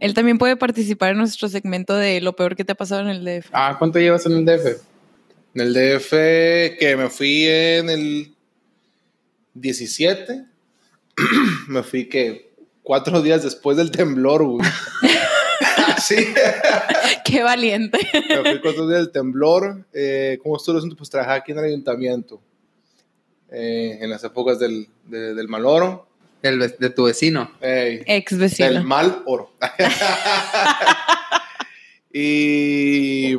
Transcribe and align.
Él 0.00 0.14
también 0.14 0.38
puede 0.38 0.56
participar 0.56 1.12
en 1.12 1.18
nuestro 1.18 1.48
segmento 1.48 1.94
de 1.94 2.20
lo 2.20 2.36
peor 2.36 2.54
que 2.54 2.64
te 2.64 2.72
ha 2.72 2.76
pasado 2.76 3.00
en 3.02 3.08
el 3.08 3.24
DF. 3.24 3.48
Ah, 3.52 3.76
¿cuánto 3.78 3.98
llevas 3.98 4.26
en 4.26 4.32
el 4.32 4.44
DF? 4.44 4.66
En 5.54 5.60
el 5.62 5.72
DF 5.72 6.10
que 6.78 6.94
me 6.98 7.08
fui 7.08 7.46
en 7.46 7.88
el 7.90 8.34
17. 9.54 10.44
me 11.68 11.82
fui 11.82 12.08
que 12.08 12.50
cuatro 12.82 13.22
días 13.22 13.42
después 13.42 13.76
del 13.78 13.90
temblor, 13.90 14.44
güey. 14.44 14.66
sí. 16.02 16.16
Qué 17.24 17.42
valiente. 17.42 17.98
me 18.28 18.50
fui 18.50 18.60
cuatro 18.60 18.86
días 18.86 19.00
del 19.00 19.12
temblor. 19.12 19.86
Eh, 19.94 20.38
¿Cómo 20.42 20.56
estuvo 20.58 20.74
el 20.74 20.78
asunto? 20.80 20.96
Pues 20.96 21.08
trabajaba 21.08 21.38
aquí 21.38 21.52
en 21.52 21.58
el 21.58 21.64
ayuntamiento. 21.64 22.40
eh, 23.50 23.98
en 24.02 24.10
las 24.10 24.22
épocas 24.24 24.58
del, 24.58 24.88
de- 25.06 25.34
del 25.34 25.48
mal 25.48 25.64
oro. 25.64 26.05
El 26.42 26.58
de 26.78 26.90
tu 26.90 27.04
vecino. 27.04 27.50
Ex 27.60 28.36
vecino. 28.38 28.68
del 28.72 28.84
mal 28.84 29.22
oro. 29.26 29.52
y, 32.12 33.34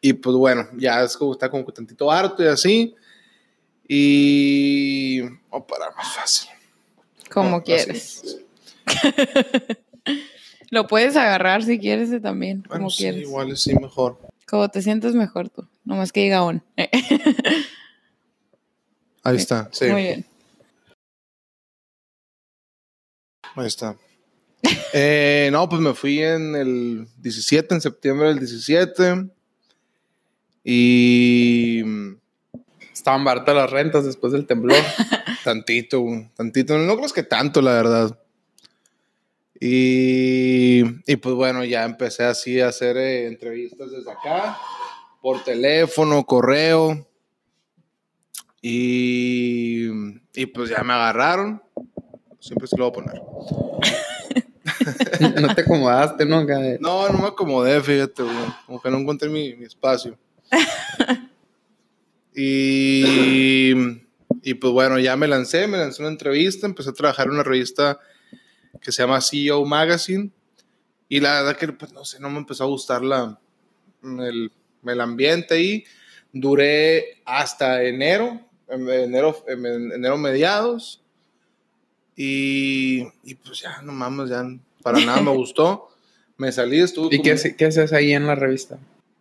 y 0.00 0.12
pues 0.12 0.36
bueno, 0.36 0.68
ya 0.76 1.02
es 1.02 1.16
como 1.16 1.32
está 1.32 1.48
como 1.50 1.64
que 1.64 1.72
tantito 1.72 2.10
harto 2.10 2.42
y 2.42 2.46
así. 2.48 2.94
Y. 3.88 5.20
Vamos 5.22 5.40
a 5.52 5.66
parar 5.66 5.96
más 5.96 6.12
fácil. 6.14 6.50
Como 7.30 7.50
No, 7.50 7.62
quieres. 7.62 8.38
Lo 10.70 10.86
puedes 10.88 11.14
agarrar 11.16 11.62
si 11.62 11.78
quieres 11.78 12.10
también, 12.22 12.62
Bueno, 12.62 12.84
como 12.84 12.90
sí, 12.90 13.04
quieres. 13.04 13.22
igual 13.22 13.56
sí, 13.56 13.74
mejor. 13.76 14.18
Como 14.48 14.68
te 14.68 14.82
sientes 14.82 15.14
mejor 15.14 15.48
tú. 15.48 15.66
Nomás 15.84 16.10
que 16.12 16.22
diga 16.22 16.42
on. 16.42 16.62
Ahí 19.22 19.36
está, 19.36 19.68
sí. 19.72 19.86
Muy 19.86 20.02
bien. 20.02 20.26
Ahí 23.56 23.66
está. 23.66 23.96
Eh, 24.92 25.48
no, 25.50 25.68
pues 25.68 25.80
me 25.80 25.94
fui 25.94 26.22
en 26.22 26.54
el 26.54 27.08
17, 27.18 27.74
en 27.74 27.80
septiembre 27.80 28.28
del 28.28 28.38
17. 28.38 29.30
Y. 30.64 31.82
Estaban 32.92 33.24
baratas 33.24 33.54
las 33.54 33.70
rentas 33.70 34.04
después 34.04 34.32
del 34.32 34.46
temblor. 34.46 34.76
Tantito, 35.44 36.04
tantito. 36.36 36.76
No 36.76 36.96
creo 36.96 37.08
que 37.10 37.22
tanto, 37.22 37.62
la 37.62 37.70
verdad. 37.70 38.18
Y, 39.60 40.82
y 41.06 41.16
pues 41.16 41.36
bueno, 41.36 41.64
ya 41.64 41.84
empecé 41.84 42.24
así 42.24 42.60
a 42.60 42.68
hacer 42.68 42.96
eh, 42.96 43.28
entrevistas 43.28 43.92
desde 43.92 44.10
acá, 44.10 44.58
por 45.22 45.44
teléfono, 45.44 46.24
correo. 46.26 47.08
Y, 48.60 49.86
y 50.34 50.46
pues 50.46 50.70
ya 50.70 50.82
me 50.82 50.94
agarraron. 50.94 51.62
Siempre 52.46 52.66
se 52.68 52.76
lo 52.76 52.90
voy 52.90 53.02
a 53.02 53.04
poner. 53.04 53.22
no 55.42 55.54
te 55.54 55.60
acomodaste, 55.62 56.24
¿no? 56.24 56.38
Acá 56.38 56.58
de- 56.58 56.78
No, 56.78 57.08
no 57.08 57.18
me 57.18 57.26
acomodé, 57.28 57.80
fíjate, 57.80 58.22
güey. 58.22 58.34
Como 58.66 58.80
que 58.80 58.90
no 58.90 58.98
encontré 58.98 59.28
mi, 59.28 59.54
mi 59.54 59.64
espacio. 59.64 60.16
y, 62.34 63.74
y 64.42 64.54
pues 64.54 64.72
bueno, 64.72 64.98
ya 64.98 65.16
me 65.16 65.26
lancé, 65.28 65.66
me 65.66 65.78
lancé 65.78 66.02
una 66.02 66.10
entrevista, 66.10 66.66
empecé 66.66 66.90
a 66.90 66.94
trabajar 66.94 67.26
en 67.26 67.32
una 67.34 67.42
revista 67.42 67.98
que 68.80 68.92
se 68.92 69.02
llama 69.02 69.20
CEO 69.20 69.64
Magazine. 69.64 70.30
Y 71.08 71.20
la 71.20 71.42
verdad 71.42 71.56
que, 71.56 71.68
pues 71.72 71.92
no 71.92 72.04
sé, 72.04 72.20
no 72.20 72.30
me 72.30 72.38
empezó 72.38 72.64
a 72.64 72.68
gustar 72.68 73.02
la, 73.02 73.38
el, 74.02 74.52
el 74.84 75.00
ambiente 75.00 75.54
ahí. 75.54 75.84
Duré 76.32 77.22
hasta 77.24 77.82
enero, 77.84 78.40
en- 78.68 78.88
enero, 78.88 79.36
en- 79.48 79.66
en 79.66 79.92
enero 79.92 80.18
mediados. 80.18 81.02
Y, 82.16 83.02
y 83.24 83.34
pues 83.34 83.60
ya, 83.60 83.82
no 83.82 83.92
mames, 83.92 84.30
ya 84.30 84.44
para 84.82 85.00
nada 85.00 85.20
me 85.22 85.30
gustó. 85.32 85.88
Me 86.38 86.52
salí, 86.52 86.80
estuve 86.80 87.06
¿Y 87.06 87.10
qué, 87.10 87.30
como- 87.30 87.34
hace- 87.34 87.56
qué 87.56 87.64
haces 87.64 87.92
ahí 87.94 88.12
en 88.12 88.26
la 88.26 88.34
revista? 88.34 88.78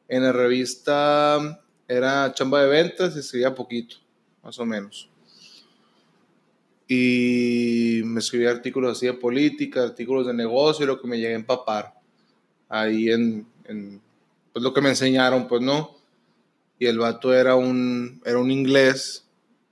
en 0.10 0.22
la 0.24 0.32
revista 0.34 1.60
era 1.88 2.32
chamba 2.34 2.62
de 2.62 2.68
ventas 2.70 3.16
y 3.16 3.20
escribía 3.20 3.56
poquito, 3.56 3.96
más 4.44 4.60
o 4.60 4.66
menos. 4.66 5.10
Y 6.88 8.02
me 8.06 8.20
escribía 8.20 8.52
artículos 8.52 8.98
así 8.98 9.08
de 9.08 9.14
política, 9.14 9.82
artículos 9.84 10.28
de 10.28 10.34
negocio, 10.34 10.86
lo 10.86 11.02
que 11.02 11.08
me 11.08 11.18
llegué 11.18 11.34
a 11.34 11.38
empapar. 11.38 11.94
Ahí 12.70 13.10
en, 13.10 13.48
en, 13.64 14.02
pues 14.54 14.62
lo 14.62 14.74
que 14.74 14.82
me 14.82 14.90
enseñaron, 14.90 15.48
pues 15.48 15.62
no. 15.62 15.96
Y 16.78 16.86
el 16.86 17.00
vato 17.00 17.34
era 17.34 17.56
un, 17.56 18.22
era 18.26 18.38
un 18.38 18.52
inglés, 18.52 19.26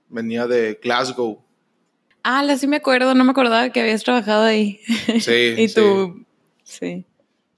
venía 0.08 0.46
de 0.46 0.80
Glasgow. 0.82 1.43
Ah, 2.24 2.42
la 2.42 2.56
sí 2.56 2.66
me 2.66 2.76
acuerdo, 2.76 3.14
no 3.14 3.22
me 3.22 3.32
acordaba 3.32 3.70
que 3.70 3.80
habías 3.80 4.02
trabajado 4.02 4.44
ahí. 4.44 4.80
Sí, 5.20 5.54
y 5.58 5.68
sí. 5.68 5.74
tú, 5.74 6.24
sí. 6.64 7.04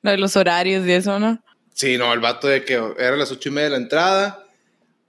Lo 0.02 0.10
de 0.10 0.18
los 0.18 0.36
horarios 0.36 0.84
y 0.86 0.92
eso, 0.92 1.18
¿no? 1.20 1.40
Sí, 1.72 1.96
no, 1.96 2.12
el 2.12 2.20
vato 2.20 2.48
de 2.48 2.64
que 2.64 2.74
era 2.74 3.16
las 3.16 3.30
ocho 3.30 3.48
y 3.48 3.52
media 3.52 3.66
de 3.66 3.70
la 3.70 3.76
entrada. 3.76 4.44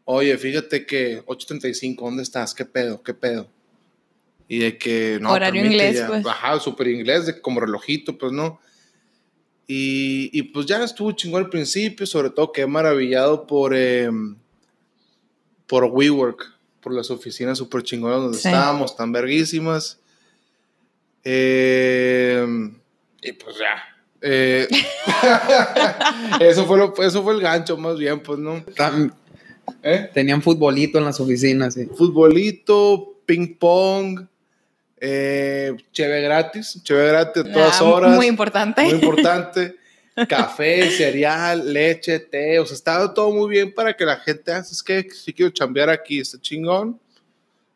Oye, 0.05 0.37
fíjate 0.37 0.85
que 0.85 1.23
8.35, 1.25 1.95
¿dónde 1.97 2.23
estás? 2.23 2.53
¿Qué 2.53 2.65
pedo? 2.65 3.01
¿Qué 3.01 3.13
pedo? 3.13 3.49
Y 4.47 4.59
de 4.59 4.77
que 4.77 5.17
no. 5.19 5.31
Horario 5.31 5.65
inglés, 5.65 5.97
ya. 5.97 6.07
pues. 6.07 6.25
Ajá, 6.25 6.59
súper 6.59 6.87
inglés, 6.87 7.25
de 7.25 7.41
como 7.41 7.59
relojito, 7.59 8.17
pues 8.17 8.31
no. 8.31 8.59
Y, 9.65 10.29
y 10.37 10.43
pues 10.43 10.65
ya 10.65 10.83
estuvo 10.83 11.11
chingón 11.13 11.43
al 11.43 11.49
principio, 11.49 12.05
sobre 12.05 12.29
todo 12.29 12.51
quedé 12.51 12.67
maravillado 12.67 13.47
por, 13.47 13.75
em, 13.75 14.37
por 15.65 15.85
WeWork, 15.85 16.56
por 16.87 16.95
las 16.95 17.11
oficinas 17.11 17.57
súper 17.57 17.83
chingonas 17.83 18.21
donde 18.21 18.37
Sí. 18.37 18.47
estábamos, 18.47 18.95
tan 18.95 19.11
verguísimas. 19.11 19.99
Em, 21.21 22.73
y 23.21 23.31
pues 23.33 23.57
ya. 23.57 23.83
Eh, 24.21 24.67
eso, 26.39 26.65
fue 26.65 26.77
lo, 26.77 26.93
eso 27.03 27.23
fue 27.23 27.33
el 27.33 27.41
gancho, 27.41 27.75
más 27.77 27.97
bien, 27.99 28.21
pues, 28.21 28.39
¿no? 28.39 28.63
¿Eh? 29.83 30.09
Tenían 30.13 30.41
futbolito 30.41 30.97
en 30.97 31.03
las 31.03 31.19
oficinas, 31.19 31.73
sí. 31.73 31.87
Futbolito, 31.93 33.15
ping 33.25 33.57
pong, 33.59 34.25
eh, 35.01 35.75
cheve 35.91 36.21
gratis, 36.21 36.79
cheve 36.83 37.07
gratis 37.09 37.43
a 37.43 37.51
todas 37.51 37.81
Ah, 37.81 37.83
horas. 37.83 38.15
Muy 38.15 38.27
importante. 38.27 38.83
Muy 38.83 38.93
importante. 38.93 39.75
Café, 40.25 40.89
cereal, 40.89 41.71
leche, 41.71 42.19
té, 42.19 42.59
o 42.59 42.65
sea, 42.65 42.75
estaba 42.75 43.13
todo 43.13 43.31
muy 43.31 43.49
bien 43.49 43.73
para 43.73 43.95
que 43.95 44.05
la 44.05 44.17
gente, 44.17 44.51
ah, 44.51 44.59
es 44.59 44.81
que 44.81 45.07
si 45.11 45.33
quiero 45.33 45.51
chambear 45.51 45.89
aquí, 45.89 46.19
está 46.19 46.39
chingón, 46.41 46.99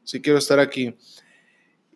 si 0.03 0.19
quiero 0.19 0.39
estar 0.39 0.59
aquí. 0.59 0.95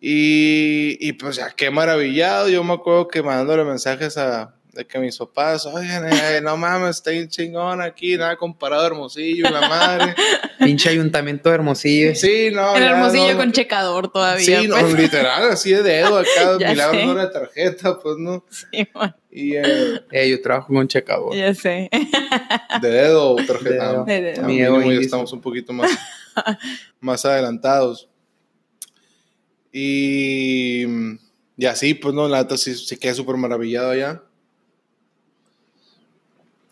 Y, 0.00 0.98
y 1.00 1.12
pues 1.14 1.36
ya, 1.36 1.50
qué 1.50 1.70
maravillado, 1.70 2.48
yo 2.48 2.62
me 2.62 2.74
acuerdo 2.74 3.08
que 3.08 3.22
mandándole 3.22 3.64
mensajes 3.64 4.16
a, 4.18 4.56
de 4.76 4.86
que 4.86 4.98
mis 4.98 5.16
papás, 5.16 5.64
oigan, 5.66 6.06
eh, 6.12 6.40
no 6.42 6.56
mames, 6.56 6.96
está 6.96 7.10
bien 7.10 7.28
chingón 7.28 7.80
aquí, 7.80 8.16
nada 8.16 8.36
comparado 8.36 8.82
a 8.82 8.86
Hermosillo, 8.86 9.48
la 9.48 9.68
madre. 9.68 10.14
Pinche 10.58 10.90
ayuntamiento 10.90 11.48
de 11.48 11.54
Hermosillo. 11.54 12.14
Sí, 12.14 12.50
no. 12.52 12.76
El 12.76 12.82
ya 12.82 12.90
hermosillo 12.90 13.32
no, 13.32 13.38
con 13.38 13.52
checador 13.52 14.12
todavía. 14.12 14.44
Sí, 14.60 14.68
no, 14.68 14.78
pues. 14.78 14.94
literal, 14.94 15.50
así 15.50 15.70
de 15.72 15.82
dedo 15.82 16.18
acá, 16.18 16.58
milagro 16.58 17.06
no 17.06 17.12
era 17.12 17.30
tarjeta, 17.30 17.98
pues 17.98 18.16
no. 18.18 18.44
Sí, 18.50 18.86
bueno, 18.92 19.16
Y 19.36 19.54
eh, 19.54 20.00
Eh, 20.12 20.30
yo 20.30 20.40
trabajo 20.40 20.72
con 20.72 20.88
checador. 20.88 21.36
ya 21.36 21.54
sé. 21.54 21.90
de 22.80 22.88
dedo 22.88 23.32
o 23.32 23.36
tarjeta. 23.36 24.02
De 24.04 24.22
dedo. 24.22 24.48
ya 24.48 24.98
estamos 24.98 25.30
un 25.30 25.42
poquito 25.42 25.74
más, 25.74 25.90
más 27.00 27.22
adelantados. 27.26 28.08
Y, 29.70 30.86
y 31.54 31.66
así, 31.66 31.92
pues 31.92 32.14
no, 32.14 32.26
la 32.28 32.38
neta 32.38 32.56
sí, 32.56 32.74
sí 32.74 32.96
quedé 32.96 33.12
súper 33.12 33.36
maravillado 33.36 33.90
allá. 33.90 34.22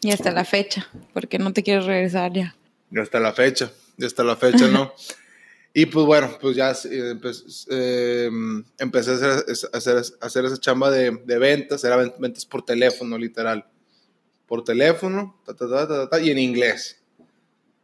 Y 0.01 0.11
hasta 0.11 0.31
la 0.33 0.47
fecha, 0.47 0.89
porque 1.13 1.39
no 1.39 1.53
te 1.53 1.63
quieres 1.63 1.85
regresar 1.85 2.33
ya. 2.33 2.57
Y 2.91 2.99
hasta 2.99 3.21
la 3.21 3.35
fecha, 3.35 3.71
y 3.99 4.07
hasta 4.07 4.25
la 4.25 4.37
fecha, 4.37 4.69
¿no? 4.69 4.91
Y 5.77 5.87
pues 5.87 6.07
bueno, 6.07 6.31
pues 6.41 6.55
ya 6.57 6.71
eh, 6.71 7.15
empe- 7.17 7.67
eh, 7.71 8.31
empecé 8.79 9.11
a 9.11 9.15
hacer, 9.15 9.45
a 9.73 9.77
hacer, 9.77 9.97
a 10.21 10.27
hacer 10.27 10.45
esa 10.45 10.57
chamba 10.59 10.89
de, 10.91 11.11
de 11.25 11.39
ventas, 11.39 11.83
era 11.83 11.97
ven- 11.97 12.15
ventas 12.19 12.47
por 12.47 12.65
teléfono, 12.65 13.19
literal. 13.19 13.67
Por 14.47 14.65
teléfono, 14.65 15.41
ta, 15.47 15.55
ta, 15.57 16.09
ta, 16.09 16.21
y 16.21 16.31
en 16.31 16.39
inglés. 16.39 17.03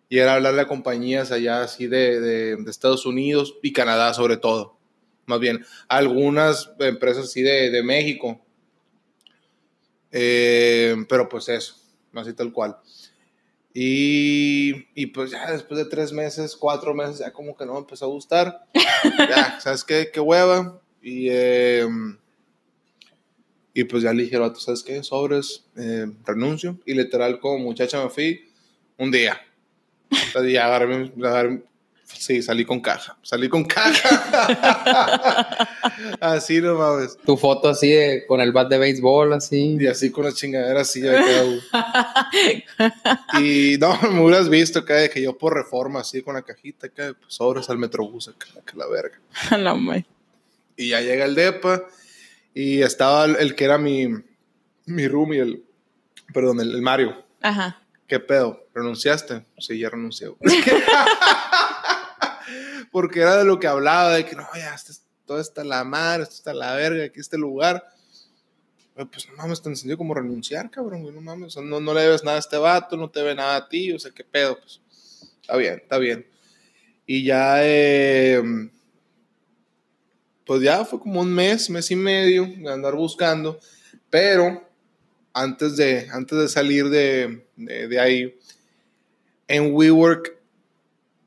Y 0.08 0.19
era 0.19 0.34
hablarle 0.34 0.62
a 0.62 0.69
compañías 0.69 1.32
allá 1.32 1.62
así 1.62 1.88
de, 1.88 2.20
de- 2.20 2.56
de 2.56 2.70
Estados 2.70 3.06
Unidos 3.06 3.56
y 3.62 3.72
Canadá 3.72 4.14
sobre 4.14 4.36
todo. 4.36 4.78
Más 5.26 5.40
bien, 5.40 5.64
algunas 5.88 6.70
empresas 6.81 7.25
así 7.26 7.43
de, 7.43 7.70
de 7.70 7.82
México. 7.82 8.40
Eh, 10.12 10.96
pero 11.08 11.28
pues 11.28 11.48
eso, 11.48 11.76
así 12.14 12.32
tal 12.34 12.52
cual. 12.52 12.76
Y, 13.72 14.87
y 14.94 15.06
pues 15.06 15.31
ya 15.31 15.52
después 15.52 15.78
de 15.78 15.84
tres 15.88 16.12
meses, 16.12 16.56
cuatro 16.56 16.93
meses, 16.94 17.19
ya 17.19 17.32
como 17.32 17.56
que 17.56 17.64
no 17.67 17.75
me 17.75 17.78
empezó 17.81 18.06
a 18.06 18.08
gustar. 18.08 18.67
ya, 19.19 19.61
¿sabes 19.61 19.84
qué? 19.84 20.11
Qué 20.12 20.20
hueva. 20.20 20.81
Y, 21.02 21.28
eh, 21.31 21.87
y 23.72 23.84
pues 23.84 24.02
ya 24.02 24.12
le 24.12 24.25
dije, 24.25 24.37
¿sabes 24.58 24.82
qué? 24.82 25.02
Sobres, 25.02 25.64
eh, 25.76 26.06
renuncio. 26.25 26.78
Y 26.84 26.94
literal, 26.94 27.38
como 27.38 27.58
muchacha 27.58 28.02
me 28.02 28.11
fui 28.11 28.50
un 28.99 29.11
día. 29.11 29.40
O 30.37 30.43
ya 30.43 30.67
agarré, 30.67 31.12
agarré- 31.17 31.62
Sí, 32.18 32.42
salí 32.42 32.64
con 32.64 32.80
caja. 32.80 33.16
Salí 33.22 33.48
con 33.48 33.64
caja. 33.64 34.08
así 36.20 36.60
no 36.60 36.74
mames. 36.74 37.16
Tu 37.24 37.36
foto 37.36 37.68
así 37.68 37.90
de, 37.90 38.26
con 38.26 38.40
el 38.40 38.52
bat 38.52 38.68
de 38.68 38.78
béisbol, 38.78 39.32
así. 39.32 39.76
Y 39.80 39.86
así 39.86 40.10
con 40.10 40.24
la 40.24 40.32
chingadera 40.32 40.82
así 40.82 41.02
uno. 41.02 41.60
Y 43.40 43.76
no, 43.78 43.98
me 44.02 44.20
hubieras 44.20 44.48
visto 44.48 44.80
acá 44.80 44.96
de 44.96 45.10
que 45.10 45.22
yo 45.22 45.36
por 45.36 45.54
reforma, 45.54 46.00
así 46.00 46.22
con 46.22 46.34
la 46.34 46.42
cajita 46.42 46.88
acá, 46.88 47.14
pues 47.18 47.34
sobres 47.34 47.70
al 47.70 47.78
metrobús 47.78 48.28
acá, 48.28 48.46
que 48.66 48.76
la 48.76 48.86
verga. 48.86 49.18
A 49.50 49.58
la 49.58 49.74
madre. 49.74 50.06
Y 50.76 50.88
ya 50.88 51.00
llega 51.00 51.24
el 51.24 51.34
DEPA 51.34 51.84
y 52.54 52.82
estaba 52.82 53.24
el, 53.24 53.36
el 53.36 53.54
que 53.54 53.64
era 53.64 53.78
mi, 53.78 54.08
mi 54.86 55.08
roomie, 55.08 55.40
el, 55.40 55.64
perdón, 56.32 56.60
el, 56.60 56.74
el 56.74 56.82
Mario. 56.82 57.24
Ajá. 57.40 57.80
¿Qué 58.10 58.18
pedo? 58.18 58.66
¿Renunciaste? 58.74 59.44
Sí, 59.56 59.78
ya 59.78 59.88
renuncié. 59.88 60.28
Porque 62.90 63.20
era 63.20 63.37
de 63.37 63.44
lo 63.44 63.58
que 63.60 63.66
hablaba, 63.66 64.14
de 64.14 64.25
que 64.25 64.34
no, 64.37 64.46
ya, 64.54 64.75
esto 64.75 64.92
es- 64.92 65.02
todo 65.26 65.40
está 65.40 65.62
la 65.62 65.84
madre, 65.84 66.25
esto 66.25 66.34
está 66.34 66.52
la 66.52 66.75
verga, 66.75 67.04
aquí 67.04 67.20
este 67.20 67.38
lugar. 67.38 67.84
Pues 68.94 69.28
no 69.28 69.37
mames, 69.37 69.62
te 69.62 69.69
encendió 69.69 69.96
como 69.96 70.12
renunciar, 70.12 70.70
cabrón, 70.70 71.02
güey, 71.02 71.14
no 71.14 71.20
mames. 71.20 71.56
No, 71.56 71.81
no 71.81 71.94
le 71.94 72.02
debes 72.02 72.25
nada 72.25 72.37
a 72.37 72.40
este 72.40 72.56
vato, 72.58 72.96
no 72.96 73.08
te 73.08 73.20
debe 73.20 73.34
nada 73.34 73.56
a 73.56 73.69
ti, 73.69 73.92
o 73.92 73.98
sea, 73.98 74.10
qué 74.10 74.25
pedo, 74.25 74.58
pues. 74.58 74.81
Está 75.40 75.56
bien, 75.56 75.75
está 75.75 75.98
bien. 75.98 76.26
Y 77.06 77.25
ya, 77.25 77.56
eh, 77.64 78.42
pues 80.44 80.62
ya 80.62 80.84
fue 80.84 80.98
como 81.00 81.20
un 81.20 81.32
mes, 81.32 81.70
mes 81.70 81.90
y 81.90 81.96
medio 81.96 82.46
de 82.46 82.72
andar 82.72 82.94
buscando, 82.94 83.58
pero 84.10 84.69
antes 85.32 85.76
de, 85.76 86.08
antes 86.12 86.38
de 86.38 86.48
salir 86.48 86.88
de, 86.88 87.46
de, 87.56 87.88
de 87.88 88.00
ahí, 88.00 88.38
en 89.46 89.72
WeWork, 89.75 90.36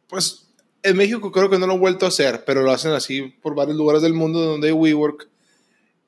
pues 0.08 0.48
en 0.84 0.98
México 0.98 1.32
creo 1.32 1.50
que 1.50 1.58
no 1.58 1.66
lo 1.68 1.74
han 1.74 1.80
vuelto 1.80 2.06
a 2.06 2.10
hacer, 2.10 2.44
pero 2.46 2.62
lo 2.62 2.72
hacen 2.72 2.92
así 2.92 3.22
por 3.42 3.56
varios 3.56 3.78
lugares 3.78 4.02
del 4.02 4.14
mundo 4.14 4.40
donde 4.42 4.68
hay 4.68 4.74
WeWork. 4.74 5.28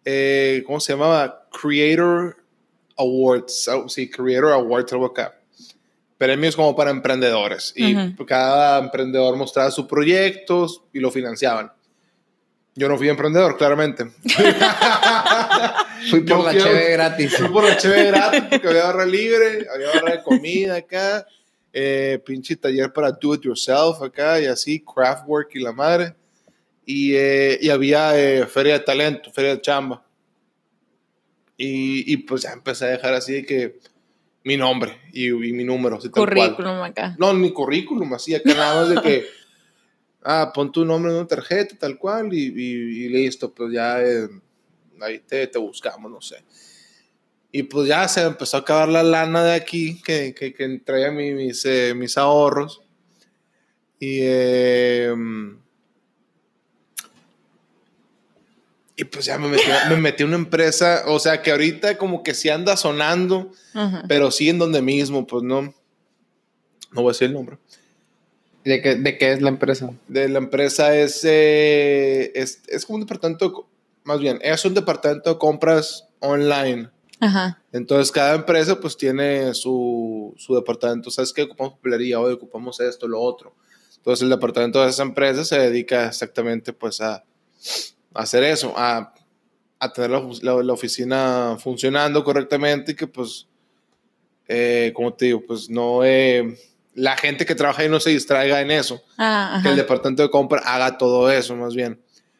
Eh, 0.04 0.63
¿Cómo 0.68 0.80
se 0.80 0.94
llamaba? 0.94 1.48
Creator 1.62 2.38
Awards. 2.98 3.68
Ah, 3.69 3.83
Sí, 3.88 4.10
Creator 4.10 4.51
Awards, 4.51 4.92
algo 4.94 5.06
acá. 5.07 5.36
Premios 6.18 6.56
como 6.56 6.75
para 6.75 6.92
emprendedores. 6.92 7.74
Y 7.75 7.95
Ujú. 7.95 8.25
cada 8.25 8.80
emprendedor 8.80 9.36
mostraba 9.36 9.72
sus 9.72 9.86
proyectos 9.86 10.83
y 10.94 11.00
lo 11.00 11.12
financiaban. 11.12 11.72
Yo 12.75 12.89
no 12.89 12.98
fui 12.98 13.07
emprendedor, 13.10 13.57
claramente. 13.57 14.06
Fui 16.10 16.22
por 16.22 16.38
Yo 16.39 16.44
la 16.44 16.51
cheve 16.54 16.92
gratis. 16.92 17.38
Fui 17.38 17.48
por 17.50 17.63
la 17.63 17.77
cheve 17.77 18.04
gratis 18.06 18.44
porque 18.50 18.68
había 18.68 18.83
barra 18.83 19.06
libre, 19.06 19.66
había 19.74 19.88
barra 19.94 20.12
de 20.18 20.24
comida 20.24 20.75
acá, 20.75 21.25
eh, 21.77 22.22
pinche 22.25 22.56
taller 22.56 22.94
para 22.94 23.12
do 23.12 23.36
it 23.36 23.44
yourself 23.44 24.01
acá 24.01 24.39
y 24.39 24.45
así, 24.45 24.80
craft 24.80 25.27
work 25.27 25.50
y 25.56 25.60
la 25.60 25.74
madre. 25.74 26.16
Y, 26.86 27.16
eh, 27.16 27.60
y 27.62 27.69
había 27.69 28.18
eh, 28.18 28.45
feria 28.45 28.80
de 28.80 28.86
talento, 28.86 29.30
feria 29.30 29.56
de 29.56 29.62
chamba. 29.62 30.01
Y, 31.57 32.13
y 32.13 32.18
pues 32.18 32.44
ya 32.44 32.54
empecé 32.54 32.86
a 32.86 32.89
dejar 32.89 33.13
así 33.13 33.33
de 33.33 33.45
que 33.45 33.80
mi 34.45 34.56
nombre 34.56 35.01
y, 35.12 35.27
y 35.27 35.51
mi 35.51 35.66
número, 35.66 35.98
así 35.98 36.10
tal 36.10 36.24
cual. 36.25 36.56
Currículum 36.56 36.81
acá. 36.81 37.13
No, 37.19 37.33
ni 37.33 37.51
currículum, 37.51 38.13
así 38.13 38.33
acá 38.33 38.54
nada 38.54 38.81
más 38.81 38.89
de 38.95 39.01
que, 39.01 39.25
ah, 40.24 40.51
pon 40.54 40.72
tu 40.72 40.86
nombre 40.86 41.12
en 41.12 41.18
una 41.18 41.27
tarjeta, 41.27 41.75
tal 41.77 41.98
cual, 41.98 42.33
y 42.33 43.10
listo, 43.10 43.54
pues 43.54 43.74
ya 43.74 44.01
eh, 44.01 44.30
ahí 45.01 45.19
te, 45.19 45.48
te 45.48 45.60
buscamos, 45.60 46.10
no 46.10 46.22
sé. 46.22 46.38
Y 47.57 47.63
pues 47.63 47.88
ya 47.88 48.06
se 48.10 48.22
empezó 48.22 48.57
a 48.57 48.60
acabar 48.60 48.90
la 48.90 49.02
lana 49.02 49.42
de 49.46 49.54
aquí, 49.54 50.02
que, 50.02 50.36
que, 50.36 50.54
que 50.54 50.80
traía 50.84 51.10
mi- 51.10 51.31
mis, 51.34 51.63
eh, 51.63 51.94
mis 51.96 52.18
ahorros. 52.18 52.81
Y, 53.98 54.19
eh, 54.24 55.13
y 58.98 59.04
pues 59.06 59.24
ya 59.25 59.38
me 59.38 59.48
metí, 59.48 59.63
me 59.90 59.96
metí 59.98 60.24
a 60.24 60.25
una 60.25 60.36
empresa, 60.36 61.04
o 61.07 61.18
sea 61.19 61.42
que 61.42 61.52
ahorita 61.52 61.98
como 61.98 62.24
que 62.24 62.34
sí 62.34 62.50
anda 62.50 62.75
sonando, 62.75 63.52
pero 64.10 64.31
sí 64.31 64.50
en 64.50 64.58
donde 64.60 64.81
mismo, 64.81 65.25
pues 65.25 65.44
no. 65.44 65.62
No 65.62 65.74
voy 67.01 67.06
a 67.06 67.12
decir 67.13 67.28
el 67.28 67.34
nombre. 67.36 67.58
¿De 68.66 68.81
qué, 68.81 68.96
¿De 68.96 69.18
qué 69.18 69.31
es 69.31 69.42
la 69.42 69.50
empresa? 69.50 69.92
De 70.10 70.28
la 70.28 70.40
empresa 70.40 70.94
es, 70.94 71.22
eh, 71.24 72.34
es, 72.36 72.62
es 72.68 72.86
como 72.86 72.96
un 72.96 73.01
departamento, 73.01 73.66
más 74.04 74.19
bien, 74.19 74.40
es 74.42 74.66
un 74.66 74.74
departamento 74.74 75.30
de 75.34 75.38
compras 75.40 76.06
online. 76.19 76.90
Ajá. 77.20 77.62
Entonces 77.72 78.12
cada 78.12 78.36
empresa 78.36 78.80
pues 78.80 78.98
tiene 78.98 79.54
su, 79.54 80.34
su 80.38 80.56
departamento. 80.56 81.10
¿Sabes 81.12 81.32
qué? 81.34 81.44
Ocupamos 81.44 81.74
papelería, 81.76 82.20
hoy 82.20 82.34
ocupamos 82.34 82.80
esto, 82.80 83.08
lo 83.08 83.22
otro. 83.22 83.54
Entonces 83.98 84.24
el 84.24 84.30
departamento 84.30 84.84
de 84.84 84.90
esa 84.90 85.04
empresa 85.04 85.44
se 85.46 85.58
dedica 85.58 86.08
exactamente 86.08 86.74
pues 86.74 87.02
a, 87.02 87.16
a 87.16 87.24
hacer 88.14 88.44
eso, 88.44 88.74
a, 88.78 89.14
a 89.80 89.94
tener 89.94 90.12
la, 90.12 90.22
la- 90.42 90.62
la 90.64 90.74
oficina 90.74 91.58
funcionando 91.60 92.24
correctamente 92.24 92.92
y 92.92 92.96
que 92.96 93.08
pues, 93.08 93.48
eh, 94.48 94.92
como 94.96 95.14
te 95.14 95.26
digo, 95.26 95.42
pues 95.46 95.70
no... 95.70 96.04
eh, 96.04 96.58
la 96.94 97.18
gente 97.18 97.46
que 97.46 97.56
trabaja 97.56 97.82
ahí 97.82 97.90
no 97.90 98.00
se 98.00 98.12
distraiga 98.12 98.62
en 98.62 98.72
eso 98.72 99.02
Ah, 99.18 99.60
que 99.62 99.68
el 99.70 99.76
departamento 99.76 100.24
de 100.24 100.30
compra 100.30 100.62
haga 100.66 100.98
todo 100.98 101.30
eso, 101.30 101.54
más 101.56 101.76
bien. 101.76 102.00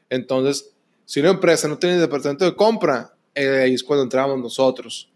Entonces, 0.10 0.70
si 1.04 1.20
una 1.20 1.32
empresa 1.32 1.68
no 1.68 1.78
tiene 1.78 1.98
departamento 1.98 2.46
de 2.46 2.56
compra, 2.56 3.15
eh, 3.36 3.62
ahí 3.64 3.74
es 3.74 3.84
cuando 3.84 4.04
entramos 4.04 4.40
nosotros. 4.40 5.10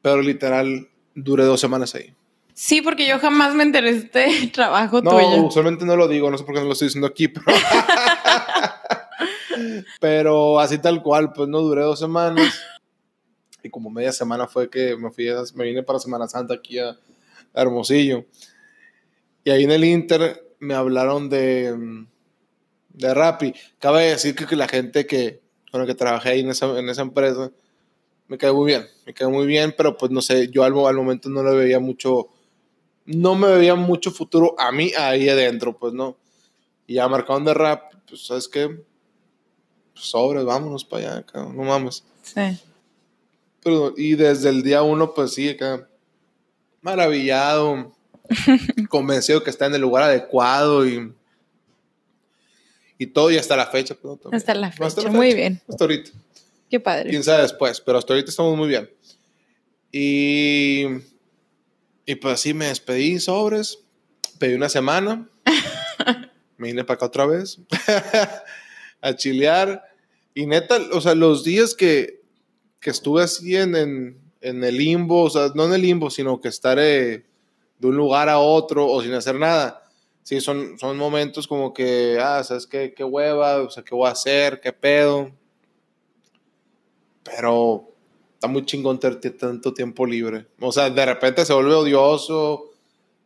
Pero 0.00 0.22
literal, 0.22 0.88
duré 1.14 1.44
dos 1.44 1.60
semanas 1.60 1.94
ahí. 1.94 2.12
Sí, 2.54 2.80
porque 2.82 3.06
yo 3.06 3.18
jamás 3.18 3.54
me 3.54 3.64
enteré 3.64 3.92
de 3.92 3.98
este 3.98 4.46
trabajo 4.52 5.02
No, 5.02 5.10
tuyo. 5.10 5.42
usualmente 5.44 5.84
no 5.84 5.96
lo 5.96 6.06
digo, 6.08 6.30
no 6.30 6.38
sé 6.38 6.44
por 6.44 6.54
qué 6.54 6.60
no 6.60 6.66
lo 6.66 6.72
estoy 6.72 6.86
diciendo 6.88 7.06
aquí, 7.08 7.28
pero... 7.28 7.44
pero 10.00 10.60
así 10.60 10.78
tal 10.78 11.02
cual, 11.02 11.32
pues 11.32 11.48
no 11.48 11.60
duré 11.60 11.82
dos 11.82 11.98
semanas. 11.98 12.60
Y 13.62 13.70
como 13.70 13.90
media 13.90 14.12
semana 14.12 14.46
fue 14.46 14.68
que 14.68 14.96
me 14.96 15.10
fui, 15.10 15.28
a- 15.28 15.42
me 15.54 15.64
vine 15.64 15.82
para 15.82 15.98
Semana 15.98 16.28
Santa 16.28 16.54
aquí 16.54 16.78
a 16.78 16.96
a 17.56 17.62
Hermosillo. 17.62 18.24
Y 19.44 19.50
ahí 19.50 19.62
en 19.62 19.70
el 19.70 19.84
Inter 19.84 20.44
me 20.58 20.74
hablaron 20.74 21.28
de, 21.30 22.04
de 22.88 23.14
Rappi. 23.14 23.54
Cabe 23.78 24.06
decir 24.10 24.34
que, 24.34 24.44
que 24.44 24.56
la 24.56 24.66
gente 24.66 25.06
que, 25.06 25.40
con 25.74 25.80
la 25.80 25.88
que 25.88 25.96
trabajé 25.96 26.28
ahí 26.28 26.40
en 26.40 26.50
esa, 26.50 26.78
en 26.78 26.88
esa 26.88 27.02
empresa 27.02 27.50
me 28.28 28.38
cae 28.38 28.52
muy 28.52 28.66
bien, 28.66 28.86
me 29.04 29.12
cae 29.12 29.26
muy 29.26 29.44
bien, 29.44 29.74
pero 29.76 29.96
pues 29.96 30.12
no 30.12 30.22
sé, 30.22 30.46
yo 30.48 30.62
al, 30.62 30.72
al 30.72 30.94
momento 30.94 31.28
no 31.28 31.42
le 31.42 31.50
veía 31.50 31.80
mucho, 31.80 32.28
no 33.06 33.34
me 33.34 33.48
veía 33.48 33.74
mucho 33.74 34.12
futuro 34.12 34.54
a 34.56 34.70
mí 34.70 34.92
ahí 34.96 35.28
adentro, 35.28 35.76
pues 35.76 35.92
no. 35.92 36.16
Y 36.86 36.94
ya 36.94 37.08
marcaron 37.08 37.44
de 37.44 37.54
rap, 37.54 37.92
pues 38.08 38.24
sabes 38.24 38.46
qué, 38.46 38.68
pues, 38.68 40.04
sobres, 40.04 40.44
vámonos 40.44 40.84
para 40.84 41.14
allá, 41.14 41.26
cabrón, 41.26 41.56
no 41.56 41.64
mames. 41.64 42.04
Sí. 42.22 42.56
Pero, 43.60 43.94
y 43.96 44.14
desde 44.14 44.50
el 44.50 44.62
día 44.62 44.82
uno, 44.82 45.12
pues 45.12 45.34
sí, 45.34 45.48
acá, 45.48 45.88
maravillado, 46.82 47.92
convencido 48.88 49.42
que 49.42 49.50
está 49.50 49.66
en 49.66 49.74
el 49.74 49.80
lugar 49.80 50.04
adecuado 50.04 50.86
y, 50.86 51.12
y 52.98 53.06
todo, 53.08 53.30
y 53.30 53.36
hasta 53.38 53.56
la 53.56 53.66
fecha. 53.66 53.94
pues, 53.94 54.18
¿no? 54.24 54.30
Hasta 54.32 54.54
la 54.54 54.68
No, 54.78 54.90
fecha. 54.90 55.08
Muy 55.10 55.34
bien. 55.34 55.60
Hasta 55.68 55.84
ahorita. 55.84 56.10
Qué 56.70 56.80
padre. 56.80 57.10
Quién 57.10 57.22
sabe 57.22 57.42
después, 57.42 57.80
pero 57.80 57.98
hasta 57.98 58.12
ahorita 58.14 58.30
estamos 58.30 58.56
muy 58.56 58.68
bien. 58.68 58.90
Y, 59.92 60.86
y 62.06 62.14
pues 62.16 62.34
así 62.34 62.52
me 62.54 62.66
despedí, 62.66 63.20
sobres, 63.20 63.78
pedí 64.38 64.54
una 64.54 64.68
semana, 64.68 65.28
me 66.56 66.68
vine 66.68 66.84
para 66.84 66.96
acá 66.96 67.06
otra 67.06 67.26
vez 67.26 67.58
a 69.00 69.14
chilear. 69.14 69.82
Y 70.34 70.46
neta, 70.46 70.78
o 70.92 71.00
sea, 71.00 71.14
los 71.14 71.44
días 71.44 71.74
que, 71.74 72.22
que 72.80 72.90
estuve 72.90 73.22
así 73.22 73.54
en, 73.56 73.76
en, 73.76 74.18
en 74.40 74.64
el 74.64 74.76
limbo, 74.76 75.22
o 75.22 75.30
sea, 75.30 75.52
no 75.54 75.66
en 75.66 75.74
el 75.74 75.82
limbo, 75.82 76.10
sino 76.10 76.40
que 76.40 76.48
estar 76.48 76.76
eh, 76.80 77.24
de 77.78 77.86
un 77.86 77.96
lugar 77.96 78.28
a 78.28 78.38
otro 78.38 78.88
o 78.88 79.00
sin 79.00 79.12
hacer 79.12 79.36
nada. 79.36 79.83
Sí, 80.24 80.40
son, 80.40 80.78
son 80.78 80.96
momentos 80.96 81.46
como 81.46 81.72
que, 81.72 82.18
ah, 82.20 82.42
¿sabes 82.42 82.66
qué? 82.66 82.92
¿Qué 82.94 83.04
hueva? 83.04 83.58
O 83.62 83.70
sea, 83.70 83.84
¿qué 83.84 83.94
voy 83.94 84.08
a 84.08 84.12
hacer? 84.12 84.60
¿Qué 84.60 84.72
pedo? 84.72 85.30
Pero 87.22 87.88
está 88.34 88.48
muy 88.48 88.64
chingón 88.64 88.98
tener 88.98 89.20
tanto 89.36 89.72
tiempo 89.72 90.06
libre. 90.06 90.46
O 90.60 90.72
sea, 90.72 90.90
de 90.90 91.06
repente 91.06 91.44
se 91.44 91.52
vuelve 91.54 91.74
odioso, 91.74 92.70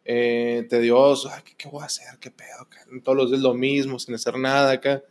eh, 0.04 0.66
tedioso. 0.68 1.30
Ay, 1.32 1.42
¿qué, 1.44 1.54
qué 1.56 1.68
voy 1.68 1.82
a 1.82 1.86
hacer? 1.86 2.18
¿Qué 2.20 2.30
pedo? 2.30 2.62
acá? 2.62 2.80
Todos 3.02 3.16
los 3.16 3.30
días 3.30 3.42
lo 3.42 3.54
mismo, 3.54 3.98
sin 3.98 4.14
hacer 4.14 4.38
nada 4.38 4.72
acá. 4.72 5.02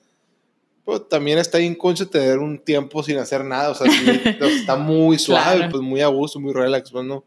Pero 0.86 1.02
también 1.02 1.38
está 1.40 1.58
bien 1.58 1.76
concha 1.76 2.06
tener 2.06 2.40
un 2.40 2.60
tiempo 2.60 3.04
sin 3.04 3.18
hacer 3.18 3.44
nada. 3.44 3.72
O 3.72 3.76
sea, 3.76 3.90
sí, 3.92 4.06
sea, 4.06 4.38
está 4.48 4.76
muy 4.78 5.18
suave, 5.20 5.58
Claro. 5.58 5.72
pues 5.72 5.84
muy 5.84 6.02
a 6.02 6.08
gusto, 6.08 6.40
muy 6.40 6.54
relax, 6.54 6.92
pues 6.92 7.06
no. 7.06 7.24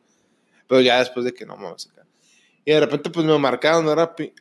Pero 0.67 0.81
ya 0.81 0.99
después 0.99 1.25
de 1.25 1.33
que 1.35 1.45
no 1.45 1.57
mames 1.57 1.89
acá. 1.91 2.07
Y 2.65 2.73
de 2.73 2.81
repente, 2.81 3.11
pues 3.11 3.25
me 3.27 3.39
marcaron, 3.39 3.85
¿no? 3.85 3.95
Rappi. 3.95 4.33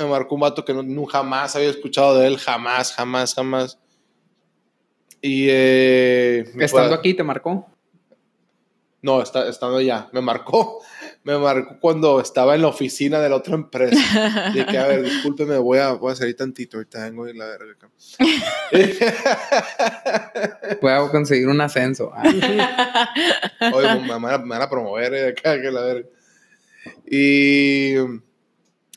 Me 0.00 0.06
marcó 0.06 0.34
un 0.34 0.40
vato 0.40 0.64
que 0.64 0.74
no, 0.74 0.82
no- 0.82 1.06
jamás 1.06 1.54
había 1.56 1.70
escuchado 1.70 2.18
de 2.18 2.26
él, 2.26 2.38
jamás, 2.38 2.92
jamás, 2.92 3.34
jamás. 3.34 3.78
Y. 5.20 5.46
Eh, 5.50 6.44
Estando 6.58 6.94
aquí 6.94 7.14
te 7.14 7.22
marcó. 7.22 7.66
No, 9.02 9.22
está, 9.22 9.48
estando 9.48 9.78
allá. 9.78 10.08
Me 10.12 10.20
marcó. 10.20 10.82
me 11.24 11.36
marcó 11.38 11.78
cuando 11.80 12.20
estaba 12.20 12.54
en 12.54 12.62
la 12.62 12.68
oficina 12.68 13.20
de 13.20 13.28
la 13.28 13.36
otra 13.36 13.54
empresa. 13.54 14.50
Y 14.54 14.64
que, 14.64 14.78
a 14.78 14.86
ver, 14.86 15.02
discúlpeme, 15.02 15.58
voy 15.58 15.78
a, 15.78 15.92
voy 15.92 16.12
a 16.12 16.16
salir 16.16 16.36
tantito, 16.36 16.76
ahorita 16.78 17.04
vengo 17.04 17.28
y 17.28 17.36
la 17.36 17.46
verga. 17.46 17.76
Puedo 20.80 21.10
conseguir 21.10 21.48
un 21.48 21.60
ascenso. 21.60 22.12
Oye, 22.22 22.40
pues, 23.60 24.02
me 24.02 24.08
van 24.18 24.24
a, 24.26 24.38
me 24.38 24.48
van 24.48 24.62
a 24.62 24.70
promover 24.70 25.14
eh, 25.14 25.28
acá, 25.28 25.60
que 25.60 25.70
la 25.70 25.80
verga. 25.82 26.08
Y, 27.06 27.94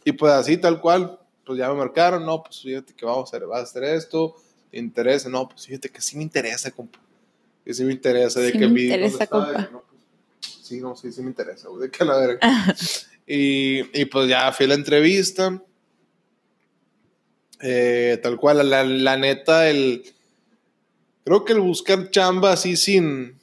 y 0.06 0.12
pues 0.14 0.34
así, 0.34 0.58
tal 0.58 0.82
cual, 0.82 1.20
pues 1.46 1.58
ya 1.60 1.70
me 1.70 1.76
marcaron, 1.76 2.26
no, 2.26 2.44
pues 2.44 2.62
fíjate 2.62 2.94
que 2.94 3.06
vamos 3.06 3.32
a 3.34 3.38
hacer, 3.38 3.48
vas 3.48 3.60
a 3.60 3.64
hacer 3.64 3.84
esto, 3.84 4.36
¿te 4.72 4.78
interesa? 4.80 5.30
No, 5.30 5.48
pues 5.48 5.66
fíjate 5.68 5.90
que 5.90 6.02
sí 6.02 6.18
me 6.18 6.24
interesa, 6.24 6.72
compa. 6.72 7.00
Que 7.66 7.74
sí 7.74 7.84
me 7.84 7.94
interesa, 7.94 8.40
de 8.40 8.52
Sí 8.52 8.58
que 8.60 8.68
me 8.68 8.74
vi 8.74 8.84
interesa, 8.86 9.28
compa. 9.28 9.70
no, 9.72 9.84
pues, 9.90 10.02
sí, 10.62 10.80
no, 10.82 10.96
sí, 10.96 11.12
sí 11.12 11.22
me 11.22 11.28
interesa, 11.30 11.70
güey, 11.70 11.84
de 11.84 11.92
que 11.92 12.04
la 12.06 12.18
verga. 12.18 12.40
y, 13.28 14.02
y 14.02 14.06
pues 14.06 14.28
ya 14.28 14.52
fui 14.52 14.66
a 14.66 14.70
la 14.70 14.76
entrevista. 14.76 15.62
Eh, 17.62 18.20
tal 18.22 18.36
cual, 18.38 18.70
la, 18.70 18.84
la 18.84 19.16
neta, 19.18 19.70
el. 19.70 20.04
Creo 21.24 21.46
que 21.46 21.54
el 21.54 21.62
buscar 21.62 22.10
chamba 22.10 22.52
así 22.52 22.76
sin. 22.76 23.40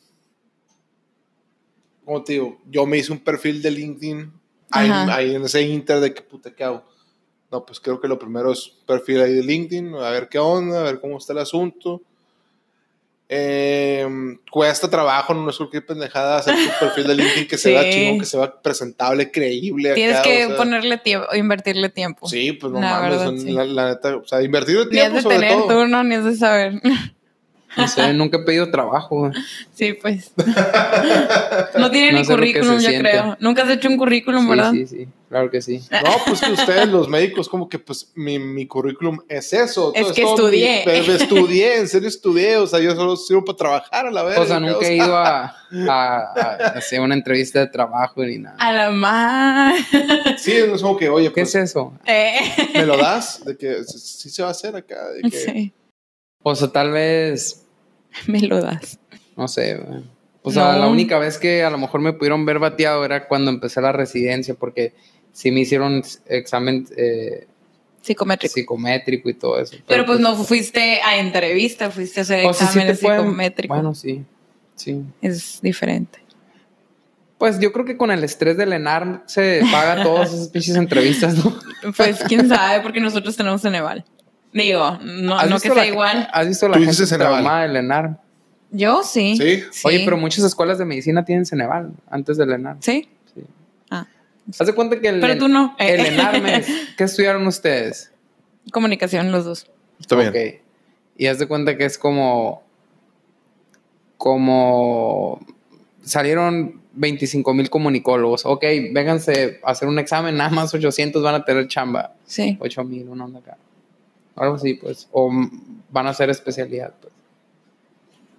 ¿Cómo 2.04 2.22
te 2.22 2.34
digo? 2.34 2.60
Yo 2.68 2.84
me 2.84 2.98
hice 2.98 3.12
un 3.12 3.20
perfil 3.20 3.62
de 3.62 3.70
LinkedIn. 3.70 4.30
Ahí, 4.70 5.34
en 5.34 5.44
ese 5.44 5.62
inter 5.62 6.00
de 6.00 6.14
que 6.14 6.22
puta, 6.22 6.50
¿qué 6.54 6.64
hago? 6.64 6.84
No, 7.50 7.64
pues 7.66 7.80
creo 7.80 8.00
que 8.00 8.06
lo 8.08 8.18
primero 8.18 8.52
es 8.52 8.72
perfil 8.86 9.20
ahí 9.22 9.32
de 9.34 9.42
LinkedIn, 9.42 9.94
a 9.96 10.10
ver 10.10 10.28
qué 10.28 10.38
onda, 10.38 10.80
a 10.80 10.82
ver 10.84 11.00
cómo 11.00 11.18
está 11.18 11.32
el 11.32 11.40
asunto. 11.40 12.00
Eh, 13.32 14.04
cuesta 14.50 14.90
trabajo, 14.90 15.32
no 15.34 15.50
es 15.50 15.56
cualquier 15.56 15.86
pendejada 15.86 16.38
hacer 16.38 16.54
tu 16.56 16.84
perfil 16.84 17.06
de 17.06 17.14
LinkedIn 17.14 17.46
que 17.48 17.58
se 17.58 17.70
vea 17.70 17.82
Sí. 17.84 17.90
chingón, 17.90 18.18
que 18.18 18.26
se 18.26 18.36
vea 18.36 18.60
presentable, 18.60 19.30
creíble. 19.30 19.94
Tienes 19.94 20.16
acá, 20.16 20.24
que 20.24 20.44
o 20.46 20.48
sea. 20.48 20.56
ponerle 20.56 20.98
tiempo, 20.98 21.26
invertirle 21.36 21.88
tiempo. 21.90 22.28
Sí, 22.28 22.52
pues 22.52 22.72
no 22.72 22.80
La 22.80 22.90
mames, 23.00 23.18
verdad, 23.18 23.32
sí. 23.36 23.52
la, 23.52 23.64
la 23.64 23.88
neta, 23.90 24.16
o 24.16 24.26
sea, 24.26 24.42
invertir 24.42 24.78
el 24.78 24.84
Ni 24.86 24.90
tiempo 24.90 25.16
de 25.16 25.22
sobre 25.22 25.36
tener 25.38 25.52
todo. 25.58 25.68
turno, 25.68 26.02
ni 26.02 26.14
has 26.16 26.24
de 26.24 26.36
saber. 26.36 26.72
no 27.76 27.88
sé, 27.88 28.12
nunca 28.14 28.38
he 28.38 28.42
pedido 28.42 28.70
trabajo. 28.70 29.18
güey. 29.20 29.32
Sí, 29.74 29.94
pues. 29.94 30.32
No 31.78 31.90
tiene 31.90 32.12
No 32.12 32.18
ni 32.20 32.26
currículum, 32.26 32.74
yo 32.74 32.80
siente. 32.90 33.10
creo. 33.10 33.36
Nunca 33.40 33.62
has 33.62 33.70
hecho 33.70 33.88
un 33.88 33.96
currículum, 33.96 34.48
¿verdad? 34.48 34.72
Sí, 34.72 34.86
sí, 34.86 34.96
sí, 35.04 35.08
claro 35.28 35.50
que 35.50 35.62
sí. 35.62 35.80
No, 35.90 36.10
pues 36.26 36.40
que 36.40 36.52
ustedes, 36.52 36.88
los 36.88 37.08
médicos, 37.08 37.48
como 37.48 37.68
que 37.68 37.78
pues 37.78 38.10
mi, 38.14 38.38
mi 38.38 38.66
currículum 38.66 39.18
es 39.28 39.52
eso. 39.52 39.92
Es 39.94 40.02
todo- 40.02 40.14
que 40.14 40.22
todo 40.22 40.34
estudié. 40.34 40.84
mi- 40.86 41.06
me- 41.08 41.14
estudié, 41.14 41.78
en 41.78 41.88
serio 41.88 42.08
estudié, 42.08 42.56
o 42.56 42.66
sea, 42.66 42.80
yo 42.80 42.94
solo 42.94 43.16
sirvo 43.16 43.44
para 43.44 43.56
trabajar 43.56 44.06
a 44.06 44.10
la 44.10 44.22
vez. 44.22 44.38
O 44.38 44.44
sea, 44.44 44.60
nunca 44.60 44.86
he 44.86 44.96
ido 44.96 45.16
a, 45.16 45.44
a- 45.88 46.18
a 46.34 46.54
hacer 46.76 47.00
una 47.00 47.14
entrevista 47.14 47.60
de 47.60 47.68
trabajo 47.68 48.22
ni 48.24 48.38
nada. 48.38 48.56
A 48.58 48.72
la 48.72 48.90
más. 48.90 49.80
Sí, 50.38 50.52
es 50.52 50.82
como 50.82 50.96
que, 50.98 51.08
oye, 51.08 51.28
¿Qué 51.28 51.42
pues, 51.42 51.54
es 51.54 51.70
eso? 51.70 51.94
Eh. 52.06 52.34
¿me 52.74 52.84
lo 52.86 52.96
das? 52.96 53.44
De 53.44 53.56
que 53.56 53.84
sí 53.84 53.98
sí 53.98 54.28
se 54.30 54.42
va 54.42 54.48
a 54.48 54.52
hacer 54.52 54.76
acá. 54.76 55.08
De 55.10 55.22
que, 55.30 55.38
Sí, 55.38 55.72
O 56.42 56.54
sea, 56.54 56.68
tal 56.68 56.90
vez, 56.90 57.59
me 58.26 58.40
lo 58.40 58.60
das. 58.60 58.98
no 59.36 59.48
sé. 59.48 59.76
güey. 59.76 60.02
O 60.42 60.50
sea, 60.50 60.72
No. 60.72 60.78
la 60.78 60.88
única 60.88 61.18
vez 61.18 61.36
que 61.38 61.62
a 61.64 61.70
lo 61.70 61.76
mejor 61.78 62.00
me 62.00 62.12
pudieron 62.14 62.46
ver 62.46 62.58
bateado 62.58 63.04
era 63.04 63.28
cuando 63.28 63.50
empecé 63.50 63.80
la 63.82 63.92
residencia, 63.92 64.54
porque 64.54 64.94
sí 65.32 65.50
me 65.50 65.60
hicieron 65.60 66.02
examen 66.26 66.86
eh, 66.96 67.46
Psicométrico. 68.00 68.54
psicométrico 68.54 69.28
y 69.28 69.34
todo 69.34 69.60
eso. 69.60 69.76
Pero 69.86 70.06
pues 70.06 70.18
no 70.20 70.34
fuiste 70.36 71.00
a 71.02 71.18
entrevista, 71.18 71.90
fuiste 71.90 72.20
a 72.20 72.22
hacer 72.22 72.46
O 72.46 72.54
sí 72.54 72.60
te 72.60 72.64
exámenes 72.64 73.00
pueden- 73.00 73.20
psicométricos. 73.20 73.76
Bueno, 73.76 73.94
sí. 73.94 74.24
Sí. 74.76 75.02
Es 75.20 75.60
diferente. 75.60 76.20
Pues 77.36 77.58
yo 77.60 77.72
creo 77.72 77.84
que 77.84 77.96
con 77.98 78.10
el 78.10 78.22
estrés 78.24 78.56
del 78.56 78.72
ENAR 78.72 79.22
se 79.26 79.62
paga 79.70 80.02
todas 80.02 80.32
esas 80.32 80.48
pinches 80.52 80.76
entrevistas, 80.76 81.42
¿no? 81.44 81.54
Pues 81.96 82.22
quién 82.26 82.48
sabe, 82.48 82.80
porque 82.82 83.00
nosotros 83.00 83.36
tenemos 83.36 83.60
Ceneval. 83.62 84.04
Digo, 84.52 84.98
no, 85.02 85.38
¿Has 85.38 85.48
no 85.48 85.56
que 85.56 85.68
sea 85.68 85.74
la- 85.74 85.86
igual. 85.86 86.28
¿Has 86.32 86.48
visto 86.48 86.68
la 86.68 86.78
gente 86.78 87.06
traumada 87.06 87.62
del 87.62 87.76
ENAR? 87.76 88.20
Yo 88.72 89.02
sí. 89.02 89.36
Sí. 89.36 89.64
Oye, 89.84 90.02
pero 90.04 90.16
muchas 90.16 90.44
escuelas 90.44 90.78
de 90.78 90.84
medicina 90.84 91.24
tienen 91.24 91.44
Ceneval 91.46 91.92
antes 92.08 92.36
del 92.36 92.52
ENAR. 92.52 92.76
¿Sí? 92.80 93.08
Sí. 93.34 93.42
Ah. 93.90 94.06
Haz 94.58 94.66
de 94.66 94.72
cuenta 94.74 95.00
que 95.00 95.08
el, 95.08 95.20
Pero 95.20 95.38
tú 95.38 95.48
no. 95.48 95.74
el 95.78 96.00
ENAR, 96.06 96.40
¿qué 96.96 97.04
estudiaron 97.04 97.46
ustedes? 97.46 98.12
Comunicación, 98.72 99.30
los 99.32 99.44
dos. 99.44 99.70
Está 100.00 100.16
bien. 100.16 100.28
Ok. 100.28 100.36
Y 101.16 101.26
haz 101.26 101.38
de 101.38 101.46
cuenta 101.46 101.76
que 101.76 101.84
es 101.84 101.98
como. 101.98 102.62
Como. 104.16 105.40
Salieron 106.02 106.80
25 106.92 107.54
mil 107.54 107.70
comunicólogos. 107.70 108.44
Ok, 108.46 108.62
vénganse 108.92 109.60
a 109.64 109.70
hacer 109.70 109.88
un 109.88 109.98
examen, 109.98 110.36
nada 110.36 110.50
más 110.50 110.72
800 110.74 111.22
van 111.22 111.34
a 111.36 111.44
tener 111.44 111.68
chamba. 111.68 112.14
Sí. 112.24 112.56
8 112.60 112.84
mil, 112.84 113.08
una 113.08 113.24
onda 113.26 113.38
acá. 113.40 113.56
Algo 114.40 114.56
así, 114.56 114.74
pues. 114.74 115.08
O 115.12 115.30
van 115.90 116.06
a 116.06 116.10
hacer 116.10 116.30
especialidad, 116.30 116.94
pues. 117.00 117.12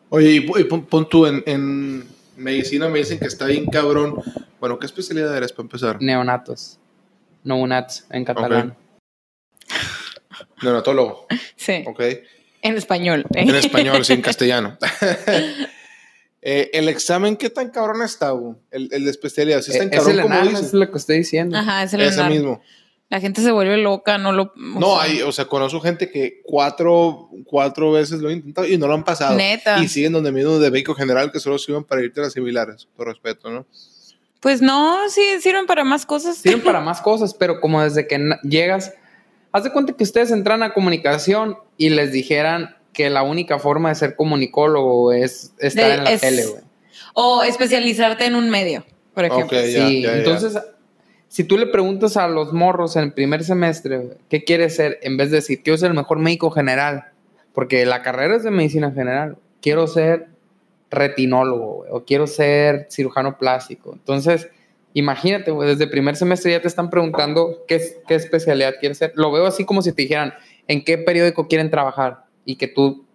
Oye, 0.10 0.32
y, 0.32 0.38
y 0.60 0.64
pon, 0.66 0.86
pon 0.86 1.08
tú 1.08 1.26
en, 1.26 1.42
en 1.46 2.06
medicina, 2.36 2.90
me 2.90 3.00
dicen 3.00 3.20
que 3.20 3.28
está 3.28 3.46
bien 3.46 3.66
cabrón. 3.68 4.16
Bueno, 4.60 4.78
¿qué 4.78 4.86
especialidad 4.86 5.36
eres 5.38 5.54
para 5.54 5.64
empezar? 5.64 6.02
Neonatos. 6.02 6.78
Neonats 7.44 8.06
en 8.12 8.26
catalán. 8.26 8.76
Neonatólogo, 10.62 11.28
Sí. 11.56 11.84
ok. 11.88 12.02
En 12.64 12.76
español. 12.78 13.22
¿eh? 13.34 13.42
En 13.42 13.56
español, 13.56 14.06
sí, 14.06 14.14
en 14.14 14.22
castellano. 14.22 14.78
Eh, 16.44 16.72
el 16.74 16.90
examen, 16.90 17.38
¿qué 17.38 17.52
tan 17.52 17.70
cabrón 17.70 18.02
está? 18.02 18.34
El, 18.72 18.90
el 18.92 19.06
de 19.06 19.12
especialidad, 19.12 19.62
¿sí 19.62 19.74
es 19.74 19.78
tan 19.78 19.90
Eh, 19.90 19.92
es 19.92 19.98
cabrón 20.00 20.16
el 20.16 20.22
como 20.24 20.34
ENAR, 20.34 20.48
dices? 20.50 20.66
es 20.66 20.74
lo 20.74 20.90
que 20.90 20.98
estoy 20.98 21.18
diciendo. 21.20 21.56
Ajá, 21.56 21.84
es 21.84 21.94
el 21.94 22.02
Ese 22.02 22.24
mismo. 22.24 22.64
La 23.12 23.20
gente 23.20 23.42
se 23.42 23.52
vuelve 23.52 23.76
loca, 23.78 24.18
no 24.18 24.32
lo. 24.32 24.54
No, 24.56 24.94
sea, 24.96 25.02
hay, 25.04 25.22
o 25.22 25.32
sea, 25.34 25.46
conozco 25.46 25.80
gente 25.82 26.10
que 26.10 26.40
cuatro, 26.44 27.30
cuatro 27.46 27.92
veces 27.92 28.22
lo 28.22 28.30
han 28.30 28.36
intentado 28.36 28.66
y 28.66 28.78
no 28.78 28.88
lo 28.88 28.94
han 28.94 29.04
pasado. 29.04 29.36
Neta. 29.36 29.78
Y 29.84 29.90
siguen 29.90 30.14
donde 30.14 30.32
mismo 30.32 30.58
de 30.60 30.72
médico 30.72 30.96
general 30.96 31.30
que 31.32 31.40
solo 31.42 31.60
sirven 31.60 31.84
para 31.84 32.02
irte 32.02 32.22
a 32.22 32.24
las 32.24 32.34
similares, 32.34 32.88
por 32.96 33.08
respeto, 33.08 33.52
¿no? 33.52 33.66
Pues 34.40 34.62
no, 34.62 34.98
sí, 35.10 35.22
sirven 35.42 35.66
para 35.68 35.84
más 35.84 36.06
cosas. 36.06 36.38
Sirven 36.38 36.62
para 36.64 36.80
más 36.82 37.02
cosas, 37.02 37.34
pero 37.34 37.60
como 37.60 37.84
desde 37.84 38.08
que 38.08 38.18
llegas, 38.44 38.94
haz 39.52 39.66
de 39.66 39.72
cuenta 39.74 39.92
que 39.94 40.04
ustedes 40.06 40.32
entran 40.32 40.64
a 40.64 40.74
comunicación 40.74 41.58
y 41.78 41.90
les 41.90 42.14
dijeran 42.14 42.78
que 42.94 43.10
la 43.10 43.24
única 43.24 43.60
forma 43.60 43.90
de 43.90 43.96
ser 43.96 44.16
comunicólogo 44.16 45.12
es 45.12 45.54
estar 45.60 45.86
De- 45.90 45.94
en 45.96 46.04
la 46.06 46.12
es- 46.14 46.22
tele, 46.22 46.46
güey. 46.46 46.62
O 47.14 47.44
especializarte 47.44 48.26
en 48.26 48.36
un 48.36 48.50
medio, 48.50 48.86
por 49.14 49.26
ejemplo. 49.26 49.58
Ok, 49.60 49.66
ya, 49.66 49.88
Sí, 49.88 50.02
ya, 50.02 50.12
ya. 50.14 50.18
entonces, 50.18 50.58
si 51.32 51.46
tú 51.46 51.58
le 51.58 51.66
preguntas 51.66 52.18
a 52.18 52.28
los 52.28 52.52
morros 52.52 52.98
en 52.98 53.04
el 53.04 53.14
primer 53.14 53.46
semestre, 53.46 54.18
¿qué 54.28 54.44
quieres 54.44 54.76
ser? 54.76 55.00
En 55.02 55.16
vez 55.16 55.32
de 55.32 55.38
decir, 55.38 55.64
quiero 55.64 55.78
ser 55.78 55.92
el 55.92 55.96
mejor 55.96 56.20
médico 56.20 56.52
general, 56.52 57.06
porque 57.54 57.86
la 57.86 58.02
carrera 58.02 58.36
es 58.36 58.44
de 58.44 58.52
medicina 58.52 58.92
general, 58.92 59.38
quiero 59.62 59.88
ser 59.88 60.28
retinólogo, 60.90 61.86
o 61.90 62.04
quiero 62.04 62.28
ser 62.28 62.88
cirujano 62.92 63.38
plástico. 63.38 63.94
Entonces, 63.94 64.50
imagínate, 64.94 65.54
desde 65.54 65.86
el 65.86 65.90
primer 65.90 66.18
semestre 66.18 66.52
ya 66.52 66.62
te 66.62 66.68
están 66.68 66.90
preguntando 66.90 67.64
qué, 67.66 67.82
qué 68.10 68.16
especialidad 68.16 68.74
quieres 68.82 68.98
ser. 68.98 69.14
Lo 69.16 69.32
veo 69.32 69.46
así 69.46 69.64
como 69.64 69.82
si 69.82 69.94
te 69.94 70.02
dijeran, 70.02 70.34
¿en 70.68 70.84
qué 70.84 70.98
periódico 70.98 71.48
quieren 71.48 71.70
trabajar? 71.70 72.26
Y 72.44 72.58
que 72.58 72.68
tú, 72.68 73.06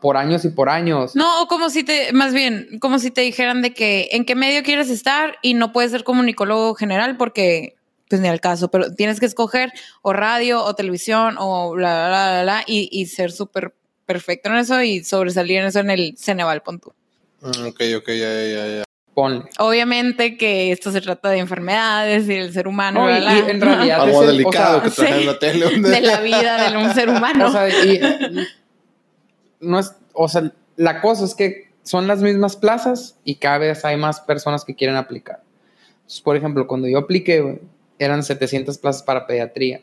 por 0.00 0.16
años 0.16 0.44
y 0.44 0.48
por 0.50 0.68
años, 0.68 1.14
No, 1.16 1.42
o 1.42 1.46
como 1.48 1.70
si 1.70 1.82
te, 1.84 2.12
más 2.12 2.32
bien, 2.34 2.78
como 2.80 2.98
si 2.98 3.10
te 3.10 3.20
dijeran 3.22 3.62
de 3.62 3.72
que 3.74 4.08
en 4.12 4.24
qué 4.24 4.34
medio 4.34 4.62
quieres 4.62 4.90
estar 4.90 5.36
y 5.42 5.54
no 5.54 5.72
puedes 5.72 5.90
ser 5.90 6.04
comunicólogo 6.04 6.74
general 6.74 7.16
porque, 7.16 7.76
pues 8.08 8.20
ni 8.20 8.28
al 8.28 8.40
caso, 8.40 8.70
pero 8.70 8.94
tienes 8.94 9.20
que 9.20 9.26
escoger 9.26 9.72
o 10.02 10.12
radio 10.12 10.62
o 10.64 10.74
televisión 10.74 11.36
o 11.38 11.72
bla, 11.72 11.94
bla, 11.94 12.08
bla, 12.08 12.30
bla, 12.32 12.42
bla, 12.42 12.64
y, 12.66 12.88
y 12.92 13.06
ser 13.06 13.32
súper 13.32 13.74
perfecto 14.06 14.48
en 14.48 14.56
eso 14.56 14.82
y 14.82 15.04
sobresalir 15.04 15.58
en 15.60 15.66
eso 15.66 15.80
en 15.80 15.90
el 15.90 16.14
Ceneval, 16.16 16.62
pon 16.62 16.80
tú. 16.80 16.92
Mm, 17.40 17.66
ok, 17.68 17.80
ok, 17.98 18.08
ya, 18.08 18.14
ya, 18.14 18.46
ya, 18.46 18.66
ya. 18.78 18.84
ponle. 19.14 19.44
Obviamente 19.58 20.36
que 20.36 20.70
esto 20.72 20.90
se 20.92 21.00
trata 21.00 21.28
de 21.30 21.38
enfermedades 21.38 22.24
y 22.24 22.34
del 22.34 22.52
ser 22.52 22.68
humano, 22.68 23.04
No, 23.06 23.10
y- 23.10 23.22
y 23.22 23.50
en 23.50 23.60
realidad- 23.60 24.02
Algo 24.02 24.22
es 24.22 24.28
el- 24.30 24.36
delicado 24.38 24.78
o 24.78 24.80
sea, 24.80 24.90
que 24.90 24.90
trae 24.96 25.12
sí. 25.14 25.20
en 25.20 25.26
la 25.26 25.38
tele. 25.40 25.80
de 25.90 26.00
la 26.00 26.20
vida 26.20 26.70
de 26.70 26.76
un 26.76 26.94
ser 26.94 27.08
humano. 27.10 27.46
O 27.48 27.52
sea, 27.52 27.68
y, 27.68 28.00
no 29.60 29.78
es, 29.78 29.94
o 30.12 30.28
sea, 30.28 30.52
la 30.76 31.00
cosa 31.00 31.24
es 31.24 31.34
que 31.34 31.70
son 31.82 32.06
las 32.06 32.22
mismas 32.22 32.56
plazas 32.56 33.16
y 33.24 33.36
cada 33.36 33.58
vez 33.58 33.84
hay 33.84 33.96
más 33.96 34.20
personas 34.20 34.64
que 34.64 34.74
quieren 34.74 34.96
aplicar. 34.96 35.42
Entonces, 36.00 36.20
por 36.20 36.36
ejemplo, 36.36 36.66
cuando 36.66 36.88
yo 36.88 36.98
apliqué, 36.98 37.60
eran 37.98 38.22
700 38.22 38.78
plazas 38.78 39.02
para 39.02 39.26
pediatría 39.26 39.82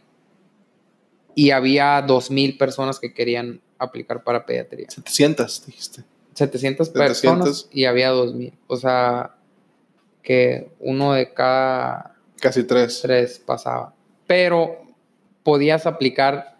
y 1.33 1.51
había 1.51 2.01
2000 2.01 2.57
personas 2.57 2.99
que 2.99 3.13
querían 3.13 3.61
aplicar 3.77 4.23
para 4.23 4.45
pediatría. 4.45 4.89
700, 4.89 5.65
dijiste. 5.65 6.03
700 6.33 6.87
700. 6.87 6.89
personas 6.89 7.67
y 7.71 7.85
había 7.85 8.09
2000. 8.09 8.53
O 8.67 8.77
sea, 8.77 9.35
que 10.21 10.69
uno 10.79 11.13
de 11.13 11.33
cada 11.33 12.15
Casi 12.39 12.63
tres. 12.63 12.99
tres 13.01 13.39
pasaba. 13.39 13.93
Pero 14.27 14.83
podías 15.43 15.85
aplicar 15.85 16.54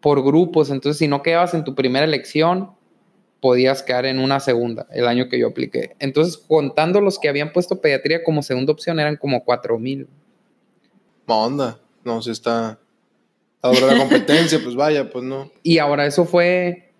por 0.00 0.24
grupos, 0.24 0.70
entonces 0.70 0.98
si 0.98 1.08
no 1.08 1.22
quedabas 1.22 1.54
en 1.54 1.64
tu 1.64 1.74
primera 1.74 2.04
elección, 2.04 2.70
podías 3.40 3.82
quedar 3.82 4.06
en 4.06 4.18
una 4.18 4.40
segunda 4.40 4.86
el 4.92 5.06
año 5.06 5.28
que 5.28 5.38
yo 5.38 5.48
apliqué. 5.48 5.94
Entonces, 5.98 6.36
contando 6.36 7.00
los 7.00 7.18
que 7.18 7.28
habían 7.28 7.52
puesto 7.52 7.80
pediatría 7.80 8.24
como 8.24 8.42
segunda 8.42 8.72
opción, 8.72 8.98
eran 9.00 9.16
como 9.16 9.44
cuatro 9.44 9.78
mil. 9.78 10.08
onda. 11.26 11.78
No, 12.04 12.22
si 12.22 12.30
está. 12.30 12.78
Ahora 13.60 13.86
la 13.86 13.98
competencia, 13.98 14.60
pues 14.62 14.74
vaya, 14.74 15.10
pues 15.10 15.24
no. 15.24 15.50
Y 15.62 15.78
ahora 15.78 16.06
eso 16.06 16.24
fue 16.24 16.92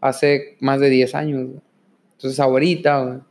hace 0.00 0.56
más 0.60 0.80
de 0.80 0.88
10 0.88 1.14
años. 1.14 1.50
Entonces, 2.12 2.38
ahorita 2.40 3.26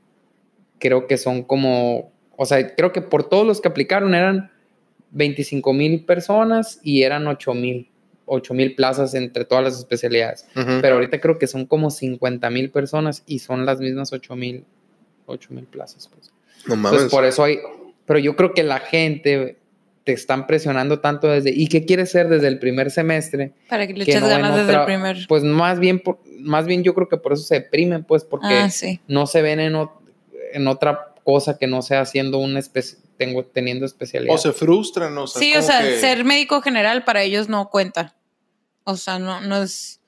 creo 0.80 1.08
que 1.08 1.18
son 1.18 1.44
como. 1.44 2.12
O 2.36 2.46
sea, 2.46 2.76
creo 2.76 2.92
que 2.92 3.02
por 3.02 3.30
todos 3.30 3.46
los 3.46 3.62
que 3.62 3.70
aplicaron 3.70 4.14
eran 4.14 4.52
25 5.12 5.72
mil 5.74 6.04
personas 6.06 6.80
y 6.84 7.04
eran 7.04 7.28
8 7.28 7.54
mil. 7.54 7.90
8 8.26 8.54
mil 8.54 8.76
plazas 8.76 9.14
entre 9.16 9.46
todas 9.46 9.64
las 9.64 9.78
especialidades. 9.78 10.46
Pero 10.54 10.96
ahorita 10.96 11.20
creo 11.20 11.38
que 11.38 11.48
son 11.48 11.66
como 11.66 11.92
50 11.92 12.50
mil 12.50 12.70
personas 12.70 13.24
y 13.26 13.40
son 13.40 13.66
las 13.66 13.80
mismas 13.80 14.14
8 14.14 14.36
mil 14.36 14.66
8 15.26 15.50
mil 15.52 15.66
plazas. 15.66 16.10
Pues. 16.14 16.32
No 16.68 16.76
mames. 16.76 16.92
Entonces, 16.92 17.12
por 17.12 17.26
eso 17.26 17.44
hay. 17.44 17.60
Pero 18.06 18.20
yo 18.20 18.36
creo 18.36 18.54
que 18.54 18.64
la 18.64 18.80
gente 18.80 19.58
te 20.04 20.12
están 20.12 20.48
presionando 20.48 21.00
tanto 21.00 21.28
desde. 21.28 21.52
¿Y 21.52 21.68
qué 21.68 21.86
quieres 21.86 22.12
ser 22.12 22.28
desde 22.28 22.48
el 22.48 22.60
primer 22.60 22.92
semestre? 22.92 23.54
Para 23.70 23.88
que 23.88 23.94
le 23.94 24.04
eches 24.04 24.22
ganas 24.22 24.56
desde 24.56 24.80
el 24.80 24.86
primer. 24.86 25.18
Pues 25.28 25.44
más 25.44 25.80
bien, 25.80 26.02
más 26.40 26.66
bien 26.66 26.84
yo 26.84 26.94
creo 26.94 27.08
que 27.08 27.18
por 27.18 27.34
eso 27.34 27.44
se 27.44 27.56
deprimen, 27.56 28.04
pues, 28.04 28.24
porque 28.24 28.54
ah, 28.54 28.70
no 29.08 29.28
se 29.28 29.42
ven 29.42 29.60
en, 29.60 29.76
en 30.54 30.68
otra 30.68 31.14
cosa 31.24 31.58
que 31.58 31.68
no 31.68 31.82
sea 31.82 32.02
haciendo 32.02 32.38
un 32.40 32.58
especie 32.58 33.00
tengo, 33.18 33.46
teniendo 33.46 33.86
especialidad. 33.86 34.34
O 34.34 34.38
se 34.38 34.54
frustran, 34.54 35.18
o 35.18 35.28
sea, 35.28 35.40
Sí, 35.40 35.56
o 35.56 35.62
sea, 35.62 35.82
ser 36.00 36.26
médico 36.26 36.62
general 36.62 37.04
para 37.04 37.24
ellos 37.24 37.50
no 37.50 37.70
cuenta. 37.70 38.16
O 38.84 38.98
sea, 38.98 39.20
no, 39.20 39.42
no 39.42 39.64
es. 39.64 40.00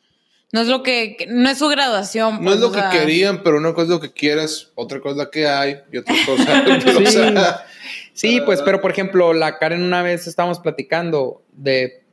No 0.52 0.62
es 0.62 0.68
lo 0.68 0.84
que, 0.84 1.26
no 1.28 1.50
es 1.50 1.58
su 1.58 1.68
graduación. 1.68 2.42
no 2.42 2.54
es 2.54 2.60
pues, 2.60 2.60
lo 2.60 2.72
que 2.72 2.98
querían, 2.98 3.44
pero 3.44 3.58
una 3.58 3.74
cosa 3.74 3.84
es 3.84 3.90
lo 3.90 4.00
que 4.00 4.14
quieras, 4.14 4.72
otra 4.76 5.02
cosa 5.02 5.30
que 5.30 5.48
hay 5.48 5.80
y 5.92 5.98
otra 5.98 6.16
cosa. 6.26 6.64
sí, 8.14 8.38
sí 8.38 8.42
pues, 8.46 8.62
pero 8.62 8.80
por 8.80 8.92
ejemplo, 8.92 9.34
la 9.34 9.58
Karen 9.58 9.84
una 9.84 10.02
vez 10.02 10.28
estábamos 10.28 10.60
platicando 10.60 11.44
de 11.52 12.06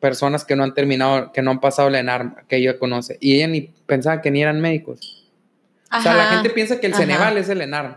personas 0.00 0.44
que 0.44 0.56
no 0.56 0.64
han 0.64 0.74
terminado, 0.74 1.32
que 1.32 1.40
no 1.40 1.52
han 1.52 1.60
pasado 1.60 1.88
la 1.88 2.00
ENARM, 2.00 2.36
que 2.48 2.56
ella 2.56 2.78
conoce, 2.78 3.16
y 3.20 3.36
ella 3.36 3.48
ni 3.48 3.62
pensaba 3.62 4.20
que 4.20 4.30
ni 4.30 4.42
eran 4.42 4.60
médicos. 4.60 5.26
O 5.90 6.02
sea, 6.02 6.14
la 6.14 6.26
gente 6.26 6.50
piensa 6.50 6.78
que 6.80 6.88
el 6.88 6.94
Ceneval 6.94 7.38
es 7.38 7.48
el 7.48 7.62
ENARM. 7.62 7.96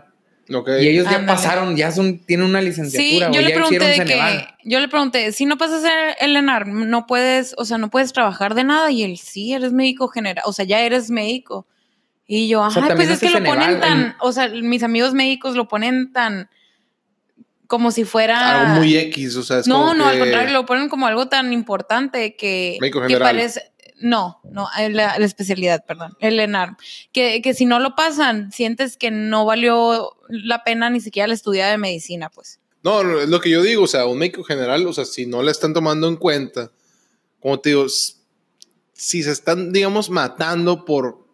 Y 0.50 0.88
ellos 0.88 1.06
ya 1.08 1.24
pasaron, 1.24 1.76
ya 1.76 1.92
son, 1.92 2.18
tienen 2.18 2.46
una 2.46 2.60
licenciatura. 2.60 3.28
Sí, 3.28 3.34
yo 3.34 3.40
le 3.40 3.54
pregunté 3.54 3.84
de 3.84 4.04
que, 4.04 4.46
yo 4.64 4.80
le 4.80 4.88
pregunté, 4.88 5.30
si 5.32 5.46
no 5.46 5.56
pasas 5.56 5.84
el 6.18 6.36
ENAR, 6.36 6.66
no 6.66 7.06
puedes, 7.06 7.54
o 7.56 7.64
sea, 7.64 7.78
no 7.78 7.88
puedes 7.88 8.12
trabajar 8.12 8.54
de 8.54 8.64
nada. 8.64 8.90
Y 8.90 9.04
él, 9.04 9.16
sí, 9.16 9.52
eres 9.52 9.72
médico 9.72 10.08
general, 10.08 10.42
o 10.46 10.52
sea, 10.52 10.64
ya 10.64 10.80
eres 10.80 11.10
médico. 11.10 11.66
Y 12.26 12.48
yo, 12.48 12.64
ajá, 12.64 12.94
pues 12.94 13.10
es 13.10 13.20
que 13.20 13.30
lo 13.30 13.44
ponen 13.44 13.80
tan, 13.80 14.16
o 14.20 14.32
sea, 14.32 14.48
mis 14.48 14.82
amigos 14.82 15.14
médicos 15.14 15.54
lo 15.54 15.68
ponen 15.68 16.12
tan 16.12 16.48
como 17.66 17.92
si 17.92 18.04
fuera 18.04 18.62
algo 18.62 18.80
muy 18.80 18.96
X, 18.96 19.36
o 19.36 19.44
sea, 19.44 19.60
es 19.60 19.68
no, 19.68 19.94
no, 19.94 20.06
al 20.06 20.18
contrario, 20.18 20.52
lo 20.52 20.66
ponen 20.66 20.88
como 20.88 21.06
algo 21.06 21.28
tan 21.28 21.52
importante 21.52 22.34
que, 22.34 22.76
médico 22.80 23.02
general. 23.02 23.18
que 23.18 23.24
parece, 23.24 23.72
no, 24.00 24.40
no, 24.44 24.68
la, 24.90 25.16
especialidad, 25.16 25.84
perdón, 25.84 26.16
el 26.20 26.40
ENARM. 26.40 26.76
Que, 27.12 27.42
que 27.42 27.54
si 27.54 27.66
no 27.66 27.78
lo 27.78 27.94
pasan, 27.94 28.50
sientes 28.52 28.96
que 28.96 29.10
no 29.10 29.44
valió 29.44 30.16
la 30.28 30.64
pena 30.64 30.90
ni 30.90 31.00
siquiera 31.00 31.28
la 31.28 31.34
estudiar 31.34 31.70
de 31.70 31.78
medicina, 31.78 32.30
pues. 32.30 32.60
No, 32.82 33.20
es 33.20 33.28
lo 33.28 33.40
que 33.40 33.50
yo 33.50 33.62
digo, 33.62 33.84
o 33.84 33.86
sea, 33.86 34.06
un 34.06 34.18
médico 34.18 34.42
general, 34.42 34.86
o 34.86 34.92
sea, 34.92 35.04
si 35.04 35.26
no 35.26 35.42
le 35.42 35.50
están 35.50 35.74
tomando 35.74 36.08
en 36.08 36.16
cuenta, 36.16 36.70
como 37.38 37.60
te 37.60 37.70
digo, 37.70 37.86
si 38.92 39.22
se 39.22 39.30
están, 39.30 39.72
digamos, 39.72 40.08
matando 40.08 40.84
por 40.84 41.26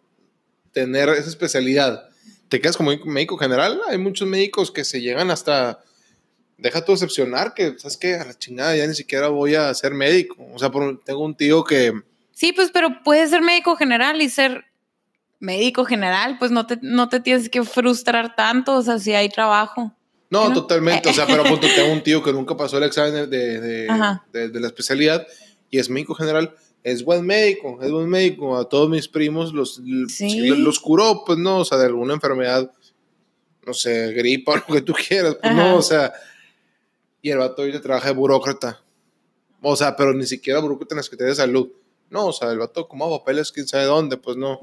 tener 0.73 1.09
esa 1.09 1.29
especialidad, 1.29 2.09
te 2.49 2.59
quedas 2.59 2.77
como 2.77 2.91
médico 3.05 3.37
general, 3.37 3.79
hay 3.87 3.97
muchos 3.97 4.27
médicos 4.27 4.71
que 4.71 4.83
se 4.83 5.01
llegan 5.01 5.31
hasta, 5.31 5.83
deja 6.57 6.83
tu 6.83 6.91
excepcionar, 6.91 7.53
que, 7.53 7.77
¿sabes 7.77 7.97
qué? 7.97 8.15
A 8.15 8.25
la 8.25 8.33
chingada 8.33 8.75
ya 8.75 8.87
ni 8.87 8.95
siquiera 8.95 9.29
voy 9.29 9.55
a 9.55 9.73
ser 9.73 9.93
médico. 9.93 10.35
O 10.53 10.59
sea, 10.59 10.71
tengo 11.05 11.23
un 11.23 11.35
tío 11.35 11.63
que 11.63 11.93
Sí, 12.37 12.53
pues, 12.53 12.69
pero 12.71 13.01
puedes 13.03 13.31
ser 13.31 13.41
médico 13.41 13.75
general 13.75 14.21
y 14.21 14.29
ser 14.29 14.65
médico 15.39 15.85
general, 15.85 16.37
pues 16.37 16.51
no 16.51 16.67
te, 16.67 16.77
no 16.83 17.09
te 17.09 17.19
tienes 17.19 17.49
que 17.49 17.63
frustrar 17.63 18.35
tanto, 18.35 18.75
o 18.75 18.83
sea, 18.83 18.99
si 18.99 19.11
hay 19.15 19.27
trabajo. 19.27 19.91
No, 20.29 20.53
totalmente, 20.53 21.09
o 21.09 21.13
sea, 21.13 21.25
pero 21.25 21.43
punto, 21.43 21.65
tengo 21.75 21.91
un 21.91 22.03
tío 22.03 22.21
que 22.21 22.31
nunca 22.31 22.55
pasó 22.55 22.77
el 22.77 22.83
examen 22.83 23.27
de, 23.27 23.59
de, 23.59 24.59
la 24.59 24.67
especialidad 24.67 25.25
y 25.71 25.79
es 25.79 25.89
médico 25.89 26.13
general, 26.13 26.53
es 26.83 27.03
buen 27.03 27.25
médico, 27.25 27.79
es 27.81 27.89
buen 27.89 28.07
médico, 28.07 28.55
a 28.55 28.69
todos 28.69 28.87
mis 28.87 29.07
primos 29.07 29.51
los, 29.51 29.81
los 29.83 30.79
curó, 30.79 31.23
pues 31.25 31.39
no, 31.39 31.61
o 31.61 31.65
sea, 31.65 31.79
de 31.79 31.87
alguna 31.87 32.13
enfermedad, 32.13 32.71
no 33.65 33.73
sé, 33.73 34.13
gripa 34.13 34.51
o 34.51 34.55
lo 34.67 34.75
que 34.75 34.81
tú 34.81 34.93
quieras, 34.93 35.37
pues 35.41 35.55
no, 35.55 35.75
o 35.75 35.81
sea, 35.81 36.13
y 37.19 37.31
el 37.31 37.39
vato 37.39 37.63
hoy 37.63 37.71
trabaja 37.81 38.09
de 38.09 38.13
burócrata, 38.13 38.79
o 39.59 39.75
sea, 39.75 39.95
pero 39.95 40.13
ni 40.13 40.27
siquiera 40.27 40.59
burócrata 40.59 40.93
en 40.93 40.97
la 40.97 41.03
Secretaría 41.03 41.31
de 41.31 41.35
Salud 41.37 41.71
no, 42.09 42.27
o 42.27 42.33
sea, 42.33 42.51
el 42.51 42.59
vato 42.59 42.87
como 42.87 43.09
papeles, 43.19 43.51
quién 43.51 43.67
sabe 43.67 43.85
dónde, 43.85 44.17
pues 44.17 44.37
no. 44.37 44.59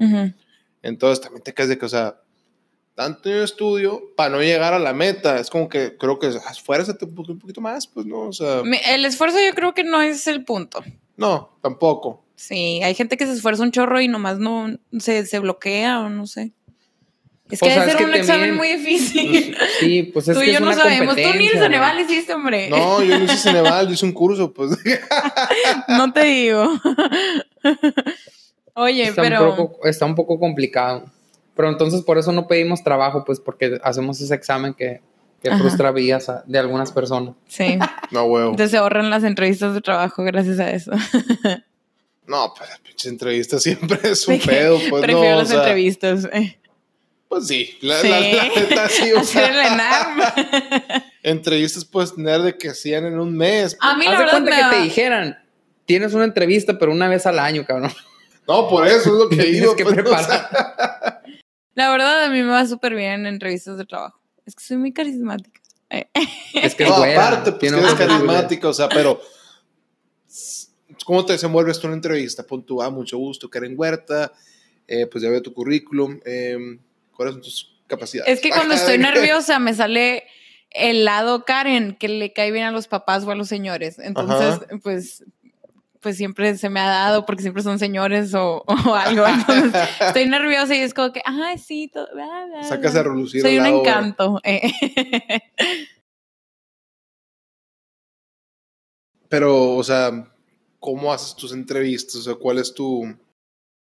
Entonces 0.81 1.21
también 1.21 1.43
te 1.43 1.53
quedas 1.53 1.69
de 1.69 1.77
que, 1.77 1.85
o 1.85 1.89
sea, 1.89 2.21
tanto 2.95 3.29
estudio 3.29 4.13
para 4.15 4.29
no 4.29 4.41
llegar 4.41 4.73
a 4.73 4.79
la 4.79 4.93
meta. 4.93 5.39
Es 5.39 5.49
como 5.49 5.69
que 5.69 5.97
creo 5.97 6.17
que 6.17 6.27
esfuérzate 6.27 7.05
un 7.05 7.39
poquito 7.39 7.61
más, 7.61 7.87
pues 7.87 8.05
no, 8.05 8.21
o 8.21 8.33
sea. 8.33 8.61
El 8.89 9.05
esfuerzo 9.05 9.37
yo 9.45 9.53
creo 9.53 9.73
que 9.73 9.83
no 9.83 10.01
es 10.01 10.27
el 10.27 10.43
punto. 10.45 10.83
No, 11.17 11.57
tampoco. 11.61 12.25
Sí, 12.35 12.81
hay 12.83 12.95
gente 12.95 13.17
que 13.17 13.25
se 13.25 13.33
esfuerza 13.33 13.63
un 13.63 13.71
chorro 13.71 14.01
y 14.01 14.07
nomás 14.07 14.39
no 14.39 14.77
se, 14.99 15.25
se 15.25 15.39
bloquea 15.39 16.01
o 16.01 16.09
no 16.09 16.27
sé. 16.27 16.51
Es 17.49 17.59
que 17.59 17.69
debe 17.69 17.91
ser 17.91 18.05
un 18.05 18.13
examen 18.15 18.55
muy 18.55 18.69
difícil. 18.69 19.55
Pues, 19.55 19.71
sí, 19.79 20.03
pues 20.03 20.27
es 20.27 20.35
Tú 20.35 20.43
y 20.43 20.51
yo 20.51 20.59
no 20.59 20.73
sabemos. 20.73 21.15
Tú 21.15 21.21
ni 21.37 21.45
el 21.45 21.59
Ceneval 21.59 21.99
hiciste, 21.99 22.33
hombre. 22.33 22.69
No, 22.69 23.03
yo 23.03 23.19
no 23.19 23.25
hice 23.25 23.37
Ceneval, 23.37 23.87
yo 23.87 23.93
hice 23.93 24.05
un 24.05 24.13
curso, 24.13 24.51
pues. 24.51 24.71
no 25.87 26.11
te 26.11 26.23
digo. 26.23 26.73
Oye, 28.73 29.13
pero. 29.15 29.51
Un 29.51 29.55
poco, 29.55 29.87
está 29.87 30.05
un 30.05 30.15
poco 30.15 30.39
complicado. 30.39 31.05
Pero 31.55 31.69
entonces 31.69 32.01
por 32.01 32.17
eso 32.17 32.31
no 32.31 32.47
pedimos 32.47 32.83
trabajo, 32.83 33.23
pues 33.23 33.39
porque 33.39 33.79
hacemos 33.83 34.19
ese 34.19 34.33
examen 34.35 34.73
que, 34.73 35.01
que 35.41 35.55
frustra 35.55 35.91
vidas 35.91 36.29
de 36.45 36.59
algunas 36.59 36.91
personas. 36.91 37.35
Sí. 37.47 37.77
no, 38.11 38.23
huevo. 38.25 38.49
Entonces 38.51 38.71
se 38.71 38.77
ahorran 38.77 39.09
las 39.09 39.23
entrevistas 39.23 39.73
de 39.73 39.81
trabajo 39.81 40.23
gracias 40.23 40.59
a 40.59 40.71
eso. 40.71 40.91
no, 42.27 42.53
pues 42.57 42.69
las 42.69 42.79
pinches 42.79 43.11
entrevistas 43.11 43.63
siempre 43.63 43.99
es 44.03 44.27
un 44.27 44.39
pedo, 44.39 44.79
pues 44.89 45.03
Prefiero 45.03 45.35
no. 45.35 45.43
las 45.43 45.51
entrevistas. 45.51 46.27
Eh. 46.33 46.57
Pues 47.27 47.47
sí, 47.47 47.77
la, 47.81 47.99
sí. 48.01 48.09
la, 48.09 48.19
neta 48.19 48.89
sí, 48.89 49.11
o 49.17 49.23
sea, 49.23 50.43
entrevistas 51.23 51.83
puedes 51.85 52.15
tener 52.15 52.41
de 52.41 52.57
que 52.57 52.69
hacían 52.69 53.05
en 53.05 53.19
un 53.19 53.35
mes. 53.35 53.75
A 53.81 53.97
mí 53.97 54.05
la 54.05 54.19
verdad 54.19 54.31
cuenta 54.31 54.69
que 54.69 54.77
te 54.77 54.83
dijeran, 54.83 55.37
tienes 55.85 56.13
una 56.13 56.25
entrevista, 56.25 56.77
pero 56.77 56.91
una 56.91 57.07
vez 57.07 57.25
al 57.25 57.39
año, 57.39 57.65
cabrón. 57.65 57.91
No, 58.47 58.69
por 58.69 58.85
eso 58.85 58.95
es 58.95 59.07
lo 59.07 59.27
que 59.27 59.43
digo. 59.43 59.75
que 59.75 59.83
pues, 59.83 60.05
La 61.73 61.89
verdad, 61.89 62.25
a 62.25 62.29
mí 62.29 62.43
me 62.43 62.51
va 62.51 62.63
súper 62.67 62.93
bien 62.93 63.21
en 63.21 63.25
entrevistas 63.25 63.75
de 63.75 63.85
trabajo. 63.85 64.21
Es 64.45 64.53
que 64.53 64.63
soy 64.63 64.77
muy 64.77 64.93
carismática. 64.93 65.59
Es 66.53 66.75
que 66.75 66.85
no, 66.85 66.93
aparte, 66.93 67.53
pues 67.53 67.71
que 67.71 67.79
eres 67.79 67.93
carismática, 67.95 68.67
o 68.67 68.73
sea, 68.73 68.87
pero 68.87 69.19
¿cómo 71.05 71.25
te 71.25 71.33
desenvuelves 71.33 71.79
tú 71.79 71.87
en 71.87 71.93
una 71.93 71.97
entrevista? 71.97 72.45
Pon 72.45 72.63
tu, 72.63 72.83
ah, 72.83 72.91
mucho 72.91 73.17
gusto, 73.17 73.49
Karen 73.49 73.73
Huerta, 73.75 74.31
eh, 74.87 75.07
pues 75.07 75.23
ya 75.23 75.29
veo 75.31 75.41
tu 75.41 75.51
currículum, 75.51 76.19
eh, 76.23 76.77
¿Cuáles 77.15 77.33
son 77.35 77.41
tus 77.41 77.81
capacidades? 77.87 78.31
Es 78.33 78.41
que 78.41 78.49
cuando 78.49 78.75
estoy 78.75 78.97
nerviosa 78.97 79.59
me 79.59 79.73
sale 79.73 80.25
el 80.69 81.05
lado 81.05 81.45
Karen 81.45 81.95
que 81.95 82.09
le 82.09 82.33
cae 82.33 82.51
bien 82.51 82.65
a 82.65 82.71
los 82.71 82.87
papás 82.87 83.23
o 83.23 83.31
a 83.31 83.35
los 83.35 83.47
señores. 83.47 83.97
Entonces, 83.99 84.59
pues 84.83 85.23
pues 86.05 86.17
siempre 86.17 86.55
se 86.55 86.69
me 86.69 86.79
ha 86.79 86.87
dado 86.87 87.25
porque 87.25 87.41
siempre 87.41 87.63
son 87.63 87.79
señores 87.79 88.35
o, 88.35 88.63
algo. 88.95 89.25
Entonces, 89.25 89.73
estoy 90.01 90.29
nerviosa 90.29 90.75
y 90.75 90.81
es 90.81 90.93
como 90.93 91.11
que, 91.11 91.23
ay, 91.25 91.57
sí, 91.57 91.89
todo, 91.91 92.07
Sacas 92.61 92.95
a 92.95 93.01
relucir. 93.01 93.41
Soy 93.41 93.57
un 93.57 93.65
encanto. 93.65 94.39
Eh. 94.43 94.71
Pero, 99.29 99.73
o 99.75 99.83
sea, 99.83 100.31
¿cómo 100.79 101.11
haces 101.11 101.35
tus 101.35 101.51
entrevistas? 101.51 102.17
O 102.17 102.21
sea, 102.21 102.35
¿cuál 102.35 102.59
es 102.59 102.71
tu, 102.71 103.17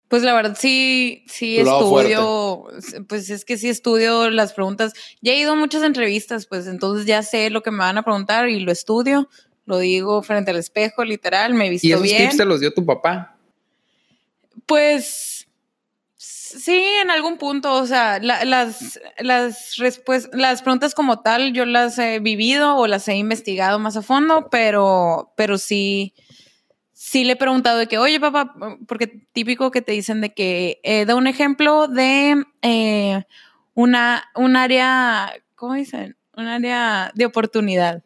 pues 0.09 0.23
la 0.23 0.35
verdad 0.35 0.57
sí, 0.59 1.25
sí 1.27 1.59
estudio, 1.59 2.69
pues 3.09 3.29
es 3.31 3.45
que 3.45 3.59
sí 3.59 3.69
estudio 3.69 4.31
las 4.31 4.53
preguntas. 4.53 4.93
Ya 5.21 5.33
he 5.33 5.39
ido 5.39 5.53
a 5.53 5.57
muchas 5.57 5.83
entrevistas, 5.83 6.47
pues 6.47 6.67
entonces 6.67 7.07
ya 7.07 7.23
sé 7.23 7.51
lo 7.51 7.63
que 7.63 7.73
me 7.73 7.79
van 7.79 7.99
a 7.99 8.03
preguntar 8.03 8.49
y 8.49 8.61
lo 8.61 8.71
estudio, 8.71 9.29
lo 9.65 9.79
digo 9.79 10.23
frente 10.23 10.53
al 10.53 10.59
espejo, 10.59 11.05
literal, 11.05 11.55
me 11.55 11.67
he 11.67 11.71
visto 11.71 11.87
bien. 11.87 12.05
¿Y 12.05 12.09
esos 12.09 12.19
tips 12.19 12.37
te 12.37 12.45
los 12.45 12.61
dio 12.61 12.73
tu 12.73 12.87
papá? 12.87 13.37
Pues 14.65 15.49
sí, 16.17 16.81
en 17.03 17.11
algún 17.11 17.37
punto, 17.37 17.75
o 17.75 17.87
sea, 17.87 18.21
las, 18.21 18.99
las, 19.19 19.77
las 20.33 20.63
preguntas 20.63 20.95
como 20.95 21.21
tal 21.21 21.53
yo 21.53 21.67
las 21.67 21.99
he 21.99 22.21
vivido 22.21 22.77
o 22.77 22.87
las 22.87 23.09
he 23.09 23.17
investigado 23.17 23.81
más 23.81 23.97
a 23.97 24.03
fondo, 24.03 24.49
pero, 24.51 25.33
pero 25.37 25.59
sí 25.59 26.15
sí 26.99 27.25
le 27.25 27.35
he 27.35 27.37
preguntado 27.37 27.79
de 27.79 27.87
que, 27.89 27.99
oye, 27.99 28.19
papá, 28.19 28.55
porque 28.89 29.07
típico 29.33 29.71
que 29.71 29.83
te 29.83 29.93
dicen 29.93 30.23
de 30.23 30.33
que 30.33 30.81
eh, 30.83 31.05
da 31.05 31.15
un 31.15 31.27
ejemplo 31.27 31.89
de 31.89 32.43
eh, 32.63 33.23
una, 33.75 34.25
un 34.35 34.57
área, 34.57 35.31
¿cómo 35.55 35.75
dicen? 35.75 36.17
Un 36.35 36.47
área 36.47 37.13
de 37.15 37.27
oportunidad. 37.27 38.03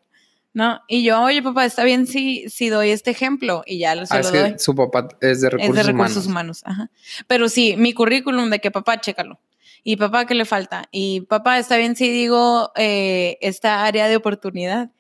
¿No? 0.53 0.81
Y 0.89 1.05
yo, 1.05 1.23
oye, 1.23 1.41
papá, 1.45 1.65
está 1.65 1.85
bien 1.85 2.09
si, 2.09 2.49
si 2.49 2.69
doy 2.71 2.91
este 2.91 3.13
ejemplo 3.13 3.63
y 3.65 3.79
ya 3.79 3.95
se 4.05 4.13
Ah, 4.13 4.19
lo 4.19 4.25
es 4.25 4.31
que 4.33 4.39
doy. 4.41 4.55
su 4.59 4.75
papá 4.75 5.07
es 5.21 5.41
de 5.41 5.51
recursos, 5.51 5.79
es 5.79 5.87
de 5.87 5.93
recursos 5.93 6.27
humanos. 6.27 6.27
humanos. 6.27 6.63
Ajá. 6.65 6.91
Pero 7.29 7.49
sí, 7.49 7.77
mi 7.79 7.93
currículum 7.93 8.51
de 8.51 8.59
que 8.59 8.73
papá, 8.73 9.01
chécalo. 9.01 9.39
Y 9.85 9.95
papá, 9.97 10.27
¿qué 10.27 10.35
le 10.35 10.45
falta? 10.45 10.87
Y 10.91 11.21
papá, 11.21 11.61
está 11.61 11.77
bien 11.77 11.95
si 11.95 12.11
digo 12.11 12.73
eh, 12.75 13.39
esta 13.41 13.85
área 13.85 14.09
de 14.09 14.17
oportunidad. 14.17 14.91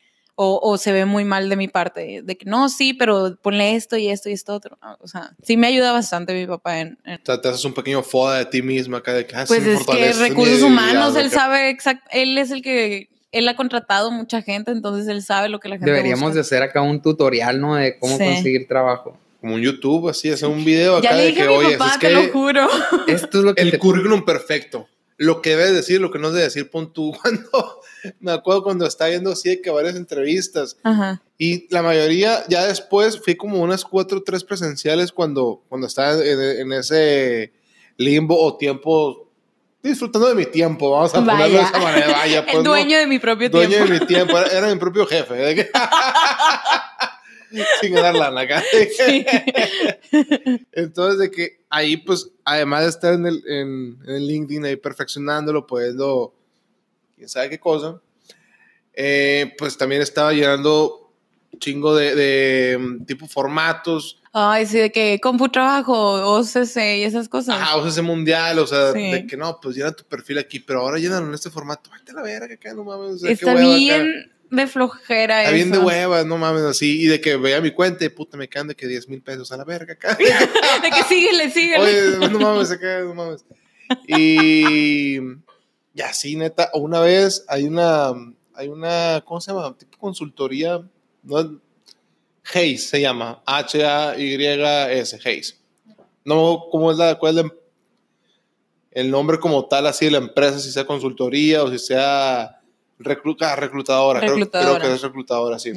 O, 0.42 0.59
o 0.62 0.79
se 0.79 0.90
ve 0.90 1.05
muy 1.05 1.24
mal 1.26 1.50
de 1.50 1.57
mi 1.57 1.68
parte. 1.68 2.22
De 2.24 2.38
que 2.38 2.46
no, 2.48 2.70
sí, 2.70 2.94
pero 2.94 3.37
ponle 3.42 3.74
esto 3.76 3.98
y 3.98 4.09
esto 4.09 4.31
y 4.31 4.33
esto 4.33 4.55
otro. 4.55 4.79
O 5.00 5.07
sea, 5.07 5.33
sí 5.42 5.59
me 5.59 5.66
ayuda 5.66 5.92
bastante 5.92 6.33
mi 6.33 6.46
papá 6.46 6.81
en. 6.81 6.98
en- 7.05 7.20
O 7.20 7.24
sea, 7.26 7.38
te 7.42 7.48
haces 7.48 7.62
un 7.66 7.74
pequeño 7.74 8.03
foda 8.03 8.38
de 8.38 8.46
ti 8.46 8.62
misma 8.62 8.98
acá 8.98 9.12
de 9.12 9.26
que, 9.26 9.37
ah, 9.37 9.44
pues 9.46 9.66
es 9.66 9.85
que 9.87 10.12
recursos 10.14 10.62
humanos, 10.62 11.14
él 11.16 11.26
acá. 11.26 11.35
sabe 11.37 11.68
exact, 11.68 12.07
él 12.11 12.38
es 12.38 12.50
el 12.53 12.62
que 12.62 13.11
él 13.33 13.46
ha 13.48 13.55
contratado 13.55 14.11
mucha 14.11 14.40
gente, 14.40 14.70
entonces 14.70 15.07
él 15.09 15.22
sabe 15.22 15.50
lo 15.50 15.61
que 15.61 15.68
la 15.68 15.74
gente 15.76 15.90
Deberíamos 15.90 16.33
de 16.33 16.40
busca. 16.40 16.57
hacer 16.57 16.62
acá 16.62 16.81
un 16.81 17.03
tutorial, 17.03 17.61
¿no? 17.61 17.74
De 17.74 17.98
cómo 17.98 18.16
Sí. 18.16 18.24
conseguir 18.24 18.66
trabajo. 18.66 19.18
Como 19.42 19.57
un 19.57 19.61
YouTube, 19.61 20.09
así, 20.09 20.31
hacer 20.31 20.48
un 20.48 20.64
video 20.64 20.96
acá 20.96 21.11
Ya 21.11 21.16
le 21.16 21.22
de 21.22 21.29
dije 21.29 21.40
que, 21.42 21.46
a 21.46 21.50
mi 21.50 21.57
oye, 21.66 21.76
papá, 21.76 21.92
es 21.92 21.98
te 21.98 22.07
que 22.09 22.12
lo 22.14 22.29
juro. 22.33 22.66
Esto 23.09 23.38
es 23.38 23.44
lo 23.44 23.55
que 23.55 23.61
el 23.62 23.70
te- 23.72 23.79
currículum 23.79 24.24
perfecto. 24.24 24.88
Lo 25.22 25.42
que 25.42 25.50
debes 25.50 25.74
decir, 25.74 26.00
lo 26.00 26.11
que 26.11 26.18
no 26.18 26.33
debes 26.33 26.54
decir, 26.54 26.70
pon 26.70 26.94
tú. 26.94 27.12
Cuando, 27.22 27.83
me 28.20 28.33
acuerdo 28.33 28.62
cuando 28.62 28.87
estaba 28.87 29.11
viendo 29.11 29.30
así 29.33 29.50
de 29.50 29.61
que 29.61 29.68
varias 29.68 29.94
entrevistas 29.94 30.78
Ajá. 30.83 31.20
y 31.37 31.66
la 31.68 31.83
mayoría, 31.83 32.42
ya 32.48 32.64
después 32.66 33.20
fui 33.22 33.37
como 33.37 33.61
unas 33.61 33.85
cuatro 33.85 34.18
o 34.18 34.22
tres 34.22 34.42
presenciales 34.42 35.12
cuando, 35.12 35.62
cuando 35.68 35.87
estaba 35.87 36.14
en, 36.14 36.40
en 36.40 36.72
ese 36.72 37.52
limbo 37.98 38.42
o 38.42 38.56
tiempo, 38.56 39.28
disfrutando 39.83 40.28
de 40.28 40.35
mi 40.35 40.46
tiempo, 40.46 40.90
vamos 40.90 41.14
a 41.14 41.18
ponerlo 41.22 41.44
de 41.44 41.50
Vaya. 41.50 41.68
esa 41.68 41.78
manera. 41.78 42.12
Vaya, 42.12 42.42
pues, 42.44 42.56
el 42.56 42.62
¿no? 42.64 42.70
dueño 42.70 42.96
de 42.96 43.06
mi 43.06 43.18
propio 43.18 43.50
dueño 43.50 43.68
tiempo. 43.68 43.92
de 43.92 44.00
mi 44.00 44.06
tiempo, 44.06 44.38
era, 44.38 44.46
era 44.48 44.68
mi 44.68 44.76
propio 44.80 45.04
jefe. 45.04 45.70
Sin 47.80 47.94
ganar 47.94 48.14
lana 48.14 48.40
acá. 48.42 48.62
Sí. 48.96 49.24
Entonces, 50.72 51.18
de 51.18 51.30
que 51.30 51.60
ahí, 51.68 51.96
pues, 51.96 52.30
además 52.44 52.82
de 52.82 52.88
estar 52.90 53.14
en 53.14 53.26
el, 53.26 53.42
en, 53.46 53.98
en 54.06 54.26
LinkedIn 54.26 54.64
ahí 54.64 54.76
perfeccionándolo, 54.76 55.66
poniendo 55.66 56.34
quién 57.16 57.28
sabe 57.28 57.50
qué 57.50 57.58
cosa, 57.58 58.00
eh, 58.94 59.54
pues 59.58 59.76
también 59.76 60.02
estaba 60.02 60.32
llenando 60.32 61.12
chingo 61.58 61.94
de, 61.94 62.14
de, 62.14 62.78
mm, 62.78 63.04
tipo 63.04 63.26
formatos, 63.26 64.16
Ay, 64.32 64.64
sí, 64.64 64.78
de 64.78 64.92
que 64.92 65.18
compu 65.20 65.48
trabajo, 65.48 65.92
OCC 66.36 66.98
y 66.98 67.02
esas 67.02 67.28
cosas. 67.28 67.56
ah, 67.58 67.76
o 67.76 67.80
sea, 67.80 67.90
ese 67.90 68.02
mundial, 68.02 68.60
o 68.60 68.66
sea, 68.66 68.92
Sí. 68.92 69.10
de 69.10 69.26
que 69.26 69.36
no, 69.36 69.58
pues 69.60 69.74
llena 69.74 69.90
tu 69.90 70.04
perfil 70.04 70.38
aquí, 70.38 70.60
pero 70.60 70.80
ahora 70.82 70.98
llénalo 71.00 71.26
en 71.26 71.34
este 71.34 71.50
formato, 71.50 71.90
vete 71.90 72.12
a 72.12 72.14
la 72.14 72.22
verga 72.22 72.54
acá, 72.54 72.72
no 72.72 72.84
mames, 72.84 73.16
o 73.16 73.18
sea, 73.18 73.28
qué 73.28 73.32
Está 73.34 73.54
bien 73.56 74.30
de 74.50 74.66
flojera 74.66 75.42
Está 75.42 75.54
bien 75.54 75.70
de 75.70 75.78
eso. 75.78 75.86
hueva, 75.86 76.24
no 76.24 76.36
mames, 76.38 76.62
así, 76.62 77.02
y 77.02 77.06
de 77.06 77.20
que 77.20 77.36
vea 77.36 77.60
mi 77.60 77.70
cuenta 77.70 78.04
y 78.04 78.08
puta, 78.08 78.36
me 78.36 78.48
quedan 78.48 78.68
de 78.68 78.74
que 78.74 78.86
10 78.86 79.08
mil 79.08 79.22
pesos 79.22 79.50
a 79.52 79.56
la 79.56 79.64
verga 79.64 79.94
acá. 79.94 80.16
de 80.82 80.90
que 80.90 81.02
síguele, 81.08 81.50
síguele. 81.50 81.78
Oye, 82.18 82.28
no 82.30 82.38
mames, 82.40 82.70
acá, 82.70 83.00
no 83.00 83.14
mames. 83.14 83.44
Y, 84.06 85.18
y 85.94 86.00
así, 86.04 86.36
neta, 86.36 86.70
una 86.74 87.00
vez 87.00 87.44
hay 87.48 87.64
una, 87.64 88.10
hay 88.54 88.68
una, 88.68 89.22
¿cómo 89.24 89.40
se 89.40 89.52
llama? 89.52 89.76
Tipo 89.76 89.98
consultoría, 89.98 90.80
¿no? 91.22 91.60
Hayes 92.54 92.88
se 92.88 93.00
llama, 93.00 93.42
H-A-Y-S, 93.46 95.18
Hayes. 95.24 95.60
No, 96.24 96.64
¿cómo 96.70 96.90
es 96.90 96.98
la, 96.98 97.14
cuál 97.18 97.38
es 97.38 97.44
la- 97.44 97.54
el 98.92 99.10
nombre 99.10 99.38
como 99.38 99.66
tal, 99.66 99.86
así 99.86 100.06
de 100.06 100.10
la 100.10 100.18
empresa, 100.18 100.58
si 100.58 100.72
sea 100.72 100.84
consultoría 100.84 101.62
o 101.62 101.70
si 101.70 101.78
sea 101.78 102.60
recluta, 103.00 103.56
reclutadora. 103.56 104.20
Creo- 104.20 104.34
que 104.80 104.92
es 104.94 105.02
reclutadora, 105.02 105.58
sí 105.58 105.72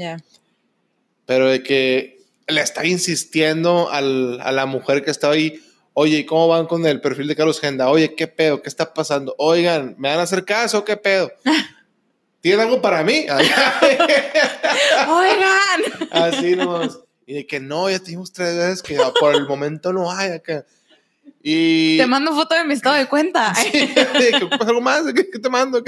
pero 1.26 1.48
de 1.50 1.64
que 1.64 2.20
le 2.48 2.62
está 2.62 2.86
insistiendo 2.86 3.90
al- 3.90 4.40
a 4.42 4.52
la 4.52 4.66
mujer 4.66 5.04
que 5.04 5.10
estaba 5.12 5.34
ahí, 5.34 5.62
oye, 5.94 6.18
¿y 6.20 6.26
cómo 6.26 6.50
van 6.50 6.66
con 6.68 6.86
el 6.86 7.00
perfil 7.00 7.28
de 7.28 7.36
Carlos 7.36 7.62
Genda? 7.62 7.88
Oye, 7.90 8.14
¿qué 8.16 8.28
pedo? 8.28 8.62
¿Qué 8.62 8.68
está 8.70 8.94
pasando? 8.94 9.34
Oigan, 9.38 9.96
¿me 9.98 10.10
van 10.10 10.20
a 10.20 10.24
hacer 10.24 10.44
caso? 10.44 10.84
¿Qué 10.84 10.98
pedo? 10.98 11.32
¿Tienen 12.42 12.60
algo 12.60 12.82
para 12.82 13.04
mí? 13.04 13.26
Oigan. 15.08 15.82
Así 16.12 16.56
nomás. 16.56 17.00
Y 17.26 17.36
de 17.36 17.48
que 17.48 17.60
no, 17.62 17.90
ya 17.90 18.00
tuvimos 18.00 18.34
tres 18.34 18.56
veces 18.58 18.84
que 18.84 18.98
por 19.20 19.34
el 19.34 19.48
momento 19.48 19.94
no 19.94 20.12
hay 20.12 20.32
acá. 20.32 20.66
Y... 21.42 21.98
Te 21.98 22.06
mando 22.06 22.34
foto 22.36 22.54
de 22.56 22.66
mi 22.66 22.74
estado 22.74 22.96
de 22.96 23.08
cuenta. 23.08 23.56
Sí, 23.56 23.94
ocupas 24.44 24.68
algo 24.68 24.82
más, 24.82 25.04
¿qué, 25.14 25.30
qué 25.30 25.40
te 25.40 25.50
mando? 25.50 25.82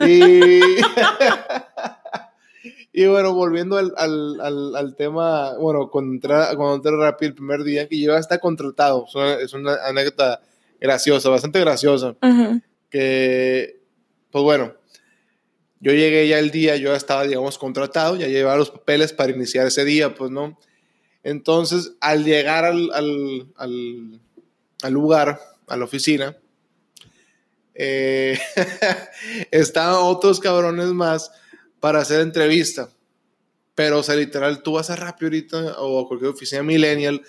Y, 0.00 0.60
y 2.92 3.06
bueno, 3.06 3.34
volviendo 3.34 3.76
al, 3.76 3.92
al, 3.96 4.40
al, 4.40 4.76
al 4.76 4.96
tema, 4.96 5.56
bueno, 5.58 5.90
cuando 5.90 6.14
entré, 6.14 6.34
cuando 6.56 6.76
entré 6.76 6.96
rápido 6.96 7.28
el 7.30 7.34
primer 7.34 7.62
día, 7.62 7.88
que 7.88 8.00
yo 8.00 8.12
ya 8.12 8.18
está 8.18 8.38
contratado, 8.38 9.04
es 9.06 9.14
una, 9.14 9.34
es 9.34 9.52
una 9.52 9.74
anécdota 9.86 10.40
graciosa, 10.80 11.28
bastante 11.28 11.60
graciosa, 11.60 12.16
Ujú. 12.22 12.60
que, 12.90 13.80
pues 14.30 14.44
bueno, 14.44 14.74
yo 15.80 15.92
llegué 15.92 16.26
ya 16.26 16.38
el 16.38 16.50
día, 16.50 16.76
yo 16.76 16.90
ya 16.90 16.96
estaba, 16.96 17.24
digamos, 17.24 17.58
contratado, 17.58 18.16
ya 18.16 18.26
llevaba 18.26 18.56
los 18.56 18.70
papeles 18.70 19.12
para 19.12 19.32
iniciar 19.32 19.66
ese 19.66 19.84
día, 19.84 20.14
pues 20.14 20.30
no. 20.30 20.58
Entonces, 21.22 21.92
al 22.00 22.24
llegar 22.24 22.64
al, 22.64 22.90
al, 22.92 23.52
al, 23.56 24.20
al 24.82 24.92
lugar, 24.92 25.40
a 25.68 25.76
la 25.76 25.84
oficina, 25.84 26.36
eh, 27.80 28.38
estaban 29.52 30.00
otros 30.02 30.40
cabrones 30.40 30.88
más 30.88 31.30
para 31.78 32.00
hacer 32.00 32.20
entrevista. 32.20 32.88
Pero, 33.76 34.00
o 34.00 34.02
sea, 34.02 34.16
literal, 34.16 34.62
tú 34.62 34.72
vas 34.72 34.90
a 34.90 34.96
Rappi 34.96 35.26
ahorita 35.26 35.78
o 35.78 36.04
a 36.04 36.08
cualquier 36.08 36.32
oficina 36.32 36.64
millennial 36.64 37.22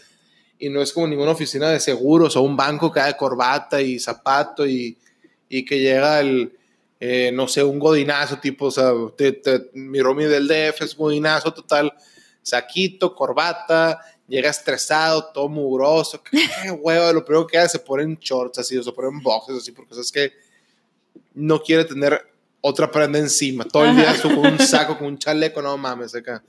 y 0.57 0.69
no 0.69 0.81
es 0.81 0.91
como 0.91 1.07
ninguna 1.07 1.31
oficina 1.31 1.69
de 1.69 1.79
seguros 1.79 2.35
o 2.35 2.41
un 2.41 2.57
banco 2.57 2.91
que 2.91 2.99
da 2.99 3.15
corbata 3.15 3.79
y 3.79 3.99
zapato 3.99 4.65
y, 4.65 4.97
y 5.47 5.63
que 5.63 5.79
llega 5.79 6.19
el, 6.19 6.51
eh, 6.99 7.31
no 7.31 7.47
sé, 7.47 7.63
un 7.63 7.77
godinazo 7.77 8.39
tipo, 8.39 8.65
o 8.65 8.71
sea, 8.71 8.91
te, 9.15 9.33
te, 9.33 9.69
mi 9.73 10.01
Romy 10.01 10.25
del 10.25 10.47
DF 10.47 10.81
es 10.81 10.95
godinazo 10.97 11.53
total, 11.53 11.93
saquito, 12.41 13.13
corbata, 13.13 13.99
llega 14.29 14.49
estresado, 14.49 15.25
todo 15.33 15.49
mugroso, 15.49 16.21
qué, 16.23 16.37
huevo, 16.79 17.11
lo 17.11 17.25
primero 17.25 17.47
que 17.47 17.57
hace 17.57 17.77
se 17.77 17.79
ponen 17.79 18.17
shorts 18.21 18.59
así, 18.59 18.77
o 18.77 18.83
se 18.83 18.91
ponen 18.91 19.21
boxes 19.21 19.57
así, 19.57 19.71
porque 19.71 19.99
es 19.99 20.11
que 20.11 20.31
no 21.33 21.61
quiere 21.61 21.83
tener 21.85 22.25
otra 22.61 22.91
prenda 22.91 23.19
encima, 23.19 23.65
todo 23.65 23.85
el 23.85 23.95
día 23.95 24.15
con 24.21 24.37
un 24.37 24.59
saco, 24.59 24.97
con 24.97 25.07
un 25.07 25.17
chaleco, 25.17 25.61
no 25.61 25.77
mames, 25.77 26.13
acá. 26.15 26.43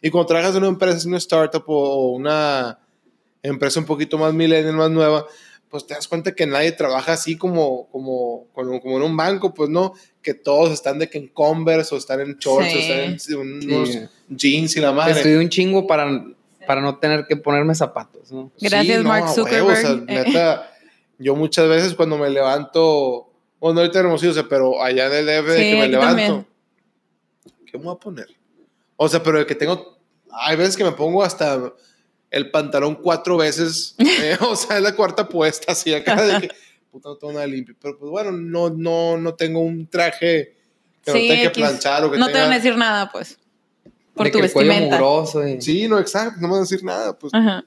Y 0.00 0.10
cuando 0.10 0.26
trabajas 0.28 0.52
en 0.52 0.58
una 0.58 0.68
empresa, 0.68 1.02
en 1.02 1.08
una 1.08 1.18
startup 1.18 1.64
o, 1.66 2.12
una 2.12 2.78
empresa 3.42 3.80
un 3.80 3.86
poquito 3.86 4.16
más 4.18 4.32
millennial, 4.32 4.74
más 4.74 4.90
nueva, 4.90 5.26
pues 5.68 5.86
te 5.86 5.94
das 5.94 6.08
cuenta 6.08 6.34
que 6.34 6.46
nadie 6.46 6.72
trabaja 6.72 7.12
así 7.12 7.36
como, 7.36 7.88
como, 7.90 8.46
como, 8.52 8.80
como 8.80 8.96
en 8.96 9.02
un 9.02 9.16
banco, 9.16 9.52
pues 9.52 9.68
no, 9.68 9.92
que 10.22 10.34
todos 10.34 10.70
están 10.70 10.98
de 10.98 11.10
que 11.10 11.18
en 11.18 11.28
Converse 11.28 11.94
o 11.94 11.98
están 11.98 12.20
en 12.20 12.36
shorts 12.38 12.70
Sí. 12.70 12.76
o 12.76 12.80
están 12.80 12.98
en 13.00 13.20
Sí. 13.20 13.34
unos 13.34 13.90
jeans 14.28 14.76
y 14.76 14.80
la 14.80 14.92
madre. 14.92 15.12
Estudié 15.12 15.38
un 15.38 15.48
chingo 15.48 15.86
para, 15.86 16.24
para 16.68 16.82
no 16.82 16.98
tener 16.98 17.26
que 17.26 17.34
ponerme 17.34 17.74
zapatos, 17.74 18.30
¿no? 18.30 18.52
Gracias, 18.60 19.02
Mark 19.02 19.24
a 19.24 19.32
huevo, 19.32 19.68
o 19.68 19.74
sea, 19.74 19.88
Zuckerberg. 19.88 20.04
neta, 20.04 20.70
yo 21.18 21.34
muchas 21.34 21.66
veces 21.66 21.94
cuando 21.94 22.18
me 22.18 22.28
levanto, 22.28 23.32
bueno, 23.58 23.80
ahorita 23.80 24.00
hermosillo, 24.00 24.32
o 24.32 24.34
sea, 24.34 24.46
pero 24.50 24.82
allá 24.82 25.06
en 25.06 25.14
el 25.14 25.24
DF 25.24 25.48
de 25.48 25.56
Sí, 25.56 25.70
que 25.70 25.76
me 25.80 25.88
levanto, 25.88 26.16
también. 26.16 26.46
¿qué 27.64 27.78
me 27.78 27.84
voy 27.84 27.94
a 27.94 27.98
poner? 27.98 28.26
O 28.96 29.08
sea, 29.08 29.22
pero 29.22 29.38
de 29.38 29.46
que 29.46 29.54
tengo, 29.54 29.98
hay 30.30 30.56
veces 30.58 30.76
que 30.76 30.84
me 30.84 30.92
pongo 30.92 31.24
hasta 31.24 31.72
el 32.30 32.50
pantalón 32.50 32.96
cuatro 32.96 33.38
veces, 33.38 33.94
eh, 33.98 34.36
o 34.42 34.54
sea, 34.54 34.76
es 34.76 34.82
la 34.82 34.94
cuarta 34.94 35.26
puesta, 35.26 35.72
así 35.72 35.94
acá 35.94 36.20
de 36.20 36.48
que, 36.48 36.54
puta, 36.92 37.08
no 37.08 37.16
tengo 37.16 37.32
nada 37.32 37.46
limpio, 37.46 37.74
pero 37.80 37.98
pues 37.98 38.10
bueno, 38.10 38.30
no, 38.30 38.68
no, 38.68 39.16
no 39.16 39.34
tengo 39.34 39.60
un 39.60 39.86
traje 39.88 40.54
que 41.02 41.12
Sí, 41.12 41.28
no 41.28 41.34
tenga 41.34 41.42
que 41.44 41.60
planchar 41.60 42.04
o 42.04 42.10
que 42.10 42.18
No 42.18 42.26
te 42.26 42.32
tenga... 42.32 42.44
van 42.44 42.52
a 42.52 42.56
decir 42.56 42.76
nada, 42.76 43.10
pues. 43.10 43.38
Por 44.18 44.26
de 44.26 44.32
tu 44.32 44.38
que 44.40 44.44
el 44.46 44.52
cuello 44.52 44.68
vestimenta. 44.70 44.96
mugroso 44.98 45.46
y- 45.48 45.62
Sí, 45.62 45.88
no, 45.88 45.98
exacto, 45.98 46.36
no 46.40 46.48
me 46.48 46.52
van 46.52 46.58
a 46.58 46.62
decir 46.62 46.84
nada, 46.84 47.18
pues 47.18 47.32
Ajá. 47.34 47.64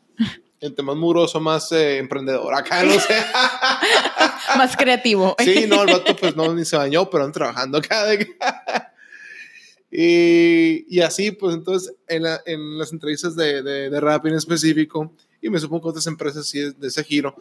entre 0.60 0.84
más 0.86 0.96
mugroso, 0.96 1.40
más 1.40 1.72
eh, 1.72 1.98
emprendedor. 1.98 2.54
Acá 2.54 2.84
no 2.84 2.94
sé. 2.94 3.16
Más 4.58 4.76
creativo. 4.78 5.36
Sí, 5.44 5.66
no, 5.68 5.84
el 5.84 5.94
vato 5.94 6.16
pues 6.16 6.36
no, 6.36 6.54
ni 6.54 6.66
se 6.66 6.76
bañó, 6.76 7.10
pero 7.10 7.24
ando 7.24 7.34
trabajando 7.34 7.78
acá. 7.80 8.04
de 8.06 8.28
y, 9.92 10.86
y 10.90 11.02
así, 11.02 11.32
pues 11.32 11.56
entonces, 11.56 11.94
en, 12.08 12.24
la- 12.24 12.42
en 12.46 12.78
las 12.78 12.92
entrevistas 12.94 13.36
de, 13.36 13.62
de, 13.62 13.90
de 13.90 14.00
Rappi 14.00 14.30
en 14.30 14.36
específico, 14.36 15.14
y 15.42 15.50
me 15.50 15.60
supongo 15.60 15.84
que 15.84 15.90
otras 15.90 16.08
empresas 16.08 16.46
sí 16.48 16.60
de 16.78 16.88
ese 16.88 17.04
giro, 17.04 17.36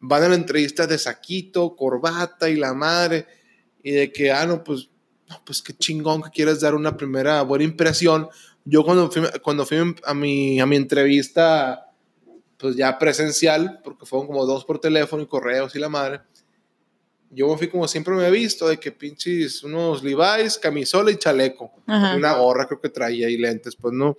van 0.00 0.22
a 0.22 0.28
la 0.28 0.34
entrevista 0.34 0.86
de 0.86 0.98
saquito, 0.98 1.74
corbata 1.76 2.48
y 2.48 2.56
la 2.56 2.72
madre, 2.74 3.26
y 3.82 3.92
de 3.92 4.12
que, 4.12 4.30
ah, 4.32 4.46
no, 4.46 4.62
pues, 4.64 4.88
no, 5.28 5.42
pues 5.44 5.62
qué 5.62 5.72
chingón 5.74 6.22
que 6.22 6.30
quieres 6.30 6.60
dar 6.60 6.74
una 6.74 6.96
primera 6.96 7.42
buena 7.42 7.64
impresión, 7.64 8.28
yo 8.64 8.84
cuando 8.84 9.10
fui, 9.10 9.22
cuando 9.42 9.64
fui 9.66 9.78
a 10.04 10.14
mi, 10.14 10.60
a 10.60 10.66
mi 10.66 10.76
entrevista, 10.76 11.90
pues 12.58 12.76
ya 12.76 12.98
presencial, 12.98 13.80
porque 13.84 14.06
fueron 14.06 14.26
como 14.26 14.44
dos 14.44 14.64
por 14.64 14.78
teléfono 14.80 15.22
y 15.22 15.26
correos 15.26 15.74
y 15.76 15.78
la 15.78 15.88
madre, 15.88 16.20
yo 17.30 17.48
me 17.48 17.58
fui 17.58 17.68
como 17.68 17.86
siempre 17.88 18.14
me 18.14 18.26
he 18.26 18.30
visto, 18.30 18.68
de 18.68 18.78
que 18.78 18.92
pinches 18.92 19.62
unos 19.62 20.02
Levi's, 20.02 20.58
camisola 20.58 21.10
y 21.10 21.16
chaleco. 21.16 21.72
Ajá. 21.86 22.16
Una 22.16 22.34
gorra 22.34 22.66
creo 22.66 22.80
que 22.80 22.88
traía 22.88 23.28
y 23.28 23.36
lentes, 23.36 23.76
pues 23.76 23.92
no. 23.92 24.16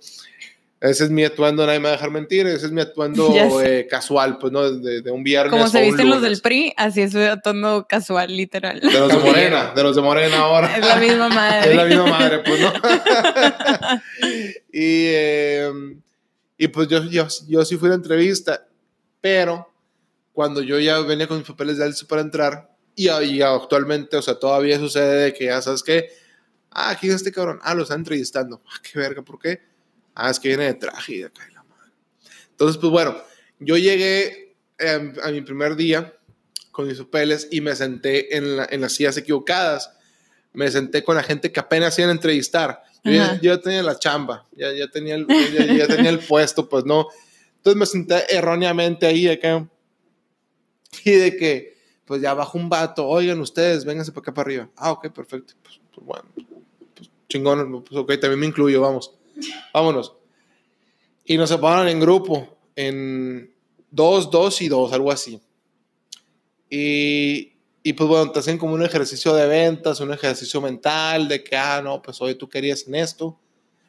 Ese 0.80 1.04
es 1.04 1.10
mi 1.10 1.24
atuendo, 1.24 1.66
nadie 1.66 1.80
me 1.80 1.84
va 1.84 1.90
a 1.90 1.92
dejar 1.92 2.12
mentir, 2.12 2.46
ese 2.46 2.66
es 2.66 2.72
mi 2.72 2.80
atuendo 2.80 3.28
eh, 3.62 3.88
casual, 3.90 4.38
pues 4.38 4.52
no, 4.52 4.70
de, 4.70 5.02
de 5.02 5.10
un 5.10 5.24
viernes. 5.24 5.50
Como 5.50 5.68
se 5.68 5.82
visten 5.82 6.08
los 6.08 6.22
del 6.22 6.40
PRI, 6.40 6.72
así 6.76 7.02
es 7.02 7.12
su 7.12 7.18
atono 7.18 7.86
casual, 7.88 8.36
literal. 8.36 8.78
De 8.80 8.92
los 8.92 9.08
de 9.08 9.18
Morena, 9.18 9.72
de 9.74 9.82
los 9.82 9.96
de 9.96 10.02
Morena 10.02 10.36
ahora. 10.38 10.76
Es 10.76 10.86
la 10.86 10.96
misma 10.96 11.28
madre. 11.34 11.70
Es 11.70 11.76
la 11.76 11.84
misma 11.84 12.06
madre, 12.06 12.38
pues, 12.44 12.60
¿no? 12.60 12.72
y, 14.72 15.06
eh, 15.10 15.72
y 16.56 16.68
pues 16.68 16.86
yo, 16.86 17.02
yo, 17.04 17.26
yo 17.48 17.64
sí 17.64 17.76
fui 17.76 17.88
a 17.88 17.90
la 17.90 17.96
entrevista, 17.96 18.64
pero 19.20 19.68
cuando 20.32 20.62
yo 20.62 20.78
ya 20.78 21.00
venía 21.00 21.26
con 21.26 21.38
mis 21.38 21.46
papeles 21.46 21.78
de 21.78 21.84
Alice 21.84 22.04
para 22.04 22.22
entrar, 22.22 22.70
y, 22.94 23.08
y 23.08 23.42
actualmente, 23.42 24.16
o 24.16 24.22
sea, 24.22 24.36
todavía 24.36 24.78
sucede 24.78 25.24
de 25.24 25.34
que 25.34 25.46
ya 25.46 25.60
sabes 25.60 25.82
que, 25.82 26.08
ah, 26.70 26.90
aquí 26.90 27.08
es 27.08 27.16
este 27.16 27.32
cabrón, 27.32 27.58
ah, 27.62 27.74
lo 27.74 27.82
está 27.82 27.94
entrevistando, 27.94 28.62
ah, 28.66 28.80
qué 28.80 28.96
verga, 28.96 29.22
¿por 29.22 29.40
qué? 29.40 29.67
Ah, 30.18 30.30
es 30.30 30.38
que 30.40 30.48
viene 30.48 30.64
de 30.64 30.74
traje 30.74 31.14
y 31.14 31.18
de 31.18 31.26
acá 31.26 31.42
y 31.48 31.54
la 31.54 31.62
madre. 31.62 31.92
Entonces, 32.50 32.76
pues 32.76 32.90
bueno, 32.90 33.16
yo 33.60 33.76
llegué 33.76 34.56
eh, 34.78 35.12
a 35.22 35.30
mi 35.30 35.40
primer 35.42 35.76
día 35.76 36.12
con 36.72 36.86
mis 36.88 36.98
papeles 36.98 37.48
y 37.50 37.60
me 37.60 37.74
senté 37.76 38.36
en, 38.36 38.56
la- 38.56 38.68
en 38.70 38.80
las 38.80 38.92
sillas 38.92 39.16
equivocadas 39.16 39.92
me 40.54 40.70
senté 40.70 41.04
con 41.04 41.14
la 41.14 41.22
gente 41.22 41.52
que 41.52 41.60
apenas 41.60 41.96
iban 41.98 42.08
a 42.08 42.12
entrevistar. 42.14 42.82
Yo 43.04 43.12
ya, 43.40 43.60
tenía 43.60 43.82
la 43.82 43.96
chamba, 43.98 44.48
ya, 44.52 44.72
ya, 44.72 44.88
tenía 44.88 45.14
el, 45.14 45.26
ya, 45.52 45.66
ya 45.66 45.86
tenía 45.86 46.10
el 46.10 46.18
puesto, 46.20 46.68
pues 46.68 46.84
no. 46.84 47.06
Entonces 47.56 47.78
me 47.78 47.86
senté 47.86 48.34
erróneamente 48.34 49.06
ahí 49.06 49.28
acá. 49.28 49.68
Y 51.04 51.10
de 51.12 51.36
que, 51.36 51.76
pues 52.06 52.20
ya 52.22 52.34
bajó 52.34 52.58
un 52.58 52.68
vato, 52.68 53.06
oigan 53.06 53.40
ustedes, 53.40 53.84
vénganse 53.84 54.10
para 54.10 54.22
acá 54.22 54.34
para 54.34 54.46
arriba. 54.46 54.70
Ah, 54.76 54.90
ok, 54.92 55.10
perfecto. 55.12 55.54
Pues, 55.62 55.80
pues, 55.94 56.06
bueno, 56.06 56.24
pues 56.96 57.10
chingón, 57.28 57.84
pues 57.84 57.96
ok, 58.00 58.08
también 58.18 58.40
me 58.40 58.46
incluyo, 58.46 58.80
vamos. 58.80 59.12
Vámonos. 59.72 60.14
Y 61.24 61.36
nos 61.36 61.48
separaron 61.48 61.88
en 61.88 62.00
grupo, 62.00 62.58
en 62.74 63.52
dos, 63.90 64.30
dos 64.30 64.60
y 64.62 64.68
dos, 64.68 64.92
algo 64.92 65.10
así. 65.10 65.40
Y, 66.70 67.52
y 67.82 67.92
pues 67.92 68.08
bueno, 68.08 68.30
te 68.30 68.40
hacen 68.40 68.58
como 68.58 68.74
un 68.74 68.82
ejercicio 68.82 69.34
de 69.34 69.46
ventas, 69.46 70.00
un 70.00 70.12
ejercicio 70.12 70.60
mental 70.60 71.28
de 71.28 71.42
que, 71.42 71.56
ah, 71.56 71.80
no, 71.82 72.02
pues 72.02 72.20
hoy 72.20 72.34
tú 72.34 72.48
querías 72.48 72.86
en 72.86 72.94
esto, 72.94 73.38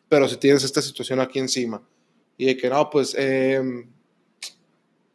pero 0.08 0.28
si 0.28 0.38
tienes 0.38 0.64
esta 0.64 0.82
situación 0.82 1.20
aquí 1.20 1.40
encima. 1.40 1.82
Y 2.38 2.46
de 2.46 2.58
que 2.58 2.70
no, 2.70 2.90
pues, 2.90 3.16
eh, 3.18 3.62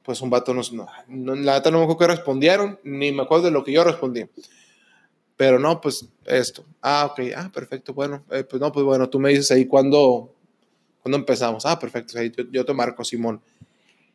pues 0.02 0.20
un 0.20 0.28
vato 0.28 0.52
nos, 0.52 0.72
no, 0.72 0.86
no, 1.08 1.34
la 1.34 1.54
neta 1.54 1.70
no 1.70 1.78
me 1.78 1.84
acuerdo 1.84 1.98
que 2.00 2.06
respondieron, 2.08 2.78
ni 2.84 3.10
me 3.10 3.22
acuerdo 3.22 3.46
de 3.46 3.50
lo 3.50 3.64
que 3.64 3.72
yo 3.72 3.82
respondí. 3.84 4.26
Pero 5.36 5.58
no, 5.58 5.80
pues 5.80 6.08
esto. 6.26 6.64
Ah, 6.80 7.06
ok, 7.10 7.20
ah, 7.36 7.50
perfecto, 7.52 7.92
bueno, 7.92 8.24
eh, 8.30 8.44
pues 8.44 8.60
no, 8.60 8.70
pues 8.70 8.84
bueno, 8.84 9.08
tú 9.10 9.18
me 9.18 9.30
dices 9.30 9.50
ahí 9.50 9.66
cuándo, 9.66 10.32
cuándo 11.02 11.18
empezamos. 11.18 11.66
Ah, 11.66 11.78
perfecto, 11.78 12.18
ahí 12.18 12.30
yo, 12.36 12.44
yo 12.50 12.64
te 12.64 12.72
marco, 12.72 13.02
Simón. 13.04 13.40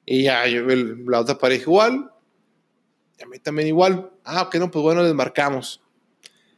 Y 0.06 0.24
ya, 0.24 0.48
yo, 0.48 0.62
el- 0.70 1.06
la 1.06 1.20
otra 1.20 1.38
pareja 1.38 1.64
igual, 1.64 2.10
y 3.20 3.24
a 3.24 3.28
mí 3.28 3.38
también 3.40 3.68
igual. 3.68 4.10
Ah, 4.24 4.44
ok, 4.44 4.56
no, 4.56 4.72
pues 4.72 4.82
bueno, 4.82 5.04
les 5.04 5.14
marcamos. 5.14 5.82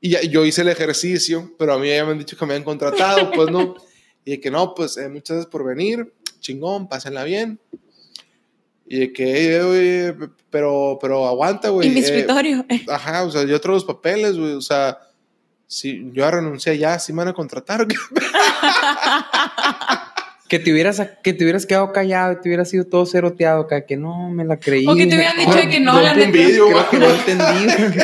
y 0.00 0.10
ya, 0.10 0.20
yo 0.22 0.44
hice 0.44 0.60
el 0.62 0.68
ejercicio, 0.68 1.54
pero 1.58 1.72
a 1.74 1.78
mí 1.78 1.88
ya 1.88 2.04
me 2.04 2.12
han 2.12 2.18
dicho 2.18 2.36
que 2.36 2.44
me 2.46 2.54
han 2.54 2.64
contratado, 2.64 3.30
pues 3.32 3.50
no. 3.50 3.74
Y 4.24 4.30
de 4.32 4.40
que 4.40 4.52
no, 4.52 4.72
pues 4.72 4.96
eh, 4.98 5.08
muchas 5.08 5.34
gracias 5.38 5.50
por 5.50 5.64
venir, 5.64 6.12
chingón, 6.38 6.88
pásenla 6.88 7.24
bien. 7.24 7.58
Y 8.86 8.98
de 8.98 9.12
que, 9.12 9.56
eh, 9.56 9.62
oye, 9.62 10.14
pero, 10.50 10.98
pero 11.00 11.26
aguanta, 11.26 11.70
güey. 11.70 11.88
Y 11.88 11.90
mi 11.90 12.00
eh, 12.00 12.02
escritorio. 12.04 12.64
Ajá, 12.88 13.24
o 13.24 13.30
sea, 13.30 13.44
yo 13.44 13.60
traigo 13.60 13.76
los 13.76 13.84
papeles, 13.84 14.36
güey, 14.36 14.52
o 14.52 14.60
sea, 14.60 14.98
si 15.66 16.10
yo 16.12 16.30
renuncié 16.30 16.76
ya, 16.76 16.98
si 16.98 17.12
me 17.12 17.18
van 17.18 17.28
a 17.28 17.32
contratar. 17.32 17.86
Que 20.48 20.58
te 20.58 20.70
hubieras, 20.70 21.00
que 21.22 21.32
te 21.32 21.44
hubieras 21.44 21.64
quedado 21.64 21.92
callado, 21.92 22.36
te 22.36 22.50
hubieras 22.50 22.68
sido 22.68 22.84
todo 22.84 23.06
ceroteado 23.06 23.62
acá, 23.62 23.86
que 23.86 23.96
no 23.96 24.28
me 24.28 24.44
la 24.44 24.58
creí. 24.58 24.86
O 24.86 24.94
que 24.94 25.06
te 25.06 25.14
hubieran 25.14 25.38
dicho 25.38 25.66
que 25.70 25.80
no, 25.80 25.98
la 25.98 26.12
un 26.12 26.18
neta. 26.18 26.30
vídeo, 26.30 26.66
Creo 26.66 26.90
que 26.90 26.98
no 26.98 27.08
entendí. 27.08 27.72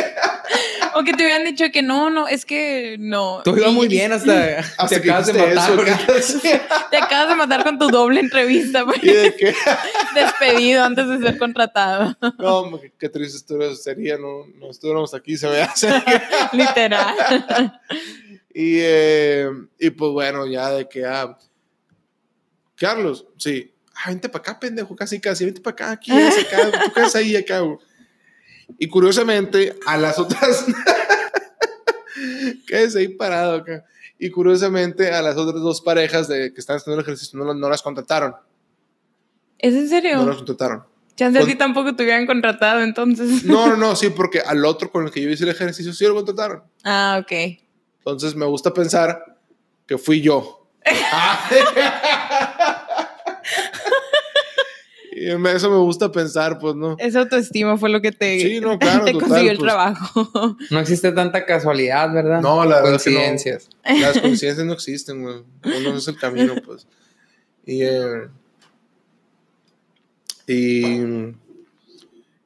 O 0.98 1.04
que 1.04 1.12
te 1.12 1.22
hubieran 1.22 1.44
dicho 1.44 1.64
que 1.72 1.80
no, 1.82 2.10
no, 2.10 2.26
es 2.26 2.44
que 2.44 2.96
no. 2.98 3.40
Todo 3.44 3.56
iba 3.56 3.70
muy 3.70 3.86
bien 3.88 4.12
hasta, 4.12 4.58
Hasta 4.78 4.88
te 4.88 5.00
que 5.02 5.10
acabas 5.10 5.26
de 5.28 5.32
matar. 5.34 5.70
eso. 6.16 6.40
¿qué? 6.42 6.60
Te 6.90 6.96
acabas 6.96 7.28
de 7.28 7.34
matar 7.36 7.62
con 7.64 7.78
tu 7.78 7.88
doble 7.88 8.20
entrevista, 8.20 8.82
güey. 8.82 8.98
Y 9.02 9.12
de 9.12 9.34
que, 9.36 9.54
Despedido 10.14 10.82
antes 10.84 11.08
de 11.08 11.18
ser 11.18 11.38
contratado. 11.38 12.16
no, 12.38 12.80
qué- 12.80 12.92
qué 12.98 13.08
triste 13.08 13.36
historia 13.36 13.74
sería, 13.76 14.16
no, 14.18 14.46
no 14.56 14.70
estuviéramos 14.70 15.14
aquí, 15.14 15.36
se 15.36 15.48
me 15.48 15.60
hace. 15.62 15.88
Literal. 16.52 17.80
Y, 18.52 18.78
eh, 18.80 19.48
y 19.78 19.90
pues 19.90 20.10
bueno, 20.12 20.46
ya 20.46 20.70
de 20.70 20.88
que, 20.88 21.04
ah, 21.04 21.36
Carlos, 22.76 23.26
sí, 23.36 23.72
ah, 23.94 24.08
vente 24.10 24.28
para 24.28 24.42
acá, 24.42 24.58
pendejo, 24.60 24.94
casi, 24.96 25.20
casi, 25.20 25.44
vente 25.44 25.60
para 25.60 25.74
acá, 25.74 25.90
aquí, 25.92 26.10
acá, 26.12 26.84
tú 26.84 26.92
quedas 26.92 27.14
ahí, 27.14 27.36
acá. 27.36 27.60
güey. 27.60 27.78
Y 28.78 28.88
curiosamente, 28.88 29.76
a 29.86 29.96
las 29.96 30.18
otras, 30.18 30.66
quédese 32.66 32.98
ahí 32.98 33.08
parado 33.08 33.56
acá. 33.56 33.84
Y 34.18 34.30
curiosamente, 34.30 35.12
a 35.12 35.22
las 35.22 35.36
otras 35.36 35.62
dos 35.62 35.80
parejas 35.80 36.28
de, 36.28 36.52
que 36.52 36.60
están 36.60 36.76
haciendo 36.76 37.00
el 37.00 37.04
ejercicio 37.04 37.38
no, 37.38 37.54
no 37.54 37.70
las 37.70 37.82
contrataron. 37.82 38.34
¿Es 39.58 39.74
en 39.74 39.88
serio? 39.88 40.16
No 40.16 40.26
las 40.26 40.36
contrataron. 40.36 40.84
Chance 41.18 41.38
a 41.40 41.44
ti 41.44 41.56
tampoco 41.56 41.96
te 41.96 42.04
hubieran 42.04 42.26
contratado 42.26 42.80
entonces. 42.80 43.44
No, 43.44 43.66
no, 43.66 43.76
no, 43.76 43.96
sí, 43.96 44.10
porque 44.10 44.40
al 44.40 44.64
otro 44.64 44.90
con 44.90 45.04
el 45.04 45.10
que 45.10 45.20
yo 45.20 45.28
hice 45.28 45.42
el 45.42 45.50
ejercicio 45.50 45.92
sí 45.92 46.04
lo 46.06 46.14
contrataron. 46.14 46.62
Ah, 46.84 47.20
ok. 47.20 47.32
Entonces 47.98 48.36
me 48.36 48.46
gusta 48.46 48.72
pensar 48.72 49.36
que 49.86 49.98
fui 49.98 50.20
yo. 50.20 50.70
y 55.20 55.30
eso 55.48 55.70
me 55.70 55.76
gusta 55.78 56.10
pensar, 56.12 56.58
pues 56.58 56.74
no. 56.74 56.96
Esa 56.98 57.20
autoestima 57.20 57.76
fue 57.76 57.88
lo 57.90 58.00
que 58.00 58.12
te, 58.12 58.40
Sí, 58.40 58.60
no, 58.60 58.78
claro, 58.80 59.04
te 59.04 59.12
total, 59.12 59.28
consiguió 59.28 59.52
el 59.52 59.58
pues. 59.58 59.66
trabajo. 59.68 60.56
No 60.70 60.80
existe 60.80 61.12
tanta 61.12 61.44
casualidad, 61.46 62.12
¿verdad? 62.12 62.40
No, 62.40 62.64
la 62.64 62.76
es 62.76 62.82
que 62.82 63.10
no. 63.10 63.16
Coincidencias. 63.18 63.68
Las 63.84 64.18
coincidencias 64.20 64.66
no 64.66 64.72
existen, 64.72 65.22
güey. 65.22 65.42
Uno 65.64 65.96
es 65.96 66.08
el 66.08 66.16
camino, 66.18 66.54
pues. 66.64 66.86
Y, 67.66 67.82
eh, 67.82 68.28
y, 70.46 71.00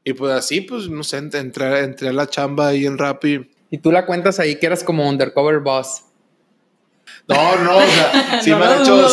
y 0.05 0.13
pues 0.15 0.33
así, 0.33 0.61
pues, 0.63 0.89
no 0.89 1.03
sé, 1.05 1.19
ent- 1.23 1.35
entré, 1.39 1.81
entré 1.81 2.09
a 2.09 2.13
la 2.13 2.27
chamba 2.29 2.69
ahí 2.69 2.87
en 2.87 2.99
Rappi. 2.99 3.49
Y 3.71 3.79
tú 3.79 3.93
la 3.93 4.05
cuentas 4.05 4.39
ahí 4.41 4.57
que 4.57 4.67
eras 4.67 4.83
como 4.85 5.09
undercover 5.09 5.61
boss. 5.61 6.03
No, 7.29 7.57
no, 7.63 7.77
o 7.77 7.81
sea, 7.87 8.41
sí 8.43 8.51
No 8.51 8.59
me 8.59 8.65
han 8.67 8.83
hecho... 8.83 8.97
dudo. 8.97 9.09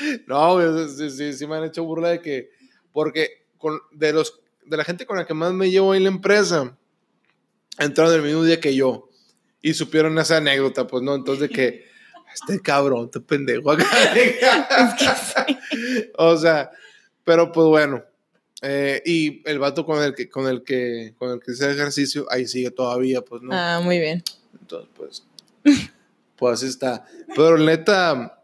No, 0.26 0.54
güey, 0.54 0.88
sí, 0.88 1.10
sí, 1.10 1.32
sí 1.32 1.46
me 1.46 1.56
han 1.56 1.64
hecho 1.64 1.84
burla 1.84 2.10
de 2.10 2.20
que, 2.20 2.50
porque 2.92 3.46
con, 3.58 3.80
de, 3.92 4.12
los, 4.12 4.40
de 4.64 4.76
la 4.76 4.84
gente 4.84 5.06
con 5.06 5.16
la 5.16 5.26
que 5.26 5.34
más 5.34 5.52
me 5.52 5.70
llevo 5.70 5.94
en 5.94 6.04
la 6.04 6.08
empresa, 6.08 6.76
entraron 7.78 8.14
el 8.14 8.22
mismo 8.22 8.44
día 8.44 8.60
que 8.60 8.74
yo 8.74 9.08
y 9.60 9.74
supieron 9.74 10.18
esa 10.18 10.38
anécdota, 10.38 10.86
pues 10.86 11.02
no, 11.02 11.14
entonces 11.14 11.48
de 11.48 11.54
que, 11.54 11.86
este 12.34 12.60
cabrón, 12.60 13.06
este 13.06 13.20
pendejo 13.20 13.70
acá. 13.72 13.86
o 16.18 16.36
sea, 16.36 16.70
pero 17.24 17.50
pues 17.52 17.66
bueno, 17.66 18.04
eh, 18.62 19.02
y 19.04 19.42
el 19.48 19.58
vato 19.58 19.84
con 19.84 20.02
el 20.02 20.14
que, 20.14 20.28
con 20.28 20.46
el 20.46 20.62
que, 20.62 21.14
con 21.18 21.30
el 21.30 21.40
que 21.40 21.52
hice 21.52 21.70
ejercicio, 21.70 22.26
ahí 22.30 22.46
sigue 22.46 22.70
todavía, 22.70 23.20
pues 23.22 23.42
no. 23.42 23.50
Ah, 23.52 23.80
muy 23.82 23.98
bien. 23.98 24.22
Entonces, 24.60 24.90
pues, 24.96 25.24
pues 26.36 26.54
así 26.54 26.66
está. 26.66 27.04
Pero 27.34 27.58
neta, 27.58 28.35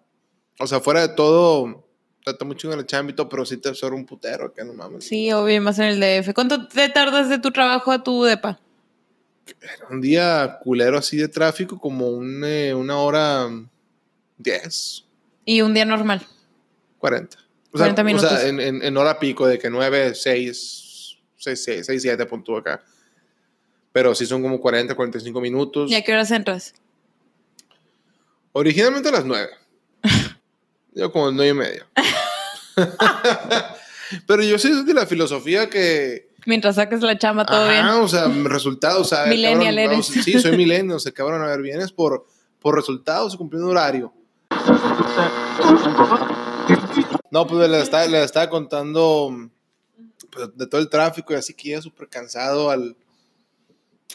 o 0.59 0.67
sea, 0.67 0.81
fuera 0.81 1.07
de 1.07 1.15
todo, 1.15 1.87
trata 2.25 2.45
mucho 2.45 2.73
en 2.73 2.79
el 2.79 2.87
chambito, 2.87 3.29
pero 3.29 3.45
sí 3.45 3.57
te 3.57 3.69
absorbe 3.71 3.97
un 3.97 4.07
putero, 4.07 4.53
que 4.53 4.65
no 4.65 4.73
mames. 4.75 5.05
Sí, 5.05 5.33
obvio, 5.33 5.61
más 5.62 5.79
en 5.79 5.87
el 5.87 6.01
DF. 6.01 6.33
¿Cuánto 6.35 6.69
te 6.69 6.88
tardas 6.88 7.29
de 7.29 7.38
tu 7.38 7.51
trabajo 7.51 7.91
a 7.93 8.03
tu 8.03 8.23
depa? 8.25 8.61
Un 9.91 10.01
día 10.01 10.59
culero 10.62 10.99
así 10.99 11.17
de 11.17 11.29
tráfico, 11.29 11.79
como 11.81 12.09
un, 12.11 12.45
eh, 12.45 12.73
una 12.75 12.99
hora 12.99 13.49
10, 14.38 15.05
Y 15.45 15.61
un 15.62 15.75
día 15.75 15.85
normal. 15.85 16.25
40. 16.99 17.37
O 17.69 17.79
40 17.79 17.97
sea, 17.97 18.05
minutos. 18.05 18.33
O 18.33 18.37
sea, 18.37 18.49
en, 18.49 18.61
en- 18.61 18.83
en 18.83 18.97
hora 18.97 19.19
pico, 19.19 19.47
de 19.47 19.59
que 19.59 19.69
9, 19.69 20.15
6, 20.15 21.17
6, 21.37 21.65
6, 21.65 21.87
6 21.87 22.03
7 22.03 22.27
punto 22.27 22.57
acá. 22.57 22.85
Pero 23.93 24.15
sí 24.15 24.25
son 24.27 24.41
como 24.43 24.61
40, 24.61 24.95
45 24.95 25.41
minutos. 25.41 25.91
¿Y 25.91 25.95
a 25.97 26.03
qué 26.05 26.12
horas 26.12 26.31
entras? 26.31 26.75
Originalmente 28.53 29.09
a 29.09 29.12
las 29.12 29.25
9. 29.25 29.49
Yo 30.94 31.11
como 31.12 31.31
9 31.31 31.50
y 31.50 31.55
media. 31.55 31.87
Pero 34.26 34.42
yo 34.42 34.59
soy 34.59 34.85
de 34.85 34.94
la 34.94 35.07
filosofía 35.07 35.70
que. 35.70 36.31
Mientras 36.44 36.74
saques 36.74 37.00
la 37.02 37.16
chamba, 37.18 37.46
todo 37.46 37.62
Ajá, 37.62 37.70
bien. 37.70 37.87
o 37.87 38.09
sea, 38.09 38.28
resultados. 38.44 39.00
O 39.00 39.05
sea, 39.05 39.26
Millennial 39.26 39.74
cabrón, 39.76 39.78
eres. 39.78 39.90
vamos, 39.90 40.24
sí, 40.24 40.40
soy 40.40 40.57
millennial. 40.57 40.96
O 40.96 41.00
sea, 41.00 41.12
cabrón, 41.12 41.42
a 41.42 41.46
ver, 41.46 41.62
vienes 41.62 41.92
por, 41.92 42.26
por 42.61 42.74
resultados, 42.74 43.37
cumpliendo 43.37 43.68
un 43.70 43.76
horario. 43.76 44.12
No, 47.31 47.46
pues 47.46 47.68
le 47.68 47.81
estaba, 47.81 48.07
le 48.07 48.22
estaba 48.22 48.50
contando 48.50 49.31
pues, 50.31 50.50
de 50.57 50.66
todo 50.66 50.81
el 50.81 50.88
tráfico 50.90 51.33
y 51.33 51.37
así 51.37 51.55
que 51.55 51.70
ya 51.70 51.83
súper 51.83 52.09
cansado 52.09 52.70
al, 52.70 52.96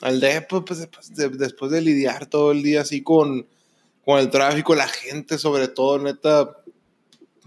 al 0.01 0.19
pues 0.49 0.79
después 0.79 1.15
de, 1.15 1.29
después 1.29 1.71
de 1.71 1.81
lidiar 1.81 2.27
todo 2.27 2.51
el 2.51 2.61
día 2.61 2.81
así 2.81 3.01
con, 3.01 3.47
con 4.05 4.19
el 4.19 4.29
tráfico, 4.29 4.75
la 4.75 4.87
gente 4.87 5.37
sobre 5.37 5.67
todo, 5.67 5.97
neta, 5.99 6.57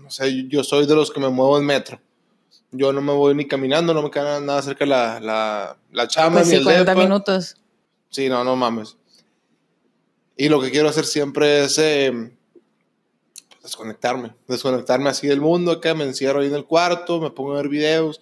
no 0.03 0.11
sé, 0.11 0.47
yo 0.49 0.65
soy 0.65 0.87
de 0.87 0.95
los 0.95 1.11
que 1.11 1.21
me 1.21 1.29
muevo 1.29 1.59
en 1.59 1.65
metro. 1.67 2.01
Yo 2.73 2.93
no 2.93 3.01
me 3.01 3.13
voy 3.13 3.35
ni 3.35 3.47
caminando, 3.49 3.93
no 3.95 4.03
me 4.03 4.11
queda 4.11 4.41
nada 4.41 4.63
cerca 4.63 4.87
la, 4.87 5.19
la, 5.21 5.77
la 5.93 6.09
chamba 6.09 6.41
Pues 6.41 6.47
ni 6.49 6.53
sí, 6.53 6.59
el 6.59 6.65
40 6.65 6.91
depa. 6.93 7.03
minutos. 7.03 7.57
Sí, 8.11 8.29
no, 8.29 8.45
no 8.45 8.55
mames. 8.57 8.97
Y 10.37 10.49
lo 10.49 10.61
que 10.61 10.71
quiero 10.71 10.89
hacer 10.89 11.05
siempre 11.05 11.65
es 11.65 11.79
eh, 11.79 12.33
desconectarme, 13.63 14.35
desconectarme 14.49 15.11
así 15.11 15.27
del 15.27 15.41
mundo, 15.41 15.73
acá 15.73 15.95
me 15.95 16.05
encierro 16.05 16.41
ahí 16.41 16.47
en 16.47 16.55
el 16.55 16.65
cuarto, 16.65 17.21
me 17.21 17.31
pongo 17.31 17.53
a 17.53 17.57
ver 17.57 17.69
videos. 17.69 18.21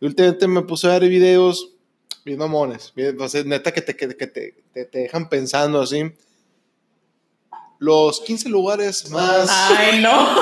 Y 0.00 0.06
últimamente 0.06 0.46
me 0.46 0.62
puse 0.62 0.86
a 0.86 0.98
ver 0.98 1.08
videos 1.08 1.72
bien 2.24 2.38
mamones, 2.38 2.92
bien, 2.94 3.20
o 3.20 3.28
sea, 3.28 3.42
neta 3.42 3.72
que, 3.72 3.80
te, 3.82 3.96
que 3.96 4.06
te, 4.06 4.26
te, 4.26 4.84
te 4.84 4.98
dejan 4.98 5.28
pensando 5.28 5.80
así. 5.80 6.02
Los 7.78 8.20
15 8.20 8.48
lugares 8.48 9.10
más... 9.10 9.48
Ay, 9.50 10.00
no. 10.00 10.28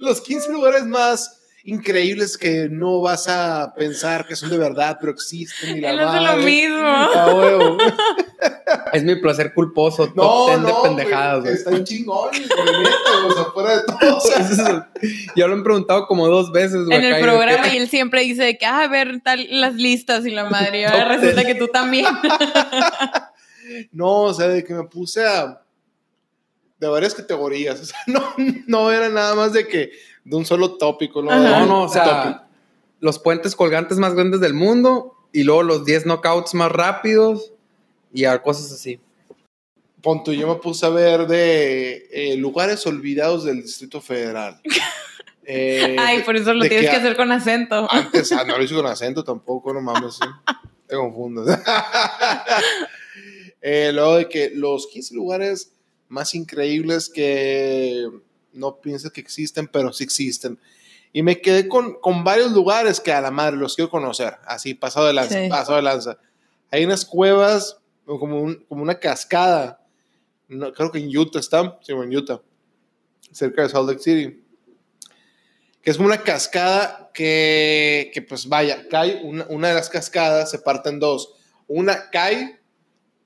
los 0.00 0.20
15 0.20 0.52
lugares 0.52 0.84
más 0.84 1.34
increíbles 1.64 2.38
que 2.38 2.68
no 2.70 3.00
vas 3.00 3.28
a 3.28 3.74
pensar 3.76 4.26
que 4.26 4.36
son 4.36 4.50
de 4.50 4.58
verdad, 4.58 4.96
pero 5.00 5.12
existen. 5.12 5.76
Y 5.76 5.80
la 5.80 5.90
Él 5.90 6.00
hace 6.00 6.20
lo 6.20 6.36
mismo. 6.44 6.78
Ah. 6.82 7.76
Es 8.92 9.02
mi 9.02 9.16
placer 9.16 9.52
culposo, 9.54 10.06
top 10.08 10.16
No, 10.16 10.46
10 10.46 10.60
no, 10.60 10.66
de 10.66 10.74
pendejadas, 10.88 11.42
güey. 11.42 11.54
Están 11.54 11.84
chingones, 11.84 12.48
o 12.50 13.32
sea, 13.32 13.44
fuera 13.46 13.76
de 13.76 13.82
todo. 13.84 14.16
o 14.16 14.20
sea, 14.20 14.88
Ya 15.36 15.46
lo 15.46 15.54
han 15.54 15.62
preguntado 15.62 16.06
como 16.06 16.28
dos 16.28 16.52
veces, 16.52 16.84
güey. 16.84 16.96
En 16.96 17.04
el 17.04 17.22
programa 17.22 17.62
que- 17.62 17.74
y 17.74 17.78
él 17.78 17.88
siempre 17.88 18.22
dice 18.22 18.56
que, 18.58 18.66
ah, 18.66 18.84
a 18.84 18.88
ver 18.88 19.20
tal, 19.22 19.46
las 19.50 19.74
listas 19.74 20.26
y 20.26 20.30
la 20.30 20.44
madre. 20.44 20.80
Y 20.80 20.84
ahora 20.84 21.16
resulta 21.16 21.44
que 21.44 21.54
tú 21.54 21.68
también. 21.68 22.06
No, 23.92 24.22
o 24.22 24.34
sea, 24.34 24.48
de 24.48 24.64
que 24.64 24.74
me 24.74 24.84
puse 24.84 25.26
a. 25.26 25.62
de 26.78 26.88
varias 26.88 27.14
categorías. 27.14 27.80
O 27.82 27.84
sea, 27.84 27.98
no, 28.06 28.34
no 28.66 28.92
era 28.92 29.08
nada 29.08 29.34
más 29.34 29.52
de 29.52 29.66
que. 29.66 29.90
de 30.24 30.36
un 30.36 30.44
solo 30.44 30.76
tópico, 30.76 31.22
¿no? 31.22 31.30
Ajá. 31.30 31.60
No, 31.60 31.66
no, 31.66 31.82
o 31.84 31.88
sea, 31.88 32.04
Tópico. 32.04 32.44
los 33.00 33.18
puentes 33.18 33.56
colgantes 33.56 33.98
más 33.98 34.14
grandes 34.14 34.40
del 34.40 34.54
mundo 34.54 35.14
y 35.32 35.42
luego 35.42 35.62
los 35.62 35.84
10 35.84 36.04
knockouts 36.04 36.54
más 36.54 36.72
rápidos 36.72 37.52
y 38.12 38.24
a 38.24 38.40
cosas 38.42 38.72
así. 38.72 39.00
Pon 40.02 40.22
tú, 40.22 40.32
yo 40.32 40.46
me 40.46 40.54
puse 40.56 40.86
a 40.86 40.90
ver 40.90 41.26
de 41.26 42.08
eh, 42.12 42.36
lugares 42.36 42.86
olvidados 42.86 43.44
del 43.44 43.62
Distrito 43.62 44.00
Federal. 44.00 44.60
Eh, 45.50 45.96
Ay, 45.98 46.24
por 46.24 46.36
eso 46.36 46.52
lo 46.52 46.60
tienes 46.68 46.90
que 46.90 46.96
hacer 46.96 47.16
con 47.16 47.32
acento. 47.32 47.90
Antes, 47.90 48.30
ah, 48.32 48.44
no 48.44 48.58
lo 48.58 48.62
hice 48.62 48.74
con 48.74 48.84
acento 48.84 49.24
tampoco, 49.24 49.72
no 49.72 49.80
mames, 49.80 50.16
¿sí? 50.16 50.28
te 50.86 50.94
confundas. 50.94 51.58
Eh, 53.60 53.90
luego 53.92 54.16
de 54.16 54.28
que 54.28 54.50
los 54.54 54.86
15 54.86 55.14
lugares 55.14 55.72
más 56.08 56.34
increíbles 56.34 57.08
que 57.08 58.06
no 58.52 58.76
piensas 58.80 59.10
que 59.12 59.20
existen, 59.20 59.66
pero 59.68 59.92
sí 59.92 60.04
existen. 60.04 60.58
Y 61.12 61.22
me 61.22 61.40
quedé 61.40 61.68
con, 61.68 61.94
con 62.00 62.22
varios 62.24 62.52
lugares 62.52 63.00
que 63.00 63.12
a 63.12 63.20
la 63.20 63.30
madre 63.30 63.56
los 63.56 63.74
quiero 63.74 63.90
conocer, 63.90 64.34
así 64.46 64.74
pasado 64.74 65.06
de 65.06 65.12
lanza, 65.14 65.42
Sí. 65.42 65.48
pasado 65.48 65.76
de 65.76 65.82
lanza. 65.82 66.18
Hay 66.70 66.84
unas 66.84 67.04
cuevas, 67.04 67.78
como, 68.04 68.40
un- 68.40 68.64
como 68.68 68.82
una 68.82 68.98
cascada, 68.98 69.80
no, 70.48 70.72
creo 70.72 70.90
que 70.92 70.98
en 70.98 71.14
Utah 71.16 71.40
está, 71.40 71.78
sí, 71.82 71.92
en 71.92 72.14
Utah, 72.16 72.40
cerca 73.32 73.62
de 73.62 73.68
Salt 73.68 73.88
Lake 73.88 74.02
City 74.02 74.42
que 75.82 75.90
es 75.92 75.96
como 75.96 76.08
una 76.08 76.22
cascada 76.22 77.10
que, 77.14 78.10
que, 78.12 78.20
pues 78.20 78.46
vaya, 78.48 78.86
cae, 78.90 79.20
una, 79.22 79.46
una 79.48 79.68
de 79.68 79.74
las 79.74 79.88
cascadas 79.88 80.50
se 80.50 80.58
parte 80.58 80.88
en 80.90 80.98
dos. 80.98 81.34
Una 81.66 82.10
cae, 82.10 82.57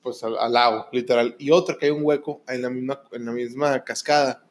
pues 0.03 0.23
al, 0.25 0.37
al 0.39 0.53
lago, 0.53 0.87
literal, 0.93 1.37
y 1.39 1.51
otra 1.51 1.77
cae 1.79 1.93
un 1.93 2.05
hueco 2.05 2.43
en 2.49 2.63
la 2.63 2.71
misma, 2.71 3.03
en 3.13 3.25
la 3.25 3.33
misma 3.33 3.85
cascada. 3.85 4.45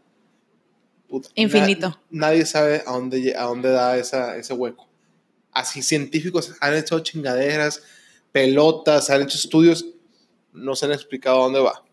Puta, 1.07 1.29
Infinito. 1.35 1.89
na- 1.89 2.27
nadie 2.27 2.45
sabe 2.45 2.83
a 2.85 2.91
dónde, 2.93 3.35
a 3.35 3.43
dónde 3.43 3.69
da 3.69 3.97
esa, 3.97 4.37
ese 4.37 4.53
hueco. 4.53 4.87
Así 5.51 5.81
científicos 5.83 6.55
han 6.61 6.73
hecho 6.75 6.99
chingaderas, 7.01 7.83
pelotas, 8.31 9.09
han 9.09 9.21
hecho 9.23 9.37
estudios, 9.37 9.85
no 10.53 10.75
se 10.75 10.85
han 10.85 10.93
explicado 10.93 11.39
a 11.41 11.43
dónde 11.43 11.59
va. 11.59 11.83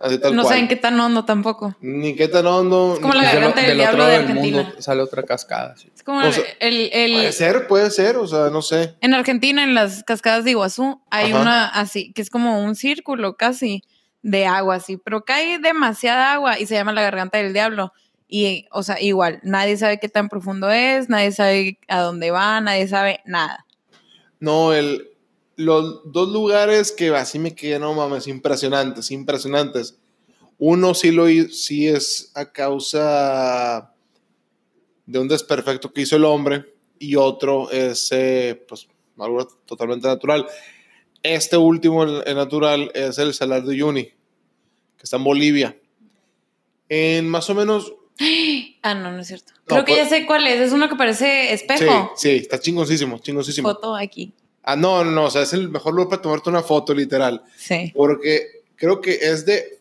Así 0.00 0.18
tal 0.18 0.36
No 0.36 0.42
cual. 0.42 0.54
saben 0.54 0.68
qué 0.68 0.76
tan 0.76 0.98
hondo 1.00 1.24
tampoco. 1.24 1.74
Ni 1.80 2.14
qué 2.14 2.28
tan 2.28 2.46
hondo. 2.46 2.94
Es 2.94 3.00
como 3.00 3.14
la 3.14 3.24
garganta 3.24 3.60
del 3.60 3.68
del 3.70 3.78
diablo 3.78 4.06
de 4.06 4.16
Argentina. 4.16 4.62
mundo 4.62 4.80
sale 4.82 5.02
otra 5.02 5.24
cascada. 5.24 5.76
sí. 5.76 5.90
Es 5.94 6.04
como 6.04 6.20
O 6.20 6.30
sea, 6.32 6.44
el, 6.60 6.90
el- 6.92 7.12
Puede 7.14 7.32
ser, 7.32 7.66
puede 7.66 7.90
ser, 7.90 8.16
o 8.16 8.26
sea, 8.28 8.50
no 8.50 8.62
sé. 8.62 8.94
En 9.00 9.12
Argentina, 9.14 9.64
en 9.64 9.74
las 9.74 10.04
cascadas 10.04 10.44
de 10.44 10.52
Iguazú, 10.52 11.00
hay 11.10 11.32
Ajá. 11.32 11.40
una 11.42 11.66
así, 11.68 12.12
que 12.12 12.22
es 12.22 12.30
como 12.30 12.62
un 12.62 12.76
círculo 12.76 13.36
casi 13.36 13.82
de 14.22 14.46
agua 14.46 14.76
así, 14.76 14.96
pero 14.98 15.24
cae 15.24 15.58
demasiada 15.58 16.32
agua 16.34 16.58
y 16.60 16.66
se 16.66 16.74
llama 16.74 16.92
la 16.92 17.02
garganta 17.02 17.38
del 17.38 17.52
diablo. 17.52 17.92
Y, 18.28 18.66
o 18.70 18.82
sea, 18.82 19.00
igual, 19.00 19.40
nadie 19.42 19.76
sabe 19.78 19.98
qué 19.98 20.08
tan 20.08 20.28
profundo 20.28 20.70
es, 20.70 21.08
nadie 21.08 21.32
sabe 21.32 21.78
a 21.88 22.00
dónde 22.00 22.30
va, 22.30 22.60
nadie 22.60 22.86
sabe 22.86 23.20
nada. 23.24 23.64
No, 24.38 24.72
el, 24.72 25.07
los 25.58 26.12
dos 26.12 26.28
lugares 26.28 26.92
que 26.92 27.08
así 27.10 27.40
me 27.40 27.52
quedé, 27.54 27.80
no 27.80 27.92
mames, 27.92 28.28
impresionantes, 28.28 29.10
impresionantes. 29.10 29.98
Uno 30.56 30.94
sí 30.94 31.10
lo 31.10 31.26
sí 31.50 31.88
es 31.88 32.30
a 32.34 32.52
causa 32.52 33.92
de 35.04 35.18
un 35.18 35.26
desperfecto 35.26 35.92
que 35.92 36.02
hizo 36.02 36.14
el 36.14 36.24
hombre 36.24 36.74
y 37.00 37.16
otro 37.16 37.70
es 37.72 38.08
eh, 38.12 38.64
pues 38.68 38.86
algo 39.18 39.44
totalmente 39.66 40.06
natural. 40.06 40.46
Este 41.24 41.56
último, 41.56 42.04
el, 42.04 42.22
el 42.24 42.36
natural, 42.36 42.92
es 42.94 43.18
el 43.18 43.34
Salar 43.34 43.64
de 43.64 43.70
Uyuni, 43.70 44.04
que 44.04 44.14
está 45.02 45.16
en 45.16 45.24
Bolivia. 45.24 45.76
En 46.88 47.28
más 47.28 47.50
o 47.50 47.54
menos 47.56 47.92
Ah, 48.82 48.94
no, 48.94 49.10
no 49.10 49.18
es 49.20 49.26
cierto. 49.26 49.52
No, 49.56 49.64
Creo 49.66 49.84
que 49.84 49.92
pues- 49.94 50.04
ya 50.04 50.08
sé 50.18 50.24
cuál 50.26 50.46
es, 50.46 50.60
es 50.60 50.72
uno 50.72 50.88
que 50.88 50.94
parece 50.94 51.48
Sí, 51.48 51.54
espejo. 51.54 52.12
sí, 52.16 52.30
está 52.30 52.60
chingoncísimo, 52.60 53.18
chingoncísimo. 53.18 53.68
Foto 53.68 53.96
aquí. 53.96 54.32
Ah, 54.70 54.76
no, 54.76 55.02
no, 55.02 55.24
o 55.24 55.30
sea, 55.30 55.40
es 55.40 55.54
el 55.54 55.70
mejor 55.70 55.94
lugar 55.94 56.10
para 56.10 56.20
tomarte 56.20 56.50
una 56.50 56.62
foto, 56.62 56.92
literal. 56.92 57.42
Sí. 57.56 57.90
Porque 57.96 58.64
creo 58.76 59.00
que 59.00 59.14
es 59.14 59.46
de 59.46 59.80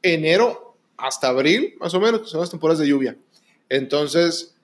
enero 0.00 0.76
hasta 0.96 1.26
abril, 1.26 1.74
más 1.80 1.92
o 1.94 1.98
menos, 1.98 2.20
que 2.20 2.28
son 2.28 2.38
las 2.38 2.48
temporadas 2.48 2.78
de 2.78 2.86
lluvia. 2.86 3.16
Entonces, 3.68 4.54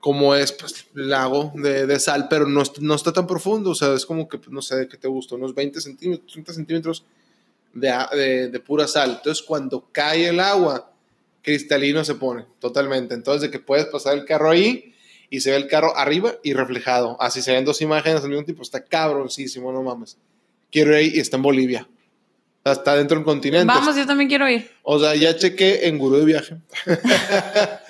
como 0.00 0.34
es 0.34 0.50
pues, 0.50 0.84
lago 0.94 1.52
de, 1.54 1.86
de 1.86 2.00
sal, 2.00 2.26
pero 2.28 2.44
no, 2.48 2.64
no 2.80 2.94
está 2.96 3.12
tan 3.12 3.28
profundo, 3.28 3.70
o 3.70 3.74
sea, 3.76 3.94
es 3.94 4.04
como 4.04 4.28
que, 4.28 4.38
pues, 4.38 4.50
no 4.50 4.62
sé, 4.62 4.88
¿qué 4.88 4.96
te 4.96 5.06
gusta? 5.06 5.36
Unos 5.36 5.54
20 5.54 5.80
centímetros, 5.80 6.32
30 6.32 6.52
centímetros 6.52 7.04
de, 7.72 7.96
de, 8.16 8.48
de 8.48 8.58
pura 8.58 8.88
sal. 8.88 9.10
Entonces, 9.18 9.44
cuando 9.46 9.86
cae 9.92 10.26
el 10.26 10.40
agua, 10.40 10.92
cristalino 11.40 12.04
se 12.04 12.16
pone 12.16 12.46
totalmente. 12.58 13.14
Entonces, 13.14 13.42
de 13.42 13.50
que 13.52 13.60
puedes 13.60 13.86
pasar 13.86 14.18
el 14.18 14.24
carro 14.24 14.50
ahí 14.50 14.89
y 15.30 15.40
se 15.40 15.50
ve 15.52 15.56
el 15.56 15.68
carro 15.68 15.96
arriba 15.96 16.34
y 16.42 16.52
reflejado. 16.52 17.16
Así 17.20 17.40
se 17.40 17.52
ven 17.52 17.64
dos 17.64 17.80
imágenes 17.80 18.22
al 18.22 18.28
mismo 18.28 18.44
tiempo. 18.44 18.62
Está 18.62 18.84
cabroncísimo, 18.84 19.72
no 19.72 19.82
mames. 19.82 20.18
Quiero 20.70 20.90
ir 20.90 20.96
ahí 20.96 21.12
y 21.14 21.20
está 21.20 21.36
en 21.36 21.42
Bolivia. 21.42 21.88
O 21.88 22.62
sea, 22.64 22.72
Está 22.72 22.96
dentro 22.96 23.16
del 23.16 23.24
continente. 23.24 23.64
Vamos, 23.66 23.96
yo 23.96 24.04
también 24.06 24.28
quiero 24.28 24.48
ir. 24.48 24.70
O 24.82 24.98
sea, 24.98 25.14
ya 25.14 25.34
chequé 25.34 25.86
en 25.88 25.96
Gurú 25.98 26.16
de 26.18 26.24
Viaje. 26.26 26.56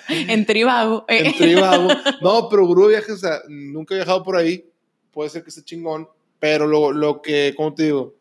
En 0.08 0.44
Tribago. 0.44 1.04
eh. 1.08 1.22
En 1.26 1.36
Tribago. 1.36 1.88
No, 2.20 2.48
pero 2.48 2.66
Gurú 2.66 2.82
de 2.88 2.96
Viaje, 2.96 3.12
o 3.12 3.16
sea, 3.16 3.40
nunca 3.48 3.94
he 3.94 3.98
viajado 3.98 4.22
por 4.22 4.36
ahí. 4.36 4.64
Puede 5.12 5.30
ser 5.30 5.42
que 5.42 5.50
esté 5.50 5.62
chingón. 5.62 6.08
Pero 6.38 6.66
lo, 6.66 6.90
lo 6.92 7.20
que, 7.22 7.54
¿cómo 7.56 7.74
te 7.74 7.84
digo? 7.84 8.14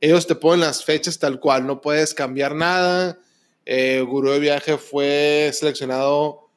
Ellos 0.00 0.26
te 0.26 0.34
ponen 0.34 0.60
las 0.60 0.84
fechas 0.84 1.18
tal 1.18 1.40
cual. 1.40 1.66
No 1.66 1.80
puedes 1.80 2.12
cambiar 2.14 2.54
nada. 2.54 3.18
Eh, 3.64 4.04
Gurú 4.06 4.30
de 4.30 4.38
Viaje 4.38 4.76
fue 4.76 5.50
seleccionado. 5.52 6.47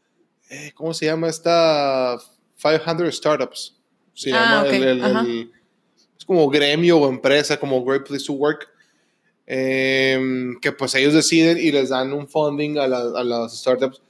Eh, 0.52 0.72
¿Cómo 0.76 0.94
se 0.94 1.06
llama 1.08 1.28
esta? 1.30 2.18
500 2.62 3.16
Startups. 3.16 3.76
Se 4.14 4.32
Ah, 4.32 4.36
llama 4.36 4.62
ok, 4.64 4.74
el- 4.74 4.84
el- 4.84 5.04
el- 5.06 5.52
es 6.20 6.26
como 6.26 6.48
gremio 6.50 7.00
o 7.00 7.10
empresa, 7.10 7.60
como 7.60 7.84
Great 7.84 8.06
Place 8.08 8.26
to 8.26 8.34
Work. 8.34 8.68
em, 9.54 10.58
que 10.62 10.72
pues 10.72 10.96
ellos 10.96 11.14
deciden 11.14 11.58
y 11.58 11.72
les 11.72 11.90
dan 11.90 12.14
un 12.14 12.26
funding 12.28 12.78
a, 12.78 12.88
la- 12.88 13.20
a 13.20 13.24
las 13.24 13.58
startups 13.60 14.02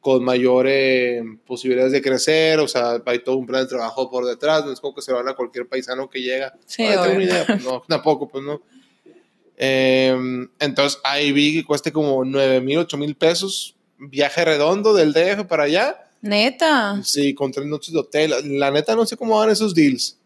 con 0.00 0.24
mayor 0.24 0.66
eh, 0.68 1.22
posibilidades 1.46 1.92
de 1.92 2.00
crecer, 2.00 2.60
o 2.60 2.68
sea, 2.68 3.02
hay 3.04 3.18
todo 3.18 3.36
un 3.36 3.46
plan 3.46 3.62
de 3.64 3.68
trabajo 3.68 4.08
por 4.10 4.24
detrás, 4.24 4.64
no 4.64 4.72
es 4.72 4.80
como 4.80 4.94
que 4.94 5.02
se 5.02 5.10
lo 5.10 5.18
dan 5.18 5.28
a 5.28 5.34
cualquier 5.34 5.66
paisano 5.68 6.08
que 6.08 6.22
llega. 6.22 6.54
Sí, 6.64 6.84
"Ah, 6.84 7.02
tengo 7.02 7.16
una 7.16 7.24
idea", 7.24 7.44
pues 7.46 7.62
no, 7.64 7.82
tampoco, 7.86 8.26
pues 8.28 8.42
no. 8.44 8.62
Em, 9.58 10.48
entonces 10.60 10.98
ahí 11.04 11.32
vi 11.32 11.54
que 11.54 11.64
cueste 11.66 11.92
como 11.92 12.24
9 12.24 12.60
mil, 12.62 12.78
8 12.78 12.96
mil 12.96 13.14
pesos, 13.16 13.75
viaje 13.98 14.44
redondo 14.44 14.94
del 14.94 15.12
DF 15.12 15.46
para 15.46 15.64
allá, 15.64 16.08
Neta. 16.22 17.00
sí, 17.04 17.34
con 17.34 17.52
tres 17.52 17.66
noches 17.66 17.92
de 17.92 18.00
hotel. 18.00 18.34
La 18.58 18.70
neta 18.70 18.94
no 18.96 19.06
sé 19.06 19.16
cómo 19.16 19.38
van 19.38 19.50
esos 19.50 19.74
deals. 19.74 20.18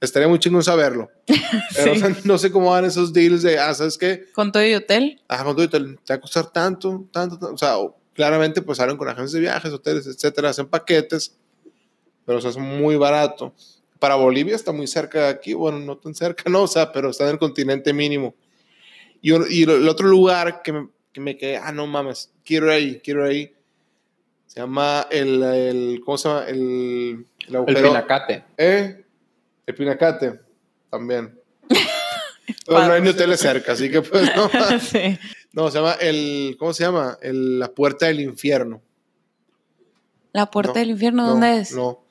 Estaría 0.00 0.28
muy 0.28 0.38
chingón 0.38 0.62
saberlo. 0.62 1.10
Pero 1.76 1.92
o 1.92 1.96
sea, 1.96 2.16
no 2.24 2.38
sé 2.38 2.50
cómo 2.50 2.70
van 2.70 2.84
esos 2.84 3.12
deals 3.12 3.42
de, 3.42 3.58
ah, 3.58 3.72
¿sabes 3.74 3.96
qué? 3.96 4.26
Con 4.32 4.52
todo 4.52 4.64
y 4.64 4.74
hotel. 4.74 5.20
Ah, 5.28 5.42
con 5.44 5.54
todo 5.54 5.64
y 5.64 5.68
te, 5.68 5.80
te 5.80 6.12
va 6.12 6.14
a 6.16 6.20
costar 6.20 6.50
tanto, 6.50 7.06
tanto, 7.10 7.38
tanto. 7.38 7.54
O 7.54 7.58
sea, 7.58 7.76
claramente 8.14 8.62
pues 8.62 8.78
salen 8.78 8.96
con 8.96 9.08
agencias 9.08 9.32
de 9.32 9.40
viajes, 9.40 9.72
hoteles, 9.72 10.06
etcétera, 10.06 10.50
hacen 10.50 10.66
paquetes, 10.66 11.36
pero 12.24 12.38
o 12.38 12.40
sea, 12.40 12.50
es 12.50 12.56
muy 12.56 12.96
barato. 12.96 13.52
Para 13.98 14.14
Bolivia 14.14 14.54
está 14.54 14.72
muy 14.72 14.86
cerca 14.86 15.22
de 15.24 15.28
aquí, 15.28 15.54
bueno, 15.54 15.78
no 15.80 15.96
tan 15.98 16.14
cerca, 16.14 16.44
no, 16.50 16.62
o 16.62 16.68
sea, 16.68 16.92
pero 16.92 17.10
está 17.10 17.24
en 17.24 17.30
el 17.30 17.38
continente 17.38 17.92
mínimo. 17.92 18.34
Y, 19.20 19.32
y 19.54 19.62
el 19.62 19.88
otro 19.88 20.06
lugar 20.06 20.62
que 20.62 20.72
me, 20.72 20.88
que 21.14 21.20
me 21.20 21.38
quedé, 21.38 21.56
ah, 21.56 21.72
no 21.72 21.86
mames, 21.86 22.30
quiero 22.44 22.66
ir 22.66 22.72
ahí, 22.72 23.00
quiero 23.02 23.24
ir 23.24 23.30
ahí. 23.30 23.54
Se 24.46 24.60
llama 24.60 25.06
el, 25.10 25.42
el 25.42 26.02
¿cómo 26.04 26.18
se 26.18 26.28
llama? 26.28 26.44
El, 26.46 27.26
el 27.48 27.64
pinacate. 27.74 28.44
¿Eh? 28.58 29.00
El 29.66 29.74
Pinacate, 29.74 30.40
también. 30.90 31.40
Pero 32.66 32.86
no 32.86 32.92
hay 32.92 33.00
ni 33.00 33.08
hoteles 33.08 33.40
cerca, 33.40 33.72
así 33.72 33.90
que 33.90 34.02
pues 34.02 34.30
no. 34.36 34.50
sí. 34.80 35.18
No, 35.52 35.70
se 35.70 35.78
llama 35.78 35.92
el, 36.00 36.56
¿cómo 36.58 36.74
se 36.74 36.84
llama? 36.84 37.16
El- 37.22 37.58
la 37.60 37.68
puerta 37.68 38.06
del 38.06 38.20
infierno. 38.20 38.82
La 40.32 40.50
puerta 40.50 40.72
No, 40.74 40.80
del 40.80 40.90
infierno, 40.90 41.22
no, 41.22 41.28
¿dónde 41.30 41.60
es? 41.60 41.72
No, 41.72 42.04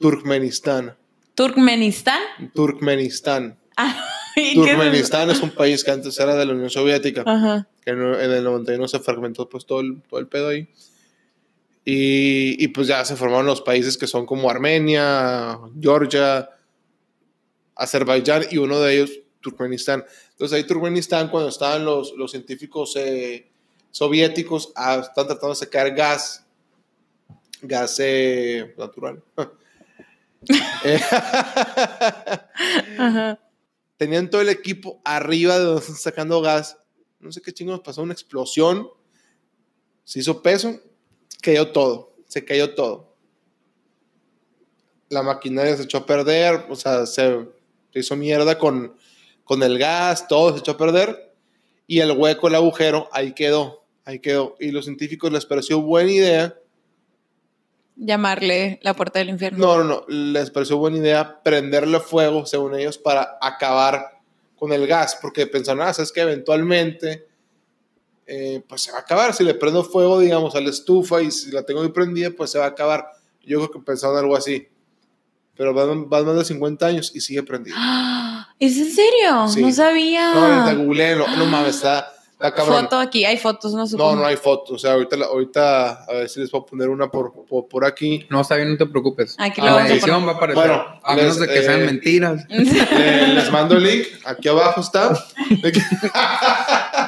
Turkmenistán. 0.00 0.96
¿Turkmenistán? 1.34 2.20
Turkmenistán. 2.54 3.56
Ah, 3.76 3.94
Turkmenistán 4.54 5.30
es 5.30 5.40
un 5.40 5.50
país 5.50 5.82
que 5.82 5.90
antes 5.90 6.18
era 6.20 6.34
de 6.34 6.44
la 6.44 6.52
Unión 6.52 6.68
Soviética, 6.68 7.22
Ajá. 7.24 7.66
que 7.82 7.90
en, 7.90 8.02
en 8.02 8.30
el 8.32 8.44
91 8.44 8.86
se 8.86 9.00
fragmentó 9.00 9.48
pues 9.48 9.64
todo 9.64 9.80
el, 9.80 10.02
todo 10.02 10.20
el 10.20 10.28
pedo 10.28 10.48
ahí. 10.48 10.68
Y, 11.84 12.62
y, 12.62 12.68
pues 12.68 12.88
ya 12.88 13.04
se 13.04 13.14
formaron 13.14 13.46
los 13.46 13.62
países 13.62 13.96
que 13.96 14.08
son 14.08 14.26
como 14.26 14.50
Armenia, 14.50 15.58
Georgia, 15.80 16.50
Azerbaiyán 17.76 18.46
y 18.50 18.58
uno 18.58 18.80
de 18.80 18.94
ellos 18.94 19.10
Turkmenistán. 19.40 20.04
Entonces 20.32 20.56
ahí 20.56 20.64
Turkmenistán 20.64 21.28
cuando 21.28 21.48
estaban 21.48 21.84
los, 21.84 22.12
los 22.16 22.32
científicos 22.32 22.96
eh, 22.96 23.48
soviéticos 23.90 24.72
ah, 24.74 24.98
están 25.00 25.28
tratando 25.28 25.50
de 25.50 25.54
sacar 25.54 25.94
gas, 25.94 26.44
gas 27.62 27.96
eh, 28.00 28.74
natural. 28.76 29.22
Ajá. 32.98 33.38
Tenían 33.96 34.30
todo 34.30 34.40
el 34.40 34.48
equipo 34.48 35.00
arriba 35.04 35.58
de 35.58 35.64
donde 35.64 35.80
están 35.80 35.96
sacando 35.96 36.40
gas. 36.40 36.78
No 37.18 37.32
sé 37.32 37.40
qué 37.40 37.52
chingos 37.52 37.80
pasó, 37.80 38.02
una 38.02 38.12
explosión. 38.12 38.88
Se 40.04 40.20
hizo 40.20 40.42
peso, 40.42 40.80
cayó 41.40 41.72
todo, 41.72 42.14
se 42.26 42.44
cayó 42.44 42.74
todo. 42.74 43.16
La 45.08 45.22
maquinaria 45.22 45.76
se 45.76 45.84
echó 45.84 45.98
a 45.98 46.06
perder, 46.06 46.66
o 46.68 46.76
sea, 46.76 47.06
se, 47.06 47.46
hizo 47.94 48.16
mierda 48.16 48.58
con, 48.58 48.96
con 49.44 49.62
el 49.62 49.78
gas, 49.78 50.28
todo 50.28 50.52
se 50.52 50.60
echó 50.60 50.72
a 50.72 50.76
perder. 50.76 51.34
Y 51.86 52.00
el 52.00 52.12
hueco, 52.12 52.48
el 52.48 52.56
agujero, 52.56 53.08
ahí 53.12 53.32
quedó, 53.32 53.86
ahí 54.04 54.18
quedó. 54.18 54.56
Y 54.58 54.70
los 54.70 54.84
científicos 54.84 55.32
les 55.32 55.46
pareció 55.46 55.80
buena 55.80 56.10
idea. 56.10 56.58
Llamarle 57.96 58.78
la 58.82 58.94
puerta 58.94 59.18
del 59.18 59.30
infierno. 59.30 59.58
No, 59.58 59.78
no, 59.78 59.84
no, 59.84 60.04
les 60.08 60.50
pareció 60.50 60.76
buena 60.76 60.98
idea 60.98 61.40
prenderle 61.42 61.98
fuego, 62.00 62.44
según 62.44 62.74
ellos, 62.74 62.98
para 62.98 63.38
acabar 63.40 64.20
con 64.56 64.72
el 64.72 64.86
gas, 64.86 65.18
porque 65.20 65.46
pensaron, 65.46 65.82
ah, 65.82 65.90
es 65.90 66.12
que 66.12 66.20
eventualmente, 66.20 67.26
eh, 68.26 68.62
pues 68.68 68.82
se 68.82 68.92
va 68.92 68.98
a 68.98 69.00
acabar. 69.02 69.34
Si 69.34 69.44
le 69.44 69.54
prendo 69.54 69.82
fuego, 69.82 70.20
digamos, 70.20 70.54
a 70.54 70.60
la 70.60 70.70
estufa 70.70 71.22
y 71.22 71.30
si 71.30 71.50
la 71.50 71.62
tengo 71.62 71.82
ahí 71.82 71.88
prendida, 71.88 72.30
pues 72.30 72.50
se 72.50 72.58
va 72.58 72.66
a 72.66 72.68
acabar. 72.68 73.06
Yo 73.42 73.58
creo 73.58 73.70
que 73.70 73.78
pensaron 73.80 74.18
algo 74.18 74.36
así. 74.36 74.68
Pero 75.54 75.72
van, 75.72 76.08
van 76.08 76.26
más 76.26 76.36
de 76.36 76.44
50 76.44 76.86
años 76.86 77.12
y 77.14 77.20
sigue 77.20 77.42
prendido. 77.42 77.76
¿Es 78.58 78.76
en 78.76 78.90
serio? 78.90 79.48
Sí. 79.48 79.62
No 79.62 79.72
sabía. 79.72 80.32
No, 80.34 80.74
no, 80.74 81.36
no 81.36 81.46
mames, 81.46 81.76
está, 81.76 82.12
Foto 82.38 82.98
aquí, 82.98 83.24
hay 83.24 83.38
fotos, 83.38 83.72
no 83.72 83.78
No, 83.78 83.86
supongo. 83.86 84.16
no 84.16 84.26
hay 84.26 84.36
fotos. 84.36 84.72
O 84.72 84.78
sea, 84.78 84.92
ahorita, 84.92 85.16
ahorita 85.24 86.04
a 86.04 86.12
ver 86.12 86.28
si 86.28 86.38
les 86.40 86.50
puedo 86.50 86.66
poner 86.66 86.90
una 86.90 87.10
por, 87.10 87.32
por, 87.46 87.66
por 87.66 87.84
aquí. 87.86 88.26
No, 88.28 88.42
está 88.42 88.56
bien, 88.56 88.70
no 88.70 88.76
te 88.76 88.84
preocupes. 88.84 89.36
Aquí 89.38 89.62
A 89.62 89.64
lo 89.64 89.70
la 89.70 89.76
vamos 89.76 89.90
a 89.90 89.94
edición 89.94 90.10
poner. 90.20 90.28
va 90.28 90.32
a 90.32 90.36
aparecer. 90.36 90.62
Bueno, 90.68 91.00
a 91.02 91.14
menos 91.14 91.38
de 91.40 91.46
que 91.48 91.62
sean 91.62 91.80
eh, 91.80 91.86
mentiras. 91.86 92.44
Le- 92.50 93.28
les 93.28 93.50
mando 93.50 93.76
el 93.76 93.84
link, 93.84 94.06
aquí 94.26 94.48
abajo 94.48 94.82
está. 94.82 95.18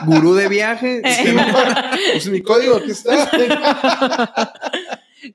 Gurú 0.07 0.35
de 0.35 0.49
viaje. 0.49 1.03
Pues 2.12 2.29
mi 2.31 2.41
código, 2.43 2.76
aquí 2.76 2.91
está. 2.93 3.31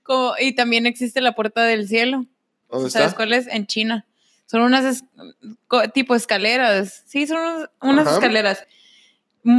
Como- 0.03 0.33
y 0.39 0.53
también 0.55 0.85
existe 0.85 1.21
la 1.21 1.35
puerta 1.35 1.63
del 1.63 1.87
cielo. 1.87 2.25
¿Dónde 2.71 2.89
¿Sabes 2.89 3.07
está? 3.09 3.17
cuál 3.17 3.33
es? 3.33 3.47
En 3.47 3.67
China. 3.67 4.05
Son 4.47 4.61
unas 4.61 4.85
es- 4.85 5.03
tipo 5.93 6.15
escaleras. 6.15 7.03
Sí, 7.05 7.27
son 7.27 7.37
unas, 7.37 7.69
unas 7.81 8.07
Ajá. 8.07 8.15
escaleras. 8.15 8.65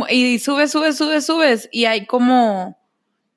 Y 0.08 0.38
subes, 0.38 0.70
subes, 0.70 0.96
subes, 0.96 1.26
subes. 1.26 1.68
Y 1.72 1.84
hay 1.84 2.06
como, 2.06 2.78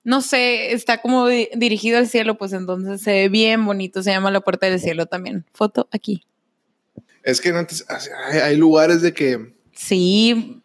no 0.03 0.21
sé, 0.21 0.71
está 0.73 1.01
como 1.01 1.27
di- 1.27 1.49
dirigido 1.55 1.97
al 1.97 2.07
cielo, 2.07 2.37
pues 2.37 2.53
entonces 2.53 3.01
se 3.01 3.11
ve 3.11 3.29
bien 3.29 3.65
bonito. 3.65 4.01
Se 4.03 4.11
llama 4.11 4.31
la 4.31 4.41
puerta 4.41 4.65
del 4.67 4.79
cielo 4.79 5.05
también. 5.07 5.45
Foto 5.53 5.87
aquí. 5.91 6.23
Es 7.23 7.41
que 7.41 7.49
antes 7.49 7.85
hay, 8.31 8.39
hay 8.39 8.55
lugares 8.57 9.01
de 9.01 9.13
que. 9.13 9.55
Sí, 9.73 10.61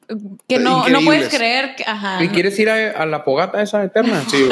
que 0.49 0.59
no, 0.59 0.89
no 0.89 1.01
puedes 1.03 1.28
creer 1.28 1.74
que, 1.76 1.85
ajá. 1.87 2.22
¿Y 2.24 2.28
quieres 2.28 2.59
ir 2.59 2.70
a, 2.70 2.93
a 2.93 3.05
la 3.05 3.20
fogata 3.20 3.61
esa 3.61 3.85
eterna? 3.85 4.24
Sí, 4.30 4.49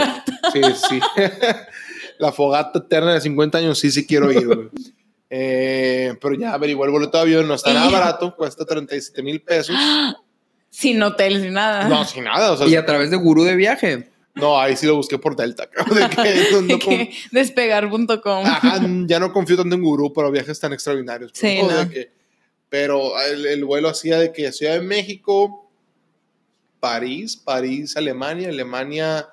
sí, 0.53 0.61
sí. 0.89 1.01
La 2.19 2.33
fogata 2.33 2.81
eterna 2.81 3.15
de 3.15 3.21
50 3.23 3.57
años, 3.57 3.79
sí, 3.79 3.91
sí 3.91 4.07
quiero 4.07 4.31
ir, 4.31 4.47
güey. 4.47 4.69
Eh, 5.31 6.15
pero 6.21 6.35
ya 6.35 6.53
averigué 6.53 6.83
el 6.85 6.91
boleto 6.91 7.17
de 7.17 7.23
avión, 7.23 7.49
no 7.49 7.55
está 7.55 7.73
nada 7.73 7.89
barato, 7.89 8.37
cuesta 8.37 8.67
37 8.67 9.23
mil 9.23 9.41
pesos. 9.41 9.75
Sin 10.71 11.03
hotel, 11.03 11.43
sin 11.43 11.53
nada. 11.53 11.89
No, 11.89 12.05
sin 12.05 12.25
nada, 12.25 12.53
o 12.53 12.57
sea, 12.57 12.67
Y 12.69 12.77
a 12.77 12.87
través 12.87 13.11
de 13.11 13.17
gurú 13.17 13.43
de 13.45 13.57
viaje. 13.57 14.09
no, 14.35 14.59
ahí 14.61 14.77
sí 14.77 14.87
lo 14.87 14.95
busqué 14.97 15.19
por 15.19 15.35
Delta, 15.37 15.69
cabrón, 15.71 15.99
de 15.99 16.09
que 16.09 16.49
no- 16.53 16.63
no 16.63 16.79
con- 16.79 16.97
Que 16.97 17.13
Despegar.com. 17.33 18.47
Ajá, 18.47 18.81
ya 19.07 19.19
no 19.19 19.33
confío 19.33 19.57
tanto 19.57 19.75
en 19.75 19.83
Gurú 19.83 20.13
para 20.13 20.31
viajes 20.31 20.59
tan 20.61 20.73
extraordinarios. 20.73 21.33
Sí, 21.35 21.61
¿no? 21.63 21.69
De 21.69 21.85
no. 21.85 21.91
que- 21.91 22.11
pero 22.69 23.21
el, 23.21 23.47
el 23.47 23.65
vuelo 23.65 23.89
hacía 23.89 24.19
de 24.21 24.33
que 24.33 24.53
Ciudad 24.53 24.75
de 24.75 24.81
México, 24.83 25.69
París, 26.79 27.37
París, 27.37 27.97
Alemania, 27.97 28.49
Alemania, 28.49 29.29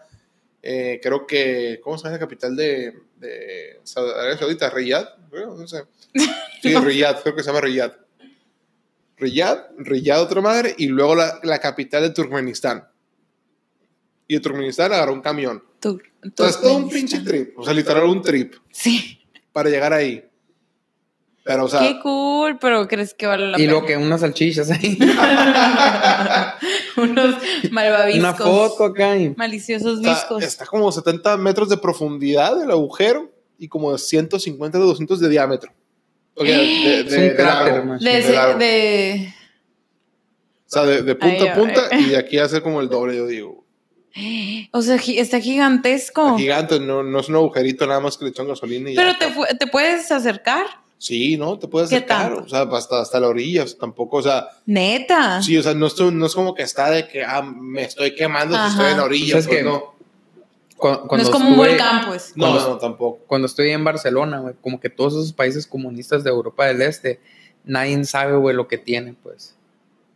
eh, 0.63 0.99
creo 1.03 1.27
que, 1.27 1.79
¿cómo 1.83 1.97
se 1.97 2.05
llama 2.05 2.13
la 2.15 2.19
capital 2.19 2.55
de, 2.55 2.93
de 3.17 3.79
Saudi- 3.83 4.11
Arabia 4.11 4.37
Saudita? 4.39 4.69
Riyadh, 4.71 5.07
creo, 5.29 5.55
no 5.55 5.67
sé. 5.67 5.83
Sí, 6.63 6.75
Riyadh, 6.75 7.21
creo 7.21 7.35
que 7.35 7.43
se 7.43 7.47
llama 7.49 7.61
Riyadh. 7.61 7.93
Riyadh, 9.17 9.59
Riyadh 9.77 10.19
otra 10.19 10.41
madre, 10.41 10.75
y 10.77 10.87
luego 10.87 11.15
la, 11.15 11.39
la 11.43 11.59
capital 11.59 12.03
de 12.03 12.09
Turkmenistán. 12.11 12.87
Y 14.27 14.35
de 14.35 14.39
Turkmenistán 14.41 14.93
agarró 14.93 15.13
un 15.13 15.21
camión. 15.21 15.63
Tur- 15.81 16.03
Entonces, 16.21 16.59
todo 16.61 16.75
un 16.75 16.83
Turkmenistán. 16.83 17.23
pinche 17.23 17.31
trip, 17.45 17.57
o 17.59 17.63
sea, 17.63 17.73
literal 17.73 18.03
un 18.05 18.21
trip 18.21 18.53
Sí. 18.71 19.19
para 19.51 19.69
llegar 19.69 19.93
ahí. 19.93 20.23
Pero, 21.43 21.63
o 21.65 21.69
sea, 21.69 21.79
Qué 21.79 21.99
cool, 22.01 22.57
pero 22.59 22.85
¿crees 22.89 23.13
que 23.13 23.25
vale 23.25 23.47
la 23.47 23.57
Y 23.57 23.61
pena? 23.67 23.71
lo 23.79 23.85
que 23.85 23.95
unas 23.95 24.19
salchichas 24.19 24.69
ahí. 24.69 24.99
Unos 26.97 27.35
malvaviscos. 27.71 28.19
Una 28.19 28.33
foto 28.33 28.83
acá 28.85 29.15
y 29.17 29.29
Maliciosos 29.35 29.99
está, 29.99 30.13
viscos. 30.13 30.43
está 30.43 30.65
como 30.65 30.91
70 30.91 31.37
metros 31.37 31.69
de 31.69 31.77
profundidad 31.77 32.61
el 32.61 32.69
agujero 32.71 33.31
y 33.57 33.67
como 33.69 33.91
de 33.93 33.97
150 33.99 34.77
a 34.77 34.81
200 34.81 35.19
de 35.19 35.29
diámetro. 35.29 35.71
Ok, 36.37 36.45
de, 36.45 36.55
de- 36.55 36.99
Es 36.99 37.05
un 37.13 37.19
de 37.19 37.35
cráter, 37.35 37.83
ese- 38.01 39.33
O 40.65 40.69
sea, 40.69 40.83
de, 40.83 41.01
de 41.01 41.15
punta 41.15 41.43
Ay, 41.43 41.47
a 41.47 41.53
punta 41.53 41.81
ay. 41.91 42.03
y 42.03 42.09
de 42.09 42.17
aquí 42.17 42.37
a 42.37 42.47
ser 42.49 42.61
como 42.61 42.81
el 42.81 42.89
doble, 42.89 43.15
yo 43.15 43.25
digo. 43.27 43.65
O 44.71 44.81
sea, 44.81 44.95
está 44.95 45.39
gigantesco. 45.39 46.25
Está 46.27 46.37
gigante, 46.39 46.79
no, 46.79 47.03
no 47.03 47.19
es 47.19 47.29
un 47.29 47.35
agujerito 47.35 47.85
nada 47.87 47.99
más 47.99 48.17
que 48.17 48.25
le 48.25 48.31
echan 48.31 48.47
gasolina 48.47 48.89
y 48.89 48.95
Pero 48.95 49.11
ya. 49.11 49.19
te, 49.19 49.55
te 49.55 49.67
puedes 49.67 50.11
acercar. 50.11 50.65
Sí, 50.97 51.37
¿no? 51.37 51.59
Te 51.59 51.67
puedes 51.67 51.89
¿Qué 51.89 51.97
acercar, 51.97 52.33
o 52.33 52.49
sea, 52.49 52.61
hasta, 52.63 52.99
hasta 53.01 53.19
la 53.19 53.27
orilla, 53.27 53.63
o 53.63 53.67
sea, 53.67 53.77
tampoco, 53.77 54.17
o 54.17 54.23
sea, 54.23 54.47
Neta. 54.65 55.43
sí, 55.43 55.55
o 55.55 55.61
sea, 55.61 55.75
no, 55.75 55.85
estoy- 55.85 56.11
no 56.11 56.25
es 56.25 56.33
como 56.33 56.55
que 56.55 56.63
está 56.63 56.89
de 56.89 57.07
que, 57.07 57.23
ah, 57.23 57.43
me 57.43 57.83
estoy 57.83 58.15
quemando 58.15 58.57
si 58.57 58.71
estoy 58.71 58.91
en 58.91 58.97
la 58.97 59.03
orilla, 59.03 59.31
¿Sabes 59.33 59.47
pues 59.47 59.63
no. 59.63 59.93
No 60.81 61.17
es 61.17 61.29
como 61.29 61.49
un 61.49 61.57
volcán, 61.57 62.05
pues. 62.07 62.33
No, 62.35 62.51
Cuando- 62.51 62.69
no, 62.69 62.77
tampoco. 62.77 63.19
Cuando 63.27 63.47
estoy 63.47 63.69
en 63.71 63.83
Barcelona, 63.83 64.39
güey, 64.39 64.55
como 64.61 64.79
que 64.79 64.89
todos 64.89 65.13
esos 65.13 65.33
países 65.33 65.65
comunistas 65.67 66.23
de 66.23 66.29
Europa 66.29 66.65
del 66.65 66.81
Este, 66.81 67.19
nadie 67.63 68.03
sabe, 68.05 68.35
güey, 68.37 68.55
lo 68.55 68.67
que 68.67 68.77
tienen, 68.77 69.15
pues. 69.15 69.55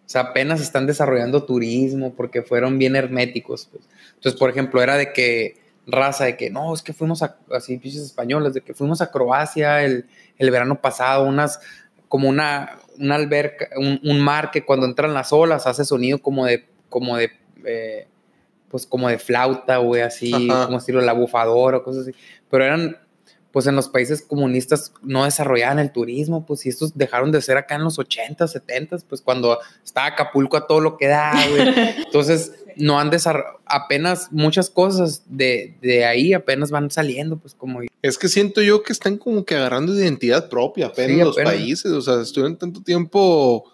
O 0.05 0.09
sea, 0.11 0.21
apenas 0.21 0.59
están 0.61 0.87
desarrollando 0.87 1.43
turismo 1.43 2.13
porque 2.13 2.41
fueron 2.41 2.77
bien 2.77 2.95
herméticos, 2.95 3.67
pues. 3.71 3.83
Entonces, 4.15 4.37
por 4.39 4.49
ejemplo, 4.49 4.81
era 4.83 4.97
de 4.97 5.13
que 5.13 5.57
raza 5.87 6.25
de 6.25 6.37
que 6.37 6.49
no, 6.49 6.73
es 6.73 6.81
que 6.81 6.93
fuimos 6.93 7.23
a, 7.23 7.37
así, 7.51 7.77
pinches 7.77 8.01
españoles, 8.03 8.53
de 8.53 8.61
que 8.61 8.73
fuimos 8.73 9.01
a 9.01 9.09
Croacia 9.11 9.83
el, 9.83 10.05
el 10.37 10.51
verano 10.51 10.79
pasado, 10.79 11.23
unas, 11.23 11.59
como 12.07 12.29
una, 12.29 12.77
una 12.99 13.15
alberca, 13.15 13.69
un, 13.77 13.99
un 14.03 14.19
mar 14.21 14.51
que 14.51 14.63
cuando 14.63 14.85
entran 14.85 15.13
las 15.13 15.33
olas 15.33 15.65
hace 15.65 15.83
sonido 15.85 16.19
como 16.21 16.45
de, 16.45 16.67
como 16.89 17.17
de, 17.17 17.31
eh, 17.65 18.07
pues 18.71 18.87
como 18.87 19.09
de 19.09 19.19
flauta, 19.19 19.77
güey, 19.77 20.01
así, 20.01 20.33
Ajá. 20.49 20.65
como 20.65 20.77
estilo 20.77 21.01
la 21.01 21.13
bufadora 21.13 21.77
o 21.77 21.83
cosas 21.83 22.07
así. 22.07 22.17
Pero 22.49 22.63
eran 22.63 22.97
pues 23.51 23.67
en 23.67 23.75
los 23.75 23.89
países 23.89 24.21
comunistas 24.21 24.93
no 25.01 25.25
desarrollaban 25.25 25.79
el 25.79 25.91
turismo, 25.91 26.45
pues 26.45 26.65
y 26.65 26.69
estos 26.69 26.97
dejaron 26.97 27.31
de 27.31 27.41
ser 27.41 27.57
acá 27.57 27.75
en 27.75 27.83
los 27.83 27.99
80, 27.99 28.47
70, 28.47 28.99
pues 29.09 29.21
cuando 29.21 29.59
estaba 29.83 30.07
Acapulco 30.07 30.57
a 30.57 30.67
todo 30.67 30.79
lo 30.79 30.97
que 30.97 31.07
da, 31.07 31.33
güey. 31.49 31.61
Entonces, 32.05 32.53
no 32.77 32.99
han 32.99 33.09
desarrollado, 33.09 33.59
apenas 33.65 34.31
muchas 34.31 34.69
cosas 34.69 35.23
de, 35.27 35.75
de, 35.81 36.05
ahí 36.05 36.33
apenas 36.33 36.71
van 36.71 36.89
saliendo, 36.89 37.37
pues 37.37 37.53
como... 37.53 37.81
Es 38.01 38.17
que 38.17 38.29
siento 38.29 38.61
yo 38.61 38.83
que 38.83 38.93
están 38.93 39.17
como 39.17 39.43
que 39.43 39.55
agarrando 39.55 39.93
identidad 39.93 40.49
propia 40.49 40.87
apenas 40.87 41.11
en 41.11 41.25
los 41.25 41.35
países, 41.35 41.91
o 41.91 42.01
sea, 42.01 42.21
estuvieron 42.21 42.57
tanto 42.57 42.81
tiempo... 42.81 43.71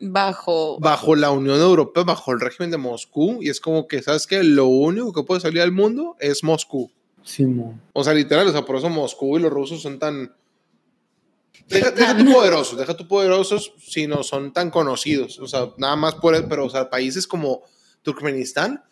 Bajo... 0.00 0.78
Bajo 0.78 1.16
la 1.16 1.30
Unión 1.30 1.60
Europea, 1.60 2.04
bajo 2.04 2.32
el 2.32 2.40
régimen 2.40 2.70
de 2.70 2.76
Moscú, 2.76 3.38
y 3.40 3.48
es 3.48 3.60
como 3.60 3.88
que, 3.88 4.02
¿sabes 4.02 4.26
qué? 4.26 4.42
Lo 4.42 4.66
único 4.66 5.12
que 5.12 5.22
puede 5.22 5.40
salir 5.40 5.62
al 5.62 5.72
mundo 5.72 6.16
es 6.20 6.44
Moscú. 6.44 6.90
Sí, 7.22 7.44
o 7.92 8.04
sea, 8.04 8.14
literal, 8.14 8.46
o 8.46 8.52
sea, 8.52 8.64
por 8.64 8.76
eso 8.76 8.88
Moscú 8.88 9.36
y 9.36 9.40
los 9.40 9.52
rusos 9.52 9.82
son 9.82 9.98
tan. 9.98 10.32
Deja, 11.68 11.90
deja 11.90 12.16
tu 12.16 12.30
poderosos, 12.30 12.78
deja 12.78 12.96
tu 12.96 13.08
poderosos 13.08 13.72
si 13.78 14.06
no 14.06 14.22
son 14.22 14.52
tan 14.52 14.70
conocidos. 14.70 15.40
O 15.40 15.48
sea, 15.48 15.70
nada 15.78 15.96
más 15.96 16.14
por 16.14 16.36
el, 16.36 16.46
pero, 16.46 16.66
o 16.66 16.70
sea, 16.70 16.88
países 16.88 17.26
como 17.26 17.62
Turkmenistán, 18.02 18.84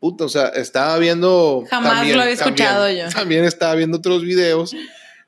puta, 0.00 0.24
o 0.24 0.28
sea, 0.28 0.48
estaba 0.48 0.98
viendo. 0.98 1.62
Jamás 1.70 2.08
lo 2.08 2.22
había 2.22 2.34
escuchado 2.34 2.90
yo. 2.90 3.04
yo. 3.04 3.08
También 3.10 3.44
estaba 3.44 3.76
viendo 3.76 3.98
otros 3.98 4.22
videos 4.22 4.74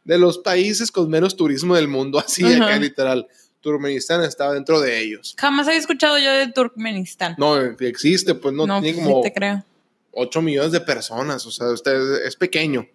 de 0.08 0.18
los 0.18 0.38
países 0.38 0.90
con 0.90 1.08
menos 1.10 1.36
turismo 1.36 1.76
del 1.76 1.86
mundo, 1.86 2.18
así 2.18 2.44
acá, 2.44 2.78
literal. 2.78 3.28
Turkmenistán 3.60 4.22
estaba 4.22 4.54
dentro 4.54 4.80
de 4.80 5.00
ellos. 5.00 5.34
Jamás 5.38 5.66
había 5.66 5.80
escuchado 5.80 6.18
yo 6.18 6.32
de 6.32 6.52
Turkmenistán. 6.52 7.34
No, 7.38 7.56
existe, 7.60 8.34
pues 8.34 8.54
no, 8.54 8.66
no 8.66 8.80
tiene 8.80 9.02
como. 9.02 9.22
Sí 9.22 9.30
te 9.30 9.32
creo 9.32 9.64
8 10.18 10.42
millones 10.42 10.72
de 10.72 10.80
personas, 10.80 11.46
o 11.46 11.50
sea, 11.50 11.68
usted 11.68 12.24
es 12.24 12.36
pequeño. 12.36 12.86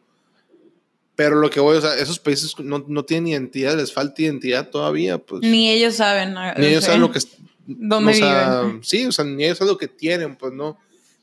Pero 1.15 1.35
lo 1.35 1.49
que 1.49 1.59
voy, 1.59 1.77
o 1.77 1.81
sea, 1.81 1.95
esos 1.95 2.19
países 2.19 2.57
no, 2.59 2.83
no 2.87 3.05
tienen 3.05 3.27
identidad, 3.27 3.77
les 3.77 3.93
falta 3.93 4.23
identidad 4.23 4.69
todavía, 4.69 5.19
pues. 5.19 5.41
Ni 5.41 5.71
ellos 5.71 5.95
saben. 5.95 6.35
Ni 6.57 6.67
ellos 6.67 6.83
saben 6.83 7.01
lo 7.01 7.11
que... 7.11 7.19
¿Dónde 7.65 8.11
o 8.11 8.15
sea, 8.15 8.61
viven? 8.61 8.83
Sí, 8.83 9.05
o 9.05 9.11
sea, 9.11 9.23
ni 9.23 9.45
ellos 9.45 9.59
saben 9.59 9.73
lo 9.73 9.77
que 9.77 9.87
tienen, 9.87 10.35
pues, 10.35 10.53
¿no? 10.53 10.77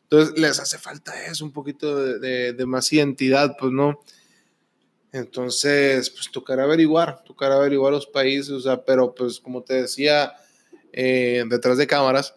Entonces, 0.05 0.39
les 0.39 0.59
hace 0.59 0.79
falta 0.79 1.13
eso, 1.27 1.45
un 1.45 1.53
poquito 1.53 1.97
de, 1.97 2.19
de, 2.19 2.53
de 2.53 2.67
más 2.67 2.91
identidad, 2.93 3.57
pues, 3.59 3.73
¿no? 3.73 4.01
Entonces, 5.13 6.11
pues, 6.11 6.31
tocará 6.31 6.65
averiguar, 6.65 7.23
tocará 7.25 7.57
averiguar 7.57 7.93
los 7.93 8.07
países, 8.07 8.51
o 8.51 8.61
sea, 8.61 8.85
pero, 8.85 9.15
pues, 9.15 9.41
como 9.41 9.63
te 9.63 9.83
decía, 9.83 10.33
eh, 10.93 11.45
detrás 11.49 11.79
de 11.79 11.87
cámaras, 11.87 12.35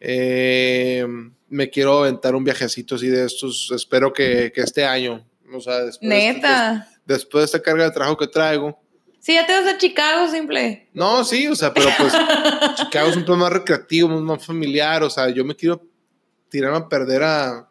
eh, 0.00 1.06
me 1.48 1.68
quiero 1.68 1.98
aventar 1.98 2.34
un 2.34 2.44
viajecito 2.44 2.94
así 2.94 3.08
de 3.08 3.26
estos. 3.26 3.70
Espero 3.74 4.12
que, 4.12 4.50
que 4.54 4.62
este 4.62 4.84
año, 4.84 5.26
o 5.52 5.60
sea, 5.60 5.84
después, 5.84 6.08
Neta. 6.08 6.88
De, 7.04 7.14
después 7.14 7.42
de 7.42 7.46
esta 7.46 7.62
carga 7.62 7.84
de 7.84 7.90
trabajo 7.90 8.16
que 8.16 8.26
traigo. 8.28 8.80
Sí, 9.18 9.34
ya 9.34 9.46
te 9.46 9.52
vas 9.52 9.66
a 9.66 9.76
Chicago, 9.76 10.28
simple. 10.30 10.88
No, 10.94 11.24
sí, 11.24 11.46
o 11.46 11.54
sea, 11.54 11.74
pero 11.74 11.90
pues 11.98 12.14
Chicago 12.76 13.10
es 13.10 13.16
un 13.16 13.24
plan 13.26 13.38
más 13.38 13.52
recreativo, 13.52 14.08
más 14.08 14.44
familiar. 14.44 15.02
O 15.02 15.10
sea, 15.10 15.28
yo 15.28 15.44
me 15.44 15.54
quiero 15.54 15.82
tirar 16.48 16.72
a 16.72 16.88
perder 16.88 17.22
a 17.22 17.68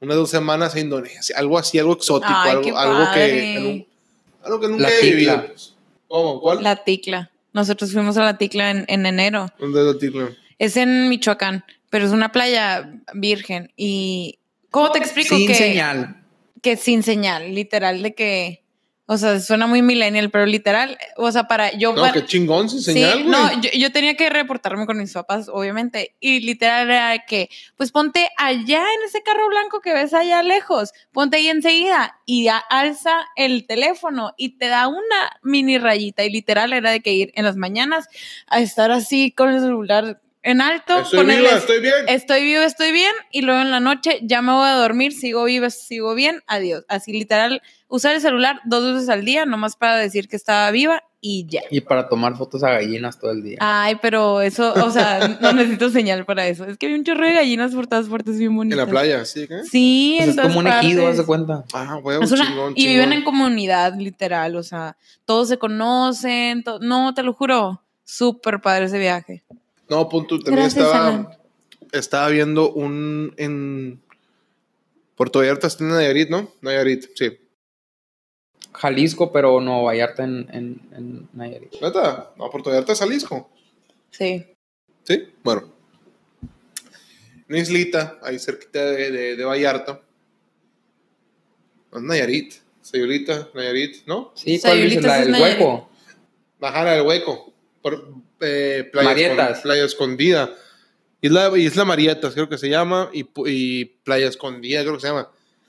unas 0.00 0.16
dos 0.16 0.30
semanas 0.30 0.74
a 0.74 0.80
Indonesia, 0.80 1.36
algo 1.38 1.58
así, 1.58 1.78
algo 1.78 1.94
exótico, 1.94 2.32
Ay, 2.32 2.50
algo, 2.50 2.78
algo, 2.78 3.12
que, 3.14 3.86
algo 4.42 4.60
que 4.60 4.68
nunca 4.68 4.82
La 4.84 4.90
he 4.90 5.02
vivido. 5.02 5.44
¿Cómo? 6.06 6.40
¿Cuál? 6.40 6.62
La 6.62 6.76
Ticla. 6.76 7.30
Nosotros 7.52 7.92
fuimos 7.92 8.16
a 8.16 8.24
la 8.24 8.38
Ticla 8.38 8.70
en, 8.70 8.84
en 8.88 9.06
enero. 9.06 9.48
¿Dónde 9.58 9.80
es 9.80 9.86
la 9.86 9.98
ticla? 9.98 10.28
Es 10.58 10.76
en 10.76 11.08
Michoacán, 11.08 11.64
pero 11.90 12.06
es 12.06 12.12
una 12.12 12.32
playa 12.32 12.90
virgen. 13.14 13.72
Y. 13.76 14.38
¿Cómo 14.70 14.92
te 14.92 14.98
explico 14.98 15.36
Sin 15.36 15.46
que, 15.46 15.54
señal. 15.54 16.22
que 16.62 16.76
sin 16.76 17.02
señal? 17.02 17.54
Literal, 17.54 18.02
de 18.02 18.14
que. 18.14 18.62
O 19.10 19.16
sea, 19.16 19.40
suena 19.40 19.66
muy 19.66 19.80
millennial, 19.80 20.28
pero 20.28 20.44
literal, 20.44 20.98
o 21.16 21.32
sea, 21.32 21.48
para 21.48 21.72
yo. 21.72 21.94
No, 21.94 22.02
para- 22.02 22.12
qué 22.12 22.26
chingón 22.26 22.68
sin 22.68 22.80
Sí, 22.80 22.92
señal, 22.92 23.26
no, 23.30 23.58
yo, 23.62 23.70
yo 23.72 23.90
tenía 23.90 24.14
que 24.18 24.28
reportarme 24.28 24.84
con 24.84 24.98
mis 24.98 25.14
papás, 25.14 25.48
obviamente, 25.50 26.14
y 26.20 26.40
literal 26.40 26.90
era 26.90 27.24
que, 27.24 27.48
pues 27.78 27.90
ponte 27.90 28.28
allá 28.36 28.80
en 28.82 29.06
ese 29.06 29.22
carro 29.22 29.48
blanco 29.48 29.80
que 29.80 29.94
ves 29.94 30.12
allá 30.12 30.42
lejos, 30.42 30.92
ponte 31.10 31.38
ahí 31.38 31.48
enseguida 31.48 32.18
y 32.26 32.44
ya 32.44 32.58
alza 32.58 33.14
el 33.34 33.66
teléfono 33.66 34.34
y 34.36 34.58
te 34.58 34.66
da 34.68 34.88
una 34.88 35.38
mini 35.42 35.78
rayita 35.78 36.22
y 36.24 36.30
literal 36.30 36.74
era 36.74 36.90
de 36.90 37.00
que 37.00 37.14
ir 37.14 37.32
en 37.34 37.46
las 37.46 37.56
mañanas 37.56 38.08
a 38.46 38.60
estar 38.60 38.90
así 38.90 39.32
con 39.32 39.48
el 39.48 39.60
celular 39.60 40.20
en 40.42 40.60
alto, 40.60 41.00
Estoy 41.00 41.18
ponerles, 41.20 41.44
viva, 41.50 41.58
estoy 41.58 41.80
bien. 41.80 41.94
estoy 42.08 42.44
vivo, 42.44 42.62
estoy 42.62 42.92
bien, 42.92 43.12
y 43.32 43.42
luego 43.42 43.60
en 43.60 43.70
la 43.70 43.80
noche 43.80 44.18
ya 44.22 44.40
me 44.42 44.52
voy 44.52 44.68
a 44.68 44.74
dormir, 44.74 45.12
sigo 45.12 45.44
viva, 45.44 45.68
sigo 45.70 46.14
bien, 46.14 46.42
adiós. 46.46 46.84
Así 46.88 47.12
literal, 47.12 47.60
usar 47.88 48.14
el 48.14 48.20
celular 48.20 48.60
dos 48.64 48.94
veces 48.94 49.08
al 49.08 49.24
día, 49.24 49.46
nomás 49.46 49.76
para 49.76 49.96
decir 49.96 50.28
que 50.28 50.36
estaba 50.36 50.70
viva 50.70 51.02
y 51.20 51.44
ya. 51.48 51.62
Y 51.70 51.80
para 51.80 52.08
tomar 52.08 52.36
fotos 52.36 52.62
a 52.62 52.70
gallinas 52.70 53.18
todo 53.18 53.32
el 53.32 53.42
día. 53.42 53.58
Ay, 53.60 53.96
pero 54.00 54.40
eso, 54.40 54.72
o 54.72 54.90
sea, 54.92 55.18
no 55.40 55.52
necesito 55.52 55.90
señal 55.90 56.24
para 56.24 56.46
eso. 56.46 56.64
Es 56.64 56.78
que 56.78 56.86
hay 56.86 56.94
un 56.94 57.02
chorro 57.02 57.26
de 57.26 57.34
gallinas 57.34 57.74
por 57.74 57.88
todas 57.88 58.06
partes 58.06 58.38
bien 58.38 58.52
En 58.52 58.56
bonitas. 58.56 58.78
la 58.78 58.86
playa, 58.86 59.24
¿sí? 59.24 59.48
¿qué? 59.48 59.64
Sí, 59.64 60.14
Pues 60.18 60.24
en 60.24 60.30
es 60.30 60.36
todas 60.36 60.54
como 60.54 60.60
un 60.60 60.66
ejido, 60.68 61.12
de 61.12 61.26
cuenta. 61.26 61.64
Ah, 61.74 61.96
huevo, 61.96 62.22
Es 62.22 62.30
una- 62.30 62.46
chingón, 62.46 62.72
y 62.76 62.86
viven 62.86 63.12
en 63.12 63.24
comunidad, 63.24 63.94
literal, 63.98 64.54
o 64.54 64.62
sea, 64.62 64.96
todos 65.24 65.48
se 65.48 65.58
conocen, 65.58 66.62
to- 66.62 66.78
no, 66.78 67.12
te 67.14 67.24
lo 67.24 67.32
juro, 67.34 67.82
súper 68.04 68.60
padre 68.60 68.84
ese 68.84 68.98
viaje. 69.00 69.42
No, 69.88 70.08
punto. 70.08 70.38
También 70.38 70.64
Gracias, 70.64 70.84
estaba, 70.84 71.08
Alan. 71.08 71.28
estaba 71.92 72.28
viendo 72.28 72.70
un 72.72 73.34
en 73.36 74.02
Puerto 75.16 75.38
Vallarta 75.40 75.66
está 75.66 75.84
en 75.84 75.90
Nayarit, 75.90 76.28
¿no? 76.30 76.52
Nayarit, 76.60 77.06
sí. 77.14 77.38
Jalisco, 78.72 79.32
pero 79.32 79.60
no 79.60 79.82
Vallarta 79.84 80.24
en, 80.24 80.46
en, 80.52 80.80
en 80.92 81.28
Nayarit. 81.32 81.72
¿Neta? 81.80 82.32
No, 82.36 82.50
Puerto 82.50 82.70
Vallarta 82.70 82.92
es 82.92 82.98
Jalisco. 83.00 83.50
Sí. 84.10 84.46
Sí, 85.04 85.28
bueno. 85.42 85.72
Una 87.48 87.58
islita 87.58 88.18
ahí 88.22 88.38
cerquita 88.38 88.84
de, 88.84 89.10
de, 89.10 89.36
de 89.36 89.44
Vallarta. 89.44 90.02
No 91.92 92.00
Nayarit. 92.00 92.54
Sayulita, 92.82 93.48
Nayarit, 93.54 94.06
¿no? 94.06 94.32
Sí, 94.34 94.58
¿cuál 94.60 94.76
dices? 94.82 95.02
Sayulita 95.02 95.08
La 95.08 95.20
del 95.20 95.30
Nayarit. 95.32 95.58
hueco. 95.60 95.88
Bajara 96.60 96.92
del 96.92 97.06
hueco. 97.06 97.52
Por, 97.82 98.14
eh, 98.40 98.88
playa, 98.92 99.08
Marietas. 99.08 99.58
Escon- 99.58 99.62
playa 99.62 99.84
Escondida. 99.84 100.50
Isla, 101.20 101.50
Isla 101.58 101.84
Marietas, 101.84 102.34
creo 102.34 102.48
que 102.48 102.58
se 102.58 102.68
llama. 102.68 103.10
Y, 103.12 103.24
Playa 104.04 104.28
Escondida, 104.28 104.82
creo 104.82 104.94
que 104.94 105.00
se 105.00 105.08
llama. 105.08 105.28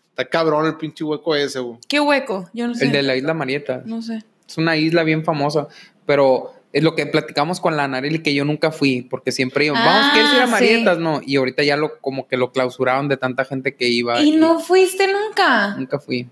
Está 0.10 0.26
cabrón 0.26 0.66
el 0.68 0.76
pinche 0.76 1.04
hueco 1.04 1.36
ese, 1.36 1.60
güey. 1.60 1.80
¿Qué 1.88 2.00
hueco? 2.00 2.50
Yo 2.54 2.68
no 2.68 2.76
sé. 2.76 2.86
El 2.86 2.92
de 2.92 3.04
la 3.04 3.16
isla 3.16 3.34
Marieta. 3.34 3.82
No 3.86 4.02
sé. 4.02 4.24
Es 4.48 4.58
una 4.58 4.76
isla 4.78 5.04
bien 5.04 5.24
famosa, 5.24 5.68
pero 6.06 6.54
es 6.74 6.84
lo 6.84 6.94
que 6.96 7.06
platicamos 7.08 7.60
con 7.60 7.76
la 7.78 7.88
Nareli 7.88 8.20
que 8.22 8.34
yo 8.34 8.46
nunca 8.46 8.72
fui, 8.72 9.02
porque 9.04 9.32
siempre 9.32 9.66
iban, 9.66 9.84
vamos, 9.84 10.06
Ah, 10.06 10.10
¿quieres 10.14 10.34
ir 10.34 10.40
a 10.42 10.46
sí. 10.46 10.52
Marietas? 10.52 10.98
No, 11.00 11.22
y 11.26 11.36
ahorita 11.38 11.64
ya 11.64 11.78
lo 11.78 12.00
como 12.00 12.28
que 12.28 12.38
lo 12.38 12.52
clausuraron 12.52 13.08
de 13.08 13.18
tanta 13.18 13.46
gente 13.46 13.76
que 13.76 13.88
iba. 13.88 14.22
¿Y 14.22 14.32
no 14.32 14.60
fuiste 14.60 15.08
nunca? 15.12 15.76
Nunca 15.78 16.00
fui. 16.00 16.28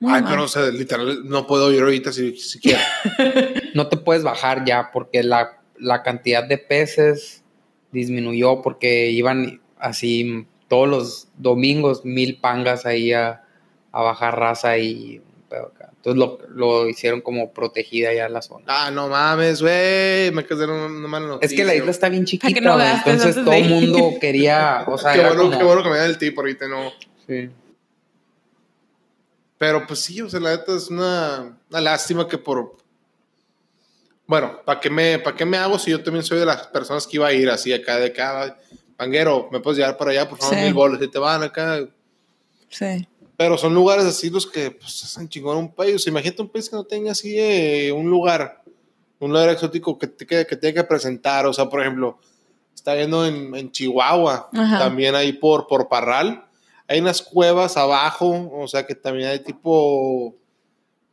Muy 0.00 0.12
Ay, 0.12 0.22
mal. 0.22 0.30
pero, 0.30 0.44
o 0.44 0.48
sea, 0.48 0.66
literal, 0.70 1.28
no 1.28 1.44
puedo 1.46 1.72
ir 1.72 1.80
ahorita 1.82 2.12
si, 2.12 2.36
si 2.36 2.60
quiero. 2.60 2.78
No 3.78 3.88
te 3.88 3.96
puedes 3.96 4.22
bajar 4.24 4.64
ya 4.64 4.90
porque 4.92 5.22
la, 5.22 5.58
la 5.78 6.02
cantidad 6.02 6.42
de 6.44 6.58
peces 6.58 7.42
disminuyó 7.92 8.60
porque 8.62 9.10
iban 9.10 9.60
así 9.78 10.46
todos 10.68 10.88
los 10.88 11.28
domingos 11.36 12.04
mil 12.04 12.38
pangas 12.40 12.84
ahí 12.84 13.12
a, 13.12 13.42
a 13.92 14.02
bajar 14.02 14.38
raza 14.38 14.76
y. 14.78 15.22
Entonces 15.50 16.18
lo, 16.18 16.38
lo 16.50 16.88
hicieron 16.88 17.20
como 17.22 17.52
protegida 17.52 18.12
ya 18.12 18.28
la 18.28 18.42
zona. 18.42 18.64
ah, 18.68 18.90
no 18.90 19.08
mames, 19.08 19.62
güey. 19.62 20.30
Me 20.32 20.44
quedé 20.44 20.64
una, 20.64 20.86
una 20.86 21.08
mala 21.08 21.26
noticia. 21.26 21.54
Es 21.54 21.58
que 21.58 21.64
la 21.64 21.74
isla 21.74 21.90
está 21.90 22.08
bien 22.10 22.24
chiquita, 22.26 22.60
no 22.60 22.78
entonces 22.80 23.34
todo 23.36 23.52
el 23.52 23.68
mundo 23.68 24.12
quería, 24.20 24.84
o 24.86 24.98
sea, 24.98 25.14
Qué 25.14 25.20
bueno, 25.20 25.42
como- 25.44 25.58
qué 25.58 25.64
bueno 25.64 25.82
que 25.82 25.88
me 25.88 25.96
den 25.96 26.10
el 26.10 26.18
tip 26.18 26.38
ahorita, 26.38 26.68
no. 26.68 26.92
sí. 27.26 27.48
Pero 29.58 29.86
pues 29.86 30.00
sí, 30.00 30.20
o 30.20 30.28
sea, 30.30 30.38
la 30.38 30.50
neta 30.56 30.76
es 30.76 30.88
una, 30.88 31.56
una 31.70 31.80
lástima 31.80 32.28
que 32.28 32.38
por. 32.38 32.76
Bueno, 34.28 34.60
¿para 34.64 34.78
qué, 34.78 34.90
me, 34.90 35.18
¿para 35.18 35.34
qué 35.34 35.44
me 35.46 35.56
hago 35.56 35.78
si 35.78 35.90
yo 35.90 36.02
también 36.04 36.22
soy 36.22 36.38
de 36.38 36.44
las 36.46 36.66
personas 36.68 37.06
que 37.06 37.16
iba 37.16 37.26
a 37.26 37.32
ir 37.32 37.48
así 37.48 37.72
acá 37.72 37.96
de 37.98 38.08
acá? 38.08 38.58
Panguero, 38.96 39.48
¿me 39.50 39.58
puedes 39.58 39.78
llevar 39.78 39.96
para 39.96 40.10
allá, 40.10 40.28
por 40.28 40.38
favor? 40.38 40.54
Sí. 40.54 40.60
Mil 40.64 40.74
bolas, 40.74 41.00
y 41.02 41.08
te 41.08 41.18
van 41.18 41.42
acá. 41.42 41.80
Sí. 42.68 43.08
Pero 43.38 43.56
son 43.56 43.74
lugares 43.74 44.04
así 44.04 44.28
los 44.28 44.46
que 44.46 44.70
pues, 44.72 45.02
hacen 45.02 45.30
chingón 45.30 45.56
un 45.56 45.72
país. 45.74 45.94
O 45.94 45.98
sea, 45.98 46.10
imagínate 46.10 46.42
un 46.42 46.48
país 46.50 46.68
que 46.68 46.76
no 46.76 46.84
tenga 46.84 47.12
así 47.12 47.36
eh, 47.38 47.90
un 47.90 48.10
lugar, 48.10 48.62
un 49.18 49.30
lugar 49.32 49.48
exótico 49.48 49.98
que, 49.98 50.08
te- 50.08 50.26
que, 50.26 50.44
que 50.46 50.56
tenga 50.56 50.82
que 50.82 50.88
presentar. 50.88 51.46
O 51.46 51.52
sea, 51.54 51.66
por 51.70 51.80
ejemplo, 51.80 52.18
está 52.74 52.92
viendo 52.92 53.24
en, 53.24 53.54
en 53.56 53.72
Chihuahua, 53.72 54.50
Ajá. 54.52 54.78
también 54.78 55.14
ahí 55.14 55.32
por, 55.32 55.66
por 55.66 55.88
Parral. 55.88 56.44
Hay 56.86 57.00
unas 57.00 57.22
cuevas 57.22 57.78
abajo, 57.78 58.50
o 58.52 58.68
sea, 58.68 58.84
que 58.86 58.94
también 58.94 59.28
hay 59.30 59.38
tipo 59.40 60.34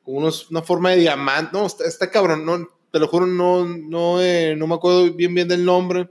unos, 0.06 0.50
una 0.52 0.62
forma 0.64 0.90
de 0.92 0.98
diamante. 0.98 1.52
No, 1.54 1.66
está, 1.66 1.86
está 1.86 2.10
cabrón, 2.12 2.46
no, 2.46 2.68
te 2.96 3.00
lo 3.00 3.10
juro, 3.10 3.28
no, 3.28 3.66
no, 3.66 4.22
eh, 4.22 4.56
no 4.56 4.68
me 4.68 4.76
acuerdo 4.76 5.12
bien 5.12 5.36
bien 5.36 5.50
del 5.50 5.66
nombre. 5.66 6.08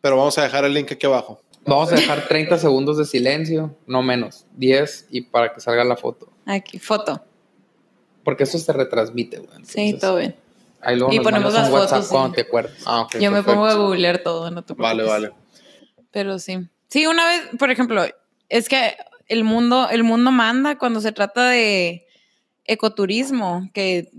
Pero 0.00 0.16
vamos 0.16 0.38
a 0.38 0.42
dejar 0.42 0.64
el 0.64 0.72
link 0.72 0.90
aquí 0.90 1.04
abajo. 1.04 1.42
Vamos 1.66 1.92
a 1.92 1.96
dejar 1.96 2.26
30 2.26 2.56
segundos 2.56 2.96
de 2.96 3.04
silencio, 3.04 3.76
no 3.86 4.02
menos, 4.02 4.46
10 4.56 5.08
y 5.10 5.20
para 5.20 5.52
que 5.52 5.60
salga 5.60 5.84
la 5.84 5.98
foto. 5.98 6.32
Aquí, 6.46 6.78
foto. 6.78 7.22
Porque 8.24 8.44
eso 8.44 8.58
se 8.58 8.72
retransmite, 8.72 9.40
güey. 9.40 9.50
Sí, 9.64 9.98
todo 10.00 10.16
bien. 10.16 10.34
Ahí 10.80 10.96
luego 10.96 11.12
Y 11.12 11.16
nos 11.16 11.24
ponemos 11.24 11.52
las 11.52 11.70
WhatsApp 11.70 11.88
fotos, 11.90 12.06
sí. 12.06 12.10
cuando 12.14 12.34
te 12.36 12.40
acuerdes. 12.40 12.82
Ah, 12.86 13.02
ok. 13.02 13.18
Yo 13.18 13.30
me 13.30 13.42
pongo 13.42 13.66
a 13.66 13.74
googlear 13.74 14.22
todo, 14.22 14.50
no 14.50 14.62
te 14.62 14.74
preocupes. 14.74 14.82
Vale, 14.82 15.02
vale. 15.02 15.32
Pero 16.10 16.38
sí. 16.38 16.56
Sí, 16.88 17.06
una 17.06 17.26
vez, 17.26 17.42
por 17.58 17.70
ejemplo, 17.70 18.02
es 18.48 18.70
que 18.70 18.96
el 19.26 19.44
mundo, 19.44 19.90
el 19.90 20.04
mundo 20.04 20.30
manda 20.30 20.78
cuando 20.78 21.02
se 21.02 21.12
trata 21.12 21.50
de 21.50 22.06
ecoturismo, 22.64 23.68
que 23.74 24.10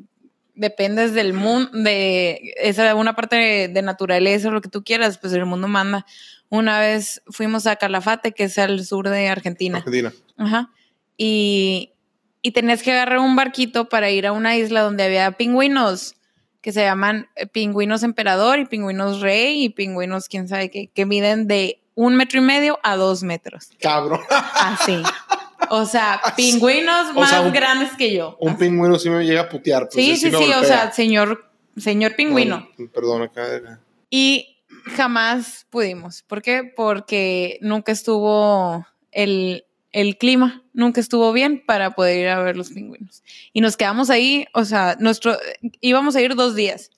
dependes 0.61 1.13
del 1.13 1.33
mundo, 1.33 1.71
de 1.73 2.53
esa 2.57 2.93
una 2.95 3.15
parte 3.15 3.35
de, 3.35 3.67
de 3.67 3.81
naturaleza, 3.81 4.51
lo 4.51 4.61
que 4.61 4.69
tú 4.69 4.83
quieras, 4.83 5.17
pues 5.17 5.33
el 5.33 5.45
mundo 5.45 5.67
manda. 5.67 6.05
Una 6.49 6.79
vez 6.79 7.23
fuimos 7.27 7.65
a 7.65 7.75
Calafate, 7.75 8.31
que 8.33 8.43
es 8.43 8.57
al 8.57 8.85
sur 8.85 9.09
de 9.09 9.27
Argentina. 9.27 9.79
Argentina. 9.79 10.13
Ajá. 10.37 10.69
Y, 11.17 11.93
y 12.41 12.51
tenías 12.51 12.83
que 12.83 12.91
agarrar 12.91 13.19
un 13.19 13.35
barquito 13.35 13.89
para 13.89 14.11
ir 14.11 14.27
a 14.27 14.31
una 14.31 14.55
isla 14.55 14.81
donde 14.81 15.03
había 15.03 15.31
pingüinos 15.31 16.15
que 16.61 16.71
se 16.71 16.83
llaman 16.83 17.27
eh, 17.35 17.47
pingüinos 17.47 18.03
emperador 18.03 18.59
y 18.59 18.65
pingüinos 18.65 19.19
rey 19.19 19.63
y 19.63 19.69
pingüinos 19.69 20.27
quién 20.27 20.47
sabe 20.47 20.69
qué, 20.69 20.87
que 20.93 21.07
miden 21.07 21.47
de 21.47 21.81
un 21.95 22.15
metro 22.15 22.39
y 22.39 22.43
medio 22.43 22.79
a 22.83 22.95
dos 22.95 23.23
metros. 23.23 23.71
Cabrón. 23.79 24.21
Así. 24.29 25.01
O 25.69 25.85
sea, 25.85 26.19
pingüinos 26.35 27.09
O 27.15 27.19
más 27.19 27.29
sea, 27.29 27.41
un- 27.41 27.53
grandes 27.53 27.91
que 27.97 28.13
yo. 28.13 28.37
Un 28.39 28.57
pingüino 28.57 28.97
sí 28.99 29.09
me 29.09 29.23
llega 29.25 29.41
a 29.41 29.49
putear. 29.49 29.87
pues, 29.91 29.93
sí, 29.93 30.17
sí, 30.17 30.29
sí, 30.31 30.51
o 30.53 30.63
sea, 30.63 30.91
señor, 30.91 31.51
señor 31.77 32.15
pingüino. 32.15 32.67
No, 32.77 32.89
perdón, 32.91 33.23
acá. 33.23 33.79
Y 34.09 34.57
jamás 34.95 35.65
pudimos. 35.69 36.23
¿Por 36.23 36.41
qué? 36.41 36.63
Porque 36.75 37.57
nunca 37.61 37.91
estuvo 37.91 38.85
el, 39.11 39.65
el 39.91 40.17
clima, 40.17 40.63
nunca 40.73 40.99
estuvo 40.99 41.31
bien 41.33 41.63
para 41.65 41.91
poder 41.91 42.19
ir 42.19 42.27
a 42.29 42.41
ver 42.41 42.57
los 42.57 42.69
pingüinos. 42.71 43.23
Y 43.53 43.61
nos 43.61 43.77
quedamos 43.77 44.09
ahí, 44.09 44.45
o 44.53 44.65
sea, 44.65 44.95
nuestro, 44.99 45.37
íbamos 45.79 46.15
a 46.15 46.21
ir 46.21 46.35
dos 46.35 46.55
días. 46.55 46.89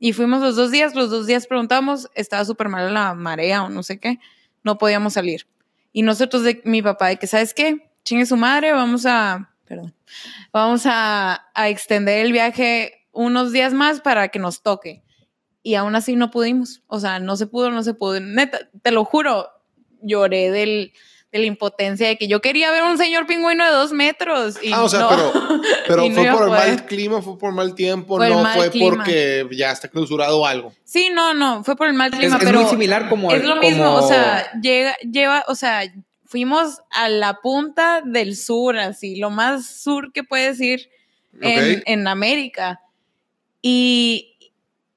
Y 0.00 0.12
fuimos 0.12 0.40
los 0.40 0.54
dos 0.56 0.70
días, 0.70 0.94
los 0.94 1.10
dos 1.10 1.26
días 1.26 1.46
preguntamos, 1.46 2.08
estaba 2.14 2.44
súper 2.44 2.68
mal 2.68 2.92
la 2.94 3.14
marea 3.14 3.64
o 3.64 3.68
no 3.68 3.82
sé 3.82 3.98
qué, 3.98 4.20
no 4.62 4.78
podíamos 4.78 5.14
salir. 5.14 5.46
Y 5.92 6.02
nosotros, 6.02 6.44
de 6.44 6.60
mi 6.64 6.82
papá, 6.82 7.08
de 7.08 7.16
que, 7.16 7.26
¿sabes 7.26 7.52
qué? 7.54 7.87
Chingue 8.08 8.24
su 8.24 8.36
madre, 8.38 8.72
vamos 8.72 9.04
a, 9.04 9.50
perdón, 9.66 9.94
vamos 10.50 10.82
a, 10.86 11.46
a 11.54 11.68
extender 11.68 12.24
el 12.24 12.32
viaje 12.32 13.06
unos 13.12 13.52
días 13.52 13.74
más 13.74 14.00
para 14.00 14.28
que 14.28 14.38
nos 14.38 14.62
toque 14.62 15.02
y 15.62 15.74
aún 15.74 15.94
así 15.94 16.16
no 16.16 16.30
pudimos. 16.30 16.80
O 16.86 17.00
sea, 17.00 17.18
no 17.18 17.36
se 17.36 17.46
pudo, 17.46 17.70
no 17.70 17.82
se 17.82 17.92
pudo. 17.92 18.18
Neta, 18.20 18.60
te 18.80 18.92
lo 18.92 19.04
juro, 19.04 19.48
lloré 20.00 20.50
del, 20.50 20.94
de 21.32 21.38
la 21.40 21.44
impotencia 21.44 22.08
de 22.08 22.16
que 22.16 22.28
yo 22.28 22.40
quería 22.40 22.70
ver 22.70 22.82
un 22.84 22.96
señor 22.96 23.26
pingüino 23.26 23.62
de 23.66 23.72
dos 23.72 23.92
metros. 23.92 24.56
Y 24.62 24.72
Ah, 24.72 24.84
o 24.84 24.88
sea, 24.88 25.00
no. 25.00 25.08
pero, 25.10 25.32
pero 25.86 26.04
Y 26.06 26.08
no 26.08 26.14
fue 26.14 26.28
a 26.28 26.32
por 26.32 26.42
el 26.44 26.48
mal 26.50 26.86
clima, 26.86 27.20
fue 27.20 27.36
por 27.38 27.52
mal 27.52 27.74
tiempo, 27.74 28.16
Por 28.16 28.26
no 28.26 28.42
mal 28.42 28.56
fue 28.56 28.70
clima. 28.70 28.96
porque 28.96 29.46
ya 29.52 29.70
está 29.72 29.88
clausurado 29.88 30.46
algo. 30.46 30.72
Sí, 30.84 31.10
no, 31.12 31.34
no, 31.34 31.62
fue 31.62 31.76
por 31.76 31.88
el 31.88 31.92
mal 31.94 32.10
Es, 32.14 32.18
clima, 32.18 32.38
es 32.38 32.44
pero 32.44 32.60
muy 32.62 32.70
similar 32.70 33.08
como... 33.10 33.30
es 33.32 33.42
lo 33.44 33.56
como- 33.56 33.60
mismo. 33.60 33.94
O 33.96 34.08
sea, 34.08 34.50
llega, 34.62 34.96
lleva, 35.00 35.44
o 35.48 35.54
sea, 35.54 35.82
fuimos 36.28 36.82
a 36.90 37.08
la 37.08 37.40
punta 37.40 38.02
del 38.04 38.36
sur, 38.36 38.76
así, 38.78 39.16
lo 39.16 39.30
más 39.30 39.66
sur 39.66 40.12
que 40.12 40.22
puedes 40.22 40.60
ir 40.60 40.90
en, 41.40 42.06
América. 42.06 42.80
Y, 43.62 44.36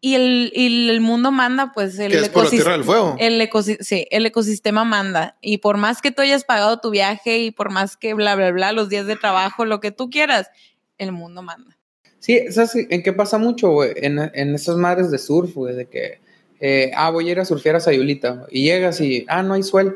y, 0.01 0.15
el, 0.15 0.51
y 0.53 0.89
el 0.89 0.99
mundo 0.99 1.31
manda, 1.31 1.71
pues, 1.73 1.97
el 1.99 2.11
que 2.11 2.19
es 2.19 2.29
por 2.29 2.43
la 2.43 2.49
Tierra 2.49 2.73
del 2.73 2.83
Fuego. 2.83 3.15
El, 3.17 3.39
ecosi- 3.41 3.79
sí, 3.79 4.05
el 4.11 4.25
ecosistema 4.25 4.83
manda. 4.83 5.37
Y 5.41 5.59
por 5.59 5.77
más 5.77 6.01
que 6.01 6.11
tú 6.11 6.21
hayas 6.21 6.43
pagado 6.43 6.79
tu 6.81 6.89
viaje 6.89 7.39
y 7.39 7.51
por 7.51 7.71
más 7.71 7.95
que 7.95 8.13
bla, 8.13 8.35
bla, 8.35 8.51
bla, 8.51 8.73
los 8.73 8.89
días 8.89 9.05
de 9.07 9.15
trabajo, 9.15 9.63
lo 9.63 9.79
que 9.79 9.91
tú 9.91 10.09
quieras, 10.09 10.49
el 10.97 11.13
mundo 11.13 11.41
manda. 11.41 11.77
Sí, 12.19 12.51
¿sabes 12.51 12.75
en 12.75 13.01
qué 13.03 13.13
pasa 13.13 13.37
mucho, 13.37 13.69
güey? 13.69 13.93
En, 13.95 14.19
en 14.19 14.53
esas 14.53 14.75
madres 14.75 15.09
de 15.11 15.17
surf, 15.17 15.55
güey, 15.55 15.75
de 15.75 15.87
que, 15.87 16.19
eh, 16.59 16.91
ah, 16.93 17.09
voy 17.09 17.29
a 17.29 17.31
ir 17.31 17.39
a 17.39 17.45
surfear 17.45 17.77
a 17.77 17.79
Sayulita, 17.79 18.45
y 18.51 18.65
llegas 18.65 18.99
y, 18.99 19.25
ah, 19.29 19.41
no 19.41 19.53
hay 19.53 19.63
suel. 19.63 19.95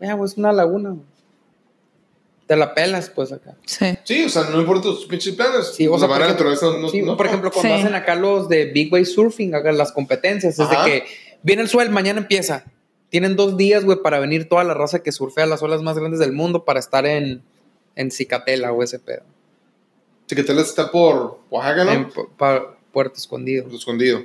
Ya, 0.00 0.14
güey, 0.14 0.30
es 0.30 0.36
una 0.36 0.52
laguna, 0.52 0.90
güey. 0.90 1.02
Te 2.46 2.54
la 2.54 2.74
pelas, 2.74 3.10
pues, 3.10 3.32
acá. 3.32 3.56
Sí. 3.64 3.86
Sí, 4.04 4.24
o 4.24 4.28
sea, 4.28 4.44
no 4.50 4.60
importa 4.60 4.82
tus 4.84 5.06
pinches 5.06 5.34
planes. 5.34 5.72
Sí, 5.74 5.88
o 5.88 5.98
sea, 5.98 6.06
por 6.06 6.20
ejemplo, 6.22 6.48
no- 6.80 6.88
sí, 6.88 7.02
no- 7.02 7.16
por 7.16 7.26
ejemplo, 7.26 7.50
cuando 7.50 7.74
Sí. 7.74 7.80
hacen 7.82 7.94
acá 7.94 8.14
los 8.14 8.48
de 8.48 8.66
Big 8.66 8.92
Wave 8.92 9.04
Surfing, 9.04 9.54
acá 9.54 9.72
las 9.72 9.90
competencias, 9.90 10.58
es 10.58 10.70
de 10.70 10.76
que 10.84 11.04
viene 11.42 11.62
el 11.62 11.68
suel, 11.68 11.90
mañana 11.90 12.20
empieza. 12.20 12.64
Tienen 13.08 13.34
dos 13.34 13.56
días, 13.56 13.84
güey, 13.84 13.98
para 14.02 14.20
venir 14.20 14.48
toda 14.48 14.62
la 14.62 14.74
raza 14.74 15.02
que 15.02 15.10
surfea 15.10 15.46
las 15.46 15.62
olas 15.62 15.82
más 15.82 15.98
grandes 15.98 16.20
del 16.20 16.32
mundo 16.32 16.64
para 16.64 16.78
estar 16.78 17.04
en, 17.06 17.42
en 17.96 18.10
Cicatela, 18.12 18.72
o 18.72 18.82
ese 18.82 18.98
pedo. 19.00 19.22
Chiquetela 20.28 20.60
está 20.62 20.90
por 20.92 21.40
Oaxaca, 21.50 21.84
¿no? 21.84 21.92
En 21.92 22.08
pa- 22.36 22.76
Puerto 22.92 23.16
Escondido. 23.18 23.68
Escondido. 23.74 24.22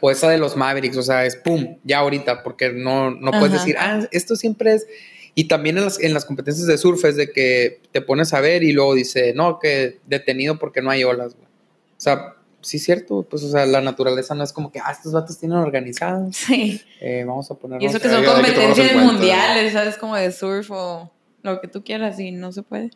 O, 0.00 0.10
esa 0.10 0.28
de 0.28 0.38
los 0.38 0.56
Mavericks, 0.56 0.96
o 0.96 1.02
sea, 1.02 1.24
es 1.26 1.36
pum, 1.36 1.76
ya 1.84 1.98
ahorita, 1.98 2.42
porque 2.42 2.72
no, 2.72 3.10
no 3.10 3.30
puedes 3.32 3.54
Ajá. 3.54 3.58
decir, 3.64 3.76
ah, 3.78 4.06
esto 4.12 4.36
siempre 4.36 4.74
es. 4.74 4.86
Y 5.34 5.44
también 5.48 5.78
en 5.78 5.84
las, 5.84 6.00
en 6.00 6.14
las 6.14 6.24
competencias 6.24 6.66
de 6.66 6.78
surf 6.78 7.04
es 7.04 7.16
de 7.16 7.32
que 7.32 7.80
te 7.90 8.00
pones 8.00 8.32
a 8.34 8.40
ver 8.40 8.62
y 8.62 8.72
luego 8.72 8.94
dice, 8.94 9.32
no, 9.34 9.58
que 9.58 9.98
detenido 10.06 10.58
porque 10.58 10.80
no 10.82 10.90
hay 10.90 11.02
olas, 11.04 11.34
güey. 11.34 11.46
O 11.46 12.00
sea, 12.00 12.34
sí 12.60 12.76
es 12.76 12.84
cierto, 12.84 13.26
pues, 13.28 13.42
o 13.42 13.50
sea, 13.50 13.66
la 13.66 13.80
naturaleza 13.80 14.34
no 14.34 14.44
es 14.44 14.52
como 14.52 14.70
que, 14.70 14.78
ah, 14.78 14.92
estos 14.92 15.12
vatos 15.12 15.38
tienen 15.38 15.58
organizados, 15.58 16.36
Sí. 16.36 16.80
eh, 17.00 17.24
vamos 17.26 17.50
a 17.50 17.54
poner. 17.54 17.82
Y 17.82 17.86
eso 17.86 17.98
que 18.00 18.08
son 18.08 18.20
que 18.22 18.26
competencias 18.28 18.92
cuenta. 18.92 19.12
mundiales, 19.12 19.72
¿sabes? 19.72 19.96
Como 19.98 20.14
de 20.16 20.30
surf 20.32 20.70
o 20.70 21.10
lo 21.42 21.60
que 21.60 21.68
tú 21.68 21.82
quieras 21.82 22.18
y 22.20 22.30
no 22.30 22.52
se 22.52 22.62
puede. 22.62 22.90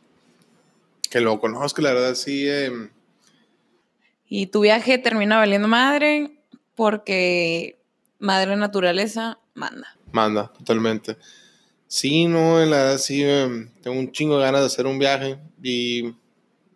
Que 1.11 1.21
lo 1.21 1.41
conozco, 1.41 1.83
la 1.83 1.93
verdad, 1.93 2.15
sí. 2.15 2.45
eh, 2.49 2.71
Y 4.29 4.47
tu 4.49 4.61
viaje 4.61 4.99
termina 4.99 5.39
valiendo 5.39 5.69
madre 5.69 6.31
porque 6.75 7.79
madre 8.19 8.57
naturaleza 8.57 9.39
manda. 9.55 9.97
manda, 10.13 10.53
totalmente. 10.57 11.17
Sí, 11.87 12.27
no, 12.27 12.59
la 12.65 12.77
verdad, 12.77 12.99
sí. 12.99 13.23
eh, 13.25 13.69
tengo 13.83 13.99
un 13.99 14.13
chingo 14.13 14.37
de 14.39 14.45
ganas 14.45 14.61
de 14.61 14.67
hacer 14.67 14.87
un 14.87 14.99
viaje 14.99 15.39
y. 15.63 16.13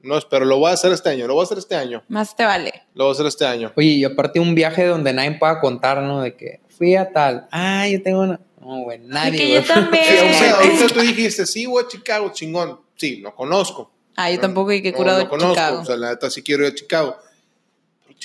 No, 0.02 0.18
espero, 0.18 0.44
lo 0.44 0.58
voy 0.58 0.70
a 0.70 0.74
hacer 0.74 0.90
este 0.90 1.10
año, 1.10 1.28
lo 1.28 1.34
voy 1.34 1.42
a 1.42 1.44
hacer 1.44 1.58
este 1.58 1.76
año, 1.76 2.02
Más 2.08 2.34
te 2.34 2.44
vale. 2.44 2.72
lo 2.94 3.04
voy 3.04 3.10
a 3.10 3.14
hacer 3.14 3.26
este 3.26 3.46
año. 3.46 3.72
Oye, 3.76 3.86
y 3.88 4.04
aparte 4.04 4.40
un 4.40 4.52
viaje 4.56 4.84
donde 4.84 5.12
nadie 5.12 5.30
pueda 5.38 5.60
contar, 5.60 6.02
¿no? 6.02 6.22
De 6.22 6.34
que 6.34 6.60
fui 6.76 6.96
a 6.96 7.12
tal, 7.12 7.46
ah, 7.52 7.86
yo 7.86 8.02
tengo 8.02 8.22
una. 8.22 8.40
No, 8.60 8.80
güey, 8.82 8.98
nadie. 8.98 9.38
que 9.38 9.46
güey. 9.46 9.54
yo 9.62 9.74
también. 9.74 10.04
Sí, 10.08 10.16
o 10.28 10.32
sea, 10.38 10.54
ahorita 10.56 10.86
tú 10.88 11.00
dijiste, 11.02 11.46
sí, 11.46 11.66
voy 11.66 11.84
a 11.84 11.88
Chicago, 11.88 12.32
chingón. 12.32 12.80
Sí, 12.96 13.18
lo 13.18 13.32
conozco. 13.34 13.92
Ah, 14.16 14.28
yo 14.30 14.40
tampoco 14.40 14.72
y 14.72 14.82
que 14.82 14.90
No, 14.90 14.96
curado 14.96 15.18
no 15.18 15.24
de 15.24 15.30
conozco, 15.30 15.50
Chicago. 15.54 15.80
O 15.82 15.84
sea, 15.84 15.96
la 15.96 16.10
neta 16.10 16.30
sí 16.30 16.42
quiero 16.42 16.66
ir 16.66 16.72
a 16.72 16.74
Chicago. 16.74 17.16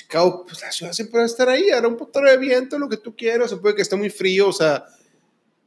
Pero 0.06 0.30
Chicago, 0.30 0.44
pues 0.46 0.60
la 0.62 0.72
ciudad 0.72 0.92
siempre 0.92 1.18
va 1.18 1.24
a 1.24 1.26
estar 1.26 1.48
ahí. 1.48 1.70
Hará 1.70 1.88
un 1.88 1.96
putero 1.96 2.30
de 2.30 2.36
viento, 2.36 2.78
lo 2.78 2.88
que 2.88 2.96
tú 2.96 3.14
quieras. 3.16 3.50
Se 3.50 3.56
puede 3.56 3.74
que 3.74 3.82
esté 3.82 3.96
muy 3.96 4.10
frío, 4.10 4.48
o 4.48 4.52
sea. 4.52 4.84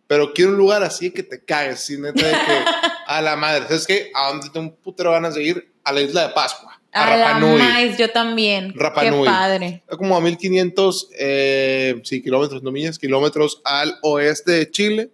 Pero 0.07 0.33
quiero 0.33 0.51
un 0.51 0.57
lugar 0.57 0.83
así 0.83 1.11
que 1.11 1.23
te 1.23 1.43
cagues, 1.43 1.75
así, 1.75 1.97
neta, 1.97 2.25
de 2.25 2.33
que 2.33 2.37
a 3.07 3.21
la 3.21 3.35
madre. 3.35 3.63
¿Sabes 3.67 3.87
qué? 3.87 4.11
¿A 4.13 4.29
dónde 4.29 4.49
tengo 4.49 4.67
un 4.67 4.75
putero 4.75 5.11
ganas 5.11 5.35
de 5.35 5.43
ir? 5.43 5.71
A 5.83 5.93
la 5.93 6.01
isla 6.01 6.27
de 6.27 6.33
Pascua. 6.33 6.79
A, 6.91 7.13
a 7.13 7.17
la 7.17 7.27
Rapa 7.27 7.39
Nui. 7.39 7.59
más, 7.59 7.97
yo 7.97 8.11
también. 8.11 8.73
Rapa 8.75 9.01
Qué 9.01 9.11
Nui. 9.11 9.25
padre. 9.25 9.83
Está 9.85 9.95
como 9.97 10.17
a 10.17 10.21
1500 10.21 11.09
eh, 11.17 12.01
sí, 12.03 12.21
kilómetros, 12.21 12.61
no 12.61 12.71
millas, 12.71 12.99
kilómetros 12.99 13.61
al 13.63 13.97
oeste 14.01 14.51
de 14.51 14.69
Chile. 14.69 15.11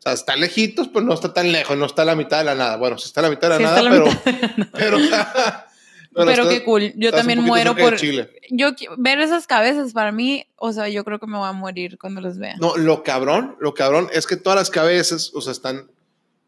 O 0.00 0.02
sea, 0.02 0.12
está 0.14 0.34
lejitos, 0.34 0.88
pero 0.88 1.04
no 1.04 1.14
está 1.14 1.32
tan 1.32 1.52
lejos, 1.52 1.76
no 1.76 1.86
está 1.86 2.02
a 2.02 2.06
la 2.06 2.16
mitad 2.16 2.38
de 2.38 2.44
la 2.44 2.54
nada. 2.54 2.76
Bueno, 2.78 2.98
sí 2.98 3.06
está 3.06 3.20
a 3.20 3.24
la 3.24 3.30
mitad 3.30 3.48
de 3.48 3.48
la 3.50 3.56
Sí, 3.58 3.62
nada, 3.62 3.78
está 3.78 3.88
a 3.88 3.92
la 3.92 4.70
pero, 4.72 4.98
pero, 4.98 4.98
Pero, 6.12 6.48
qué 6.48 6.64
cool. 6.64 6.92
Yo 6.96 7.12
también 7.12 7.40
muero 7.40 7.76
por. 7.76 7.96
Chile. 7.96 8.30
Yo 8.50 8.70
ver 8.98 9.20
esas 9.20 9.46
cabezas 9.46 9.92
para 9.92 10.10
mí, 10.10 10.46
o 10.56 10.72
sea, 10.72 10.88
yo 10.88 11.04
creo 11.04 11.20
que 11.20 11.26
me 11.26 11.38
voy 11.38 11.48
a 11.48 11.52
morir 11.52 11.98
cuando 11.98 12.20
los 12.20 12.38
vea. 12.38 12.56
No, 12.58 12.76
lo 12.76 13.02
cabrón, 13.02 13.56
lo 13.60 13.74
cabrón 13.74 14.08
es 14.12 14.26
que 14.26 14.36
todas 14.36 14.58
las 14.58 14.70
cabezas, 14.70 15.30
o 15.34 15.40
sea, 15.40 15.52
están. 15.52 15.88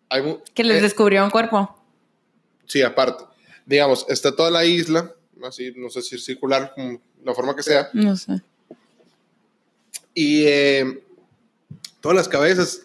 Hay, 0.09 0.39
Que 0.55 0.65
les 0.65 0.79
eh, 0.79 0.83
descubrió 0.83 1.25
un 1.25 1.31
cuerpo. 1.31 1.77
sí, 2.67 2.83
aparte. 2.83 3.25
Digamos, 3.65 4.05
está 4.09 4.35
toda 4.35 4.51
la 4.51 4.65
isla, 4.65 5.15
así, 5.47 5.73
no 5.77 5.89
sé 5.89 6.03
si 6.03 6.19
circular, 6.19 6.73
como 6.75 7.01
la 7.25 7.33
forma 7.33 7.55
que 7.55 7.63
sea. 7.63 7.89
No 7.93 8.17
sé. 8.17 8.43
Y 10.15 10.45
eh, 10.45 11.03
todas 12.01 12.17
las 12.17 12.29
cabezas 12.29 12.83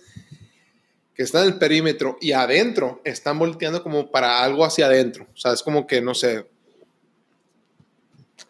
que 1.15 1.23
están 1.23 1.47
en 1.47 1.53
el 1.53 1.59
perímetro 1.59 2.17
y 2.21 2.31
adentro 2.31 3.01
están 3.03 3.39
volteando 3.39 3.81
como 3.81 4.11
para 4.11 4.43
algo 4.43 4.63
hacia 4.63 4.85
adentro. 4.85 5.27
O 5.33 5.37
sea, 5.37 5.51
es 5.51 5.63
como 5.63 5.87
que, 5.87 5.99
no 5.99 6.13
sé, 6.13 6.45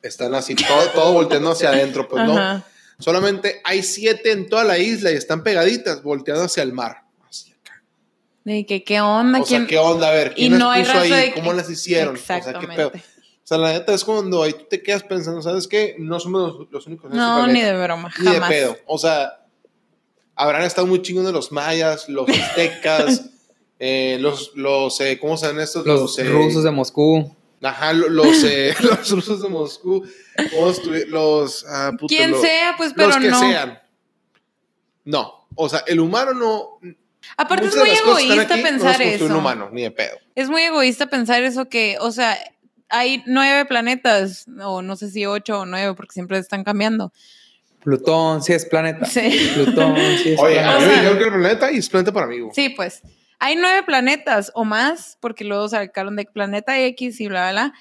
están 0.02 0.34
así, 0.36 0.56
todo, 0.56 0.90
todo 0.94 1.14
volteando 1.14 1.52
hacia 1.52 1.70
adentro. 1.70 2.08
Pues 2.08 2.24
no, 2.26 2.64
solamente 3.00 3.62
hay 3.64 3.84
siete 3.84 4.32
en 4.32 4.48
toda 4.50 4.64
la 4.64 4.78
isla 4.78 5.12
y 5.12 5.16
están 5.16 5.44
pegaditas, 5.44 6.02
volteando 6.04 6.44
hacia 6.44 6.64
el 6.64 6.74
mar. 6.74 7.04
Así 7.30 7.52
acá. 7.54 7.84
De 8.44 8.66
que 8.66 8.84
qué 8.84 9.02
onda, 9.02 9.40
O 9.42 9.46
sea, 9.46 9.58
quién. 9.60 9.68
¿qué 9.68 9.78
onda? 9.78 10.10
A 10.10 10.12
ver, 10.12 10.34
Y 10.36 10.48
¿quién 10.50 10.58
no 10.58 10.72
hay 10.72 10.84
las 10.84 10.92
puso 10.98 11.04
ahí? 11.04 11.12
de- 11.28 11.34
¿Cómo 11.34 11.54
las 11.54 11.70
hicieron? 11.70 12.16
O 12.16 12.20
sea, 12.20 12.40
¿qué 12.42 12.44
pedo? 12.46 12.58
Exactamente. 12.60 13.04
O 13.44 13.48
sea, 13.48 13.58
la 13.60 13.72
neta 13.72 13.94
es 13.94 14.04
cuando 14.04 14.44
ahí 14.44 14.52
tú 14.52 14.66
te 14.70 14.84
quedas 14.84 15.04
pensando, 15.04 15.42
¿sabes 15.42 15.68
qué? 15.70 15.96
No 16.00 16.20
somos 16.20 16.54
los, 16.58 16.68
los 16.72 16.88
únicos 16.88 17.10
en 17.12 17.18
No, 17.18 17.48
ni 17.48 17.62
de 17.62 17.82
broma, 17.82 18.12
Ni 18.20 18.26
de 18.26 18.32
jamás. 18.34 18.50
pedo. 18.50 18.78
O 18.88 18.98
sea, 18.98 19.46
habrán 20.36 20.64
estado 20.64 20.86
muy 20.86 21.02
chingones 21.02 21.32
los 21.32 21.52
mayas, 21.54 22.10
los 22.10 22.28
aztecas, 22.28 23.22
eh, 23.80 24.18
los, 24.20 24.52
los 24.56 25.00
eh, 25.00 25.18
¿cómo 25.18 25.38
se 25.38 25.46
llaman 25.48 25.64
estos? 25.64 25.86
Los, 25.86 26.20
eh, 26.20 26.26
rusos 26.26 26.64
de 26.66 26.72
Moscú. 26.72 27.34
Ajá, 27.62 27.94
lo- 27.94 28.10
los, 28.10 28.44
eh, 28.44 28.76
los 28.82 29.10
rusos 29.12 29.42
de 29.42 29.50
Moscú, 29.50 30.06
¿cómo 30.52 30.72
estuvi- 30.72 31.06
los... 31.08 31.66
ah, 31.68 31.92
Quien 32.08 32.32
los- 32.32 32.42
sea, 32.42 32.76
pues, 32.78 32.94
pero 32.96 33.08
los 33.10 33.18
que 33.18 33.30
no. 33.30 33.40
sean. 33.40 33.80
No, 35.06 35.48
o 35.56 35.70
sea, 35.70 35.84
el 35.88 36.00
humano 36.00 36.34
no... 36.34 36.80
Aparte 37.36 37.68
es 37.68 37.76
muy 37.76 37.90
egoísta 37.90 38.42
aquí 38.44 38.58
no 38.62 38.64
pensar 38.68 38.92
construyó 38.96 39.16
eso. 39.16 39.26
un 39.26 39.36
humano, 39.36 39.70
ni 39.72 39.82
de 39.84 39.92
pedo. 39.92 40.18
Es 40.36 40.50
muy 40.50 40.62
egoísta 40.62 41.08
pensar 41.08 41.44
eso 41.44 41.68
que, 41.68 41.98
o 42.00 42.12
sea, 42.12 42.38
hay 42.90 43.22
nueve 43.26 43.66
planetas, 43.66 44.46
o 44.64 44.82
no 44.82 44.96
sé 44.96 45.10
si 45.12 45.26
ocho 45.26 45.62
o 45.62 45.66
nueve, 45.66 45.94
porque 45.94 46.14
siempre 46.14 46.38
están 46.38 46.64
cambiando. 46.64 47.12
Plutón, 47.84 48.42
sí 48.44 48.54
es 48.54 48.66
planeta. 48.66 49.06
Sí. 49.06 49.50
Plutón, 49.56 49.96
sí 50.22 50.34
es 50.34 50.40
Oye, 50.40 50.56
planeta. 50.56 50.78
mí 50.78 50.78
O 50.78 50.80
me 50.80 50.86
sea- 50.86 50.96
dijeron 51.02 51.18
que 51.18 51.24
el 51.24 51.30
planeta 51.32 51.72
y 51.72 51.78
es 51.78 51.90
planeta 51.90 52.12
para 52.14 52.28
mí. 52.28 52.40
güey. 52.40 52.52
Sí, 52.54 52.70
pues. 52.70 53.02
Hay 53.40 53.56
nueve 53.56 53.84
planetas 53.84 54.52
o 54.56 54.66
más, 54.66 55.18
porque 55.22 55.44
luego 55.44 55.70
sacaron 55.70 56.16
de 56.16 56.26
planeta 56.26 56.80
X 56.80 57.20
y 57.22 57.28
bla, 57.28 57.52
bla, 57.52 57.68
bla. 57.68 57.74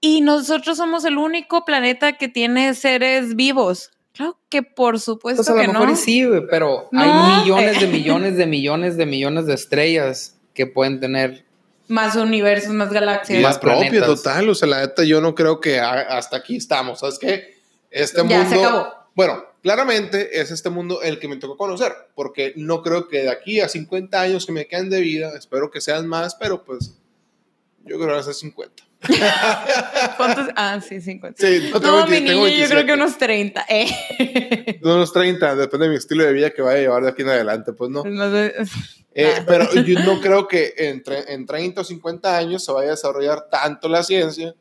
Y 0.00 0.20
nosotros 0.20 0.76
somos 0.76 1.04
el 1.04 1.16
único 1.16 1.64
planeta 1.64 2.14
que 2.18 2.28
tiene 2.28 2.74
seres 2.74 3.36
vivos. 3.36 3.90
Claro 4.12 4.38
que 4.48 4.62
por 4.62 5.00
supuesto 5.00 5.42
Pues 5.42 5.48
a 5.50 5.54
lo 5.54 5.60
que 5.60 5.68
mejor 5.68 5.88
no. 5.90 5.96
sí, 5.96 6.24
pero 6.50 6.88
No. 6.92 7.02
hay 7.02 7.40
millones 7.40 7.80
de 7.80 7.86
millones 7.86 8.36
de 8.36 8.46
millones 8.46 8.96
de 8.96 9.06
millones 9.06 9.46
de 9.46 9.54
estrellas 9.54 10.36
que 10.54 10.66
pueden 10.66 11.00
tener. 11.00 11.44
Más 11.88 12.16
universos, 12.16 12.70
más 12.72 12.92
galaxias. 12.92 13.42
Más 13.42 13.58
planetas. 13.58 14.06
total. 14.06 14.48
O 14.48 14.54
sea, 14.54 14.68
la 14.68 14.80
neta, 14.80 15.04
yo 15.04 15.20
no 15.20 15.34
creo 15.34 15.60
que 15.60 15.80
hasta 15.80 16.36
aquí 16.38 16.56
estamos. 16.56 17.00
¿Sabes 17.00 17.18
qué? 17.18 17.54
Este 17.90 18.22
Ya, 18.28 18.44
se 18.48 18.54
mundo. 18.54 18.68
acabó. 18.68 18.94
Bueno, 19.14 19.44
claramente 19.64 20.40
es 20.40 20.52
este 20.52 20.70
mundo 20.70 21.02
el 21.02 21.18
que 21.18 21.26
me 21.26 21.36
tocó 21.38 21.56
conocer. 21.56 21.92
Porque 22.14 22.52
no 22.54 22.82
creo 22.82 23.08
que 23.08 23.22
de 23.22 23.30
aquí 23.30 23.60
a 23.60 23.68
50 23.68 24.20
años 24.20 24.46
que 24.46 24.52
me 24.52 24.66
quedan 24.68 24.90
de 24.90 25.00
vida, 25.00 25.32
espero 25.36 25.72
que 25.72 25.80
sean 25.80 26.06
más, 26.06 26.36
pero 26.36 26.62
pues. 26.64 26.94
Yo 27.86 27.96
creo 27.96 28.06
que 28.06 28.12
van 28.12 28.20
a 28.20 28.22
ser 28.22 28.34
50. 28.34 28.82
¿Cuántos? 30.16 30.48
Ah, 30.56 30.80
sí, 30.80 31.00
50. 31.02 31.38
Sí, 31.46 31.68
no, 31.72 31.80
tengo 31.80 31.98
No, 31.98 32.04
mi 32.06 32.12
20 32.12 32.30
tengo 32.30 32.46
niño, 32.46 32.56
yo 32.58 32.66
creo 32.68 32.84
27. 32.84 32.86
que 32.86 32.92
unos 32.94 33.18
30. 33.18 33.66
Eh. 33.68 34.80
Unos 34.82 35.12
30, 35.12 35.56
depende 35.56 35.86
de 35.86 35.90
mi 35.92 35.96
estilo 35.98 36.24
de 36.24 36.32
vida 36.32 36.50
que 36.50 36.62
vaya 36.62 36.78
a 36.78 36.80
llevar 36.80 37.02
de 37.02 37.10
aquí 37.10 37.20
en 37.22 37.28
adelante, 37.28 37.72
pues 37.74 37.90
no. 37.90 38.04
No 38.04 38.30
sé. 38.30 38.54
Eh, 38.56 38.64
Ah. 39.38 39.44
Pero 39.46 39.72
yo 39.74 40.00
no 40.00 40.20
creo 40.20 40.48
que 40.48 40.74
en, 40.76 41.02
tre- 41.04 41.24
en 41.28 41.46
30 41.46 41.82
o 41.82 41.84
50 41.84 42.36
años 42.36 42.64
se 42.64 42.72
vaya 42.72 42.88
a 42.88 42.90
desarrollar 42.92 43.48
tanto 43.50 43.88
la 43.88 44.02
ciencia 44.02 44.54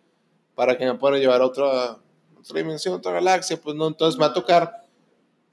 para 0.54 0.78
que 0.78 0.86
me 0.86 0.94
pueda 0.96 1.18
llevar 1.18 1.42
a 1.42 1.46
otra, 1.46 1.98
otra 2.38 2.58
dimensión, 2.58 2.94
otra 2.96 3.14
galaxia. 3.14 3.58
Pues 3.58 3.76
no, 3.76 3.88
entonces 3.88 4.20
me 4.20 4.26
va 4.26 4.32
a 4.32 4.34
tocar 4.34 4.83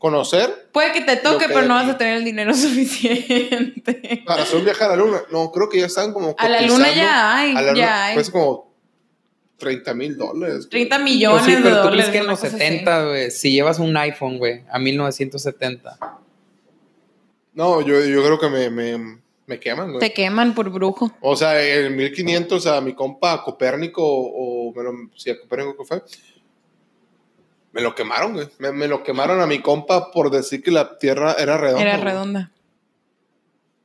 conocer 0.01 0.69
Puede 0.73 0.91
que 0.93 1.03
te 1.03 1.17
toque, 1.17 1.47
que 1.47 1.53
pero 1.55 1.69
no 1.69 1.75
vas 1.75 1.89
a 1.89 1.97
tener 1.97 2.17
el 2.17 2.25
dinero 2.25 2.53
suficiente. 2.55 4.25
para 4.27 4.43
hacer 4.43 4.57
un 4.57 4.65
viaje 4.65 4.83
a 4.83 4.89
la 4.89 4.97
luna. 4.97 5.21
No, 5.31 5.53
creo 5.53 5.69
que 5.69 5.79
ya 5.79 5.87
están 5.87 6.13
como. 6.13 6.35
A 6.37 6.49
la 6.49 6.63
luna 6.63 6.93
ya 6.93 7.37
hay, 7.37 7.51
A 7.55 7.63
la 7.63 7.71
luna, 7.73 7.75
ya 7.79 8.05
hay. 8.07 8.15
Pues 8.15 8.31
como 8.31 8.75
30 9.59 9.95
mil 9.95 10.17
dólares. 10.17 10.69
30 10.71 10.97
Pues 10.97 11.05
millones 11.05 11.45
sí, 11.45 11.55
de 11.55 11.63
pero 11.63 11.77
tú 11.77 11.83
dólares. 11.83 12.07
crees 12.07 12.11
que 12.11 12.19
en 12.19 12.27
los 12.27 12.41
cosa 12.41 12.57
así. 12.57 12.59
70, 12.67 13.07
güey, 13.09 13.31
si 13.31 13.53
llevas 13.53 13.79
un 13.79 13.97
iPhone, 13.97 14.39
güey, 14.39 14.63
a 14.73 14.79
1970. 14.79 15.99
No, 17.53 17.81
yo, 17.83 18.03
yo 18.05 18.23
creo 18.25 18.39
que 18.39 18.49
me, 18.49 18.71
me, 18.71 19.19
me 19.47 19.61
queman, 19.61 19.89
güey. 19.93 20.01
Te 20.01 20.15
queman 20.15 20.55
por 20.55 20.71
brujo. 20.71 21.11
O 21.21 21.37
sea, 21.37 21.63
en 21.63 21.95
1500 21.95 22.67
a 22.69 22.81
mi 22.81 22.95
compa 22.95 23.43
Copérnico, 23.43 24.03
o 24.03 24.73
sí, 25.17 25.31
a 25.31 25.39
Copérnico 25.39 25.77
que 25.77 25.85
fue, 25.85 26.03
me 27.73 27.81
lo 27.81 27.95
quemaron, 27.95 28.35
güey. 28.35 28.49
Me, 28.59 28.73
me 28.73 28.89
lo 28.89 29.03
quemaron 29.03 29.41
a 29.41 29.47
mi 29.47 29.61
compa 29.61 30.11
por 30.11 30.31
decir 30.31 30.63
que 30.63 30.71
la 30.71 30.99
Tierra 30.99 31.35
era 31.39 31.57
redonda. 31.57 31.83
Era 31.83 31.97
güey. 31.97 32.05
redonda. 32.05 32.51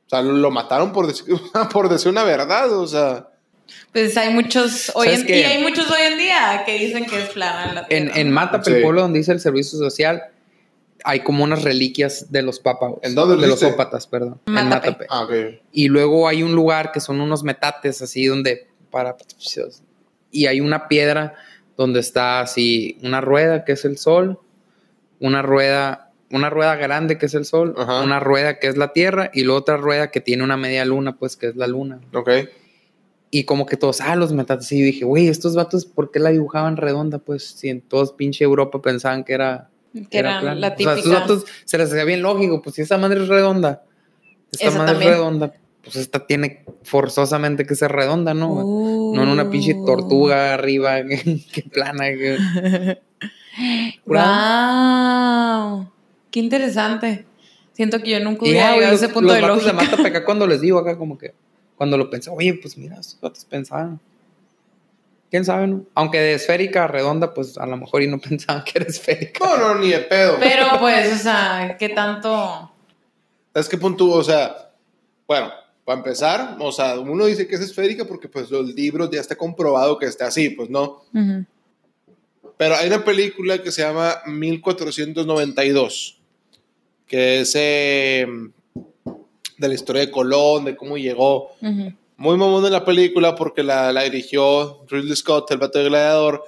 O 0.06 0.08
sea, 0.08 0.22
lo 0.22 0.50
mataron 0.50 0.92
por 0.92 1.06
decir, 1.06 1.26
por 1.72 1.88
decir 1.88 2.10
una 2.10 2.24
verdad, 2.24 2.72
o 2.72 2.86
sea. 2.86 3.28
Pues 3.92 4.16
hay 4.16 4.32
muchos 4.32 4.92
hoy 4.94 5.08
¿Sabes 5.08 5.22
en, 5.22 5.28
y 5.28 5.42
hay 5.42 5.62
muchos 5.62 5.90
hoy 5.90 6.00
en 6.12 6.18
día 6.18 6.62
que 6.64 6.78
dicen 6.78 7.06
que 7.06 7.20
es 7.22 7.30
plana 7.30 7.72
la 7.72 7.80
En, 7.88 8.04
Tierra. 8.04 8.20
en 8.20 8.30
Matape, 8.32 8.64
Sí. 8.64 8.76
el 8.76 8.82
pueblo 8.82 9.00
donde 9.02 9.18
dice 9.18 9.32
el 9.32 9.40
servicio 9.40 9.78
social, 9.78 10.22
hay 11.02 11.20
como 11.20 11.42
unas 11.42 11.62
reliquias 11.62 12.30
de 12.30 12.42
los 12.42 12.60
papas. 12.60 12.92
¿En 13.02 13.14
dónde 13.14 13.36
De 13.36 13.48
los 13.48 13.62
ópatas, 13.62 14.06
perdón. 14.06 14.40
En 14.46 14.52
Mátape. 14.54 14.90
Mátape. 14.90 15.06
Ah, 15.10 15.22
ok. 15.24 15.32
Y 15.72 15.88
luego 15.88 16.28
hay 16.28 16.42
un 16.44 16.54
lugar 16.54 16.92
que 16.92 17.00
son 17.00 17.20
unos 17.20 17.42
metates 17.42 18.02
así 18.02 18.26
donde 18.26 18.68
para 18.90 19.16
y 20.30 20.46
hay 20.46 20.60
una 20.60 20.86
piedra 20.88 21.34
donde 21.76 22.00
está 22.00 22.40
así 22.40 22.98
una 23.02 23.20
rueda 23.20 23.64
que 23.64 23.72
es 23.72 23.84
el 23.84 23.98
sol, 23.98 24.38
una 25.20 25.42
rueda, 25.42 26.12
una 26.30 26.50
rueda 26.50 26.76
grande 26.76 27.18
que 27.18 27.26
es 27.26 27.34
el 27.34 27.44
sol, 27.44 27.74
Ajá. 27.76 28.02
una 28.02 28.20
rueda 28.20 28.58
que 28.58 28.66
es 28.68 28.76
la 28.76 28.92
tierra 28.92 29.30
y 29.32 29.42
luego 29.44 29.60
otra 29.60 29.76
rueda 29.76 30.10
que 30.10 30.20
tiene 30.20 30.42
una 30.44 30.56
media 30.56 30.84
luna, 30.84 31.16
pues 31.16 31.36
que 31.36 31.48
es 31.48 31.56
la 31.56 31.66
luna. 31.66 32.00
Ok. 32.14 32.30
Y 33.30 33.44
como 33.44 33.66
que 33.66 33.76
todos, 33.76 34.00
ah, 34.00 34.16
los 34.16 34.32
metates. 34.32 34.70
Y 34.72 34.78
yo 34.78 34.84
dije, 34.86 35.04
güey, 35.04 35.28
estos 35.28 35.54
vatos, 35.54 35.84
¿por 35.84 36.10
qué 36.10 36.18
la 36.20 36.30
dibujaban 36.30 36.76
redonda? 36.76 37.18
Pues 37.18 37.44
si 37.44 37.68
en 37.68 37.80
todos 37.82 38.12
pinche 38.12 38.44
Europa 38.44 38.80
pensaban 38.80 39.24
que 39.24 39.34
era. 39.34 39.68
que 40.10 40.18
era 40.18 40.40
plana. 40.40 40.54
la 40.54 40.66
O 40.68 40.70
sea, 40.70 40.76
típica. 40.76 40.94
estos 40.96 41.12
vatos 41.12 41.44
se 41.64 41.76
les 41.78 41.90
hacía 41.90 42.04
bien 42.04 42.22
lógico, 42.22 42.62
pues 42.62 42.76
si 42.76 42.82
esa 42.82 42.96
madre 42.98 43.22
es 43.22 43.28
redonda, 43.28 43.82
esta 44.52 44.68
Esa 44.68 44.78
madre 44.78 44.92
también. 44.92 45.12
es 45.12 45.18
redonda, 45.18 45.52
pues 45.86 45.96
esta 45.96 46.26
tiene 46.26 46.64
forzosamente 46.82 47.64
que 47.64 47.76
ser 47.76 47.92
redonda, 47.92 48.34
¿no? 48.34 48.50
Uh. 48.52 49.14
No 49.14 49.22
en 49.22 49.28
una 49.28 49.48
pinche 49.48 49.74
tortuga 49.86 50.52
arriba, 50.52 50.96
que, 51.04 51.40
que 51.52 51.62
plana. 51.62 52.06
que- 52.08 52.98
wow. 54.06 55.90
Qué 56.32 56.40
interesante. 56.40 57.24
Siento 57.72 58.00
que 58.00 58.10
yo 58.10 58.20
nunca 58.20 58.42
hubiera 58.42 58.72
llegado 58.74 58.88
a 58.88 58.92
los, 58.92 59.02
ese 59.02 59.12
punto 59.12 59.28
los 59.32 59.40
de 59.40 59.46
lógica. 59.46 59.72
Mata 59.74 60.08
acá 60.08 60.24
cuando 60.26 60.46
les 60.48 60.60
digo 60.60 60.78
acá 60.80 60.98
como 60.98 61.16
que, 61.16 61.34
cuando 61.76 61.96
lo 61.96 62.10
pensé, 62.10 62.30
oye, 62.30 62.54
pues 62.54 62.76
mira, 62.76 62.96
estos 62.98 63.20
vatos 63.20 63.44
pensaban. 63.44 64.00
¿Quién 65.30 65.44
sabe, 65.44 65.68
no? 65.68 65.84
Aunque 65.94 66.18
de 66.18 66.34
esférica 66.34 66.84
a 66.84 66.88
redonda, 66.88 67.32
pues 67.32 67.58
a 67.58 67.66
lo 67.66 67.76
mejor 67.76 68.02
y 68.02 68.08
no 68.08 68.18
pensaban 68.18 68.64
que 68.64 68.72
era 68.76 68.86
esférica. 68.86 69.44
No, 69.44 69.56
no, 69.56 69.74
ni 69.80 69.90
de 69.90 70.00
pedo. 70.00 70.36
Pero 70.40 70.66
pues, 70.80 71.12
o 71.14 71.18
sea, 71.18 71.76
¿qué 71.78 71.90
tanto? 71.90 72.72
¿Sabes 73.52 73.68
qué 73.68 73.78
punto? 73.78 74.08
O 74.10 74.24
sea, 74.24 74.72
bueno, 75.26 75.50
para 75.86 75.98
empezar, 76.00 76.56
o 76.60 76.70
sea, 76.72 76.98
uno 77.00 77.24
dice 77.24 77.46
que 77.46 77.54
es 77.54 77.60
esférica 77.62 78.04
porque 78.04 78.28
pues 78.28 78.50
los 78.50 78.74
libros 78.74 79.08
ya 79.10 79.20
está 79.20 79.36
comprobado 79.36 79.96
que 79.96 80.04
está 80.06 80.26
así, 80.26 80.50
pues 80.50 80.68
no. 80.68 81.02
Ujú. 81.14 81.46
Pero 82.58 82.74
hay 82.74 82.88
una 82.88 83.04
película 83.04 83.62
que 83.62 83.70
se 83.70 83.82
llama 83.82 84.16
1492, 84.26 86.18
que 87.06 87.40
es 87.40 87.52
eh, 87.54 88.26
de 89.58 89.68
la 89.68 89.74
historia 89.74 90.02
de 90.02 90.10
Colón, 90.10 90.64
de 90.64 90.76
cómo 90.76 90.96
llegó. 90.96 91.50
Ujú. 91.62 91.92
Muy 92.18 92.36
mamón 92.38 92.64
de 92.64 92.70
la 92.70 92.84
película 92.84 93.34
porque 93.34 93.62
la, 93.62 93.92
la 93.92 94.02
dirigió 94.02 94.84
Ridley 94.88 95.14
Scott, 95.16 95.50
el 95.50 95.58
vato 95.58 95.78
de 95.78 95.84
Gladiador. 95.86 96.42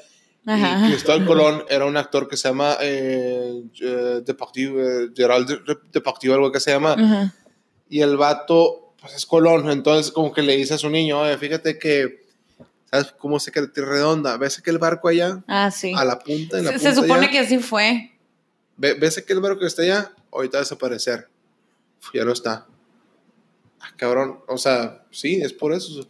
Ajá. 0.47 0.86
Y 0.86 0.93
Cristóbal 0.93 1.26
Colón 1.26 1.64
era 1.68 1.84
un 1.84 1.97
actor 1.99 2.26
que 2.26 2.39
se 2.39 2.49
llama 2.49 2.76
eh, 2.80 3.62
eh, 3.82 4.22
Depardieu, 4.24 4.80
eh, 4.80 5.11
Gerald 5.14 5.47
De- 5.66 5.76
Depardieu, 5.93 6.32
algo 6.32 6.51
que 6.51 6.59
se 6.61 6.70
llama. 6.70 6.93
Ajá. 6.95 7.34
Y 7.91 8.01
el 8.01 8.16
vato, 8.16 8.88
pues 9.09 9.16
es 9.16 9.26
Colón. 9.26 9.70
Entonces, 9.70 10.12
como 10.12 10.32
que 10.32 10.42
le 10.42 10.56
dice 10.56 10.74
a 10.74 10.78
su 10.78 10.90
niño, 10.90 11.20
"Oye, 11.20 11.36
fíjate 11.38 11.78
que, 11.78 12.26
¿sabes 12.90 13.14
cómo 13.18 13.40
se 13.40 13.50
que 13.52 13.61
es 13.61 13.74
redonda? 13.74 14.36
¿Ves 14.36 14.61
que 14.62 14.70
el 14.70 14.78
barco 14.78 15.09
allá? 15.09 15.42
Ah, 15.46 15.70
sí. 15.70 15.92
A 15.96 16.04
la 16.04 16.18
punta, 16.18 16.59
en 16.59 16.64
la 16.64 16.70
Se, 16.72 16.76
punta 16.78 16.90
se 16.90 16.96
supone 16.96 17.20
allá? 17.22 17.30
que 17.30 17.38
así 17.40 17.59
fue. 17.59 18.12
Ve- 18.76 18.94
¿Ves 18.94 19.22
que 19.26 19.32
el 19.32 19.40
barco 19.40 19.61
que 19.61 19.66
está 19.66 19.82
allá? 19.82 20.12
Ahorita 20.32 20.59
va 20.59 20.61
a 20.61 20.64
desaparecer. 20.64 21.28
Uf, 22.02 22.11
ya 22.14 22.24
no 22.24 22.32
está. 22.32 22.66
Ah, 23.80 23.90
cabrón. 23.96 24.40
O 24.46 24.59
sea, 24.59 25.04
sí, 25.11 25.40
es 25.42 25.52
por 25.52 25.72
eso. 25.72 26.06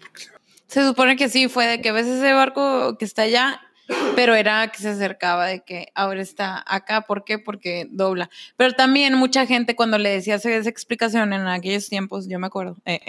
Se 0.67 0.85
supone 0.87 1.17
que 1.17 1.29
sí 1.29 1.49
fue 1.49 1.67
de 1.67 1.81
que 1.81 1.93
ves 1.93 2.07
ese 2.07 2.33
barco 2.33 2.99
que 2.99 3.05
está 3.05 3.23
allá, 3.23 3.61
pero 4.15 4.35
era 4.35 4.69
que 4.69 4.79
se 4.79 4.89
acercaba 4.91 5.47
de 5.47 5.61
que 5.61 5.89
ahora 5.95 6.21
está 6.21 6.63
acá. 6.67 7.03
¿Por 7.03 7.25
qué? 7.25 7.39
Porque 7.39 7.87
dobla. 7.91 8.29
Pero 8.57 8.73
también 8.75 9.15
mucha 9.15 9.47
gente 9.47 9.75
cuando 9.77 9.99
le 9.99 10.11
decía 10.11 10.35
esa 10.37 10.51
explicación 10.69 11.33
en 11.33 11.47
aquellos 11.47 11.89
tiempos, 11.89 12.29
yo 12.29 12.39
me 12.39 12.47
acuerdo. 12.49 12.77
eh, 12.85 13.01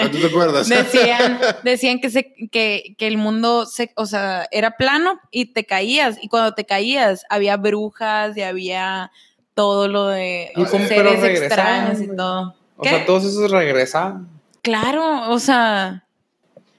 Ah, 0.00 0.08
¿Tú 0.10 0.18
te 0.20 0.26
acuerdas? 0.26 0.68
decían, 0.68 1.38
decían 1.64 2.00
que, 2.00 2.10
se, 2.10 2.32
que, 2.52 2.94
que 2.98 3.06
el 3.06 3.18
mundo 3.18 3.66
se, 3.66 3.92
o 3.96 4.06
sea, 4.06 4.46
era 4.50 4.76
plano 4.76 5.18
y 5.30 5.46
te 5.52 5.64
caías. 5.64 6.18
Y 6.22 6.28
cuando 6.28 6.54
te 6.54 6.64
caías, 6.64 7.24
había 7.30 7.56
brujas 7.56 8.36
y 8.36 8.42
había 8.42 9.10
todo 9.54 9.88
lo 9.88 10.06
de 10.06 10.52
o 10.54 10.66
sea, 10.66 10.86
seres 10.86 11.22
extraños 11.24 12.00
y 12.00 12.14
todo. 12.14 12.54
O 12.76 12.82
¿Qué? 12.82 12.90
sea, 12.90 13.04
todos 13.06 13.24
esos 13.24 13.50
regresaban. 13.50 14.28
Claro, 14.62 15.30
o 15.30 15.38
sea, 15.40 16.04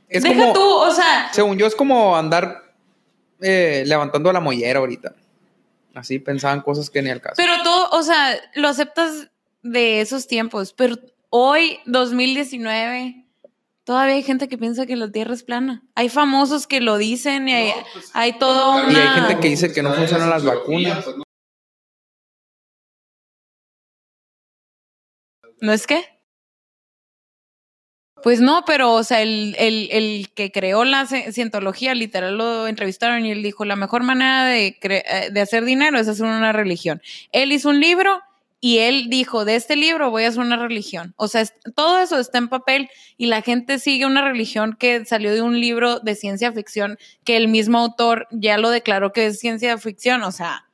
Es 0.07 0.23
deja 0.23 0.35
como, 0.39 0.53
tú, 0.53 0.61
o 0.61 0.91
sea, 0.91 1.27
según 1.33 1.57
yo, 1.57 1.65
es 1.67 1.75
como 1.75 2.15
andar 2.15 2.68
eh, 3.41 3.83
levantando 3.85 4.31
la 4.31 4.39
mollera 4.39 4.79
ahorita. 4.79 5.15
Así 5.95 6.19
pensaban 6.19 6.61
cosas 6.61 6.89
que 6.89 7.01
ni 7.01 7.09
al 7.09 7.21
caso. 7.21 7.35
pero 7.37 7.53
todo, 7.63 7.89
o 7.91 8.03
sea, 8.03 8.39
lo 8.55 8.67
aceptas 8.67 9.29
de 9.63 10.01
esos 10.01 10.27
tiempos, 10.27 10.73
pero 10.73 10.95
hoy, 11.29 11.79
2019, 11.85 13.25
todavía 13.83 14.15
hay 14.15 14.23
gente 14.23 14.47
que 14.47 14.57
piensa 14.57 14.85
que 14.85 14.95
la 14.95 15.11
Tierra 15.11 15.33
es 15.33 15.43
plana. 15.43 15.83
Hay 15.95 16.09
famosos 16.09 16.67
que 16.67 16.79
lo 16.79 16.97
dicen 16.97 17.49
y 17.49 17.53
hay, 17.53 17.73
hay 18.13 18.37
todo 18.37 18.83
Y 18.89 18.95
hay 18.95 19.01
una... 19.01 19.13
gente 19.13 19.39
que 19.41 19.49
dice 19.49 19.73
que 19.73 19.81
no 19.81 19.93
funcionan 19.93 20.29
las 20.29 20.43
vacunas. 20.43 21.05
¿No 25.61 25.73
es 25.73 25.87
qué? 25.87 26.18
Pues 28.23 28.41
no, 28.41 28.63
pero, 28.65 28.93
o 28.93 29.03
sea, 29.03 29.21
el, 29.21 29.55
el, 29.57 29.87
el 29.91 30.29
que 30.33 30.51
creó 30.51 30.83
la 30.83 31.05
ci- 31.05 31.31
cientología, 31.31 31.93
literal 31.95 32.37
lo 32.37 32.67
entrevistaron 32.67 33.25
y 33.25 33.31
él 33.31 33.41
dijo, 33.43 33.63
la 33.65 33.75
mejor 33.75 34.03
manera 34.03 34.45
de, 34.45 34.77
cre- 34.79 35.03
eh, 35.05 35.29
de 35.31 35.41
hacer 35.41 35.63
dinero 35.63 35.97
es 35.99 36.07
hacer 36.07 36.25
una 36.25 36.51
religión. 36.51 37.01
Él 37.31 37.51
hizo 37.51 37.69
un 37.69 37.79
libro 37.79 38.21
y 38.61 38.79
él 38.79 39.05
dijo, 39.09 39.45
de 39.45 39.55
este 39.55 39.77
libro 39.77 40.11
voy 40.11 40.25
a 40.25 40.27
hacer 40.27 40.41
una 40.41 40.57
religión. 40.57 41.13
O 41.15 41.29
sea, 41.29 41.45
todo 41.75 41.99
eso 41.99 42.19
está 42.19 42.39
en 42.39 42.49
papel 42.49 42.89
y 43.15 43.27
la 43.27 43.41
gente 43.41 43.79
sigue 43.79 44.05
una 44.05 44.21
religión 44.21 44.75
que 44.77 45.05
salió 45.05 45.33
de 45.33 45.41
un 45.41 45.61
libro 45.61 45.99
de 46.01 46.15
ciencia 46.15 46.51
ficción 46.51 46.97
que 47.23 47.37
el 47.37 47.47
mismo 47.47 47.77
autor 47.77 48.27
ya 48.31 48.57
lo 48.57 48.69
declaró 48.69 49.13
que 49.13 49.27
es 49.27 49.39
ciencia 49.39 49.77
ficción. 49.77 50.23
O 50.23 50.33
sea, 50.33 50.65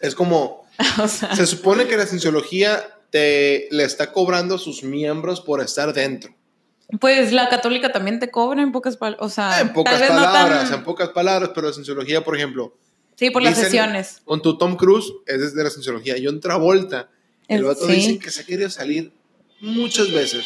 Es 0.00 0.14
como, 0.14 0.64
o 1.02 1.08
sea 1.08 1.34
se 1.34 1.46
supone 1.46 1.86
que 1.88 1.96
la 1.96 2.06
cienciología 2.06 2.80
te 3.12 3.68
le 3.70 3.84
está 3.84 4.10
cobrando 4.12 4.56
a 4.56 4.58
sus 4.58 4.82
miembros 4.82 5.40
por 5.40 5.60
estar 5.60 5.92
dentro. 5.92 6.34
pues 7.00 7.32
la 7.32 7.48
católica 7.48 7.92
también 7.92 8.18
te 8.18 8.30
cobra 8.30 8.60
en 8.62 8.72
pocas 8.72 8.96
palabras. 8.96 9.24
O 9.24 9.30
sea, 9.32 9.60
en 9.60 9.72
pocas 9.72 9.92
tal 9.94 10.00
vez 10.02 10.10
no 10.10 10.16
palabras, 10.24 10.70
tan- 10.70 10.78
en 10.80 10.84
pocas 10.84 11.08
palabras, 11.10 11.50
pero 11.54 11.68
la 11.68 11.72
cienciología, 11.72 12.22
por 12.24 12.36
ejemplo, 12.36 12.76
Sí, 13.16 13.30
por 13.30 13.42
las 13.42 13.54
dicen- 13.54 13.64
sesiones. 13.70 14.20
Con 14.24 14.42
tu 14.42 14.58
Tom 14.58 14.76
Cruise 14.76 15.12
es 15.26 15.54
de 15.54 15.62
la 15.64 15.70
cienciología. 15.70 16.16
John 16.22 16.40
Travolta, 16.40 17.08
el 17.48 17.62
vato 17.64 17.86
sí. 17.86 17.92
dice 17.92 18.18
que 18.18 18.30
se 18.30 18.40
ha 18.42 18.44
querido 18.46 18.68
salir 18.70 19.12
muchas 19.60 20.10
veces. 20.10 20.44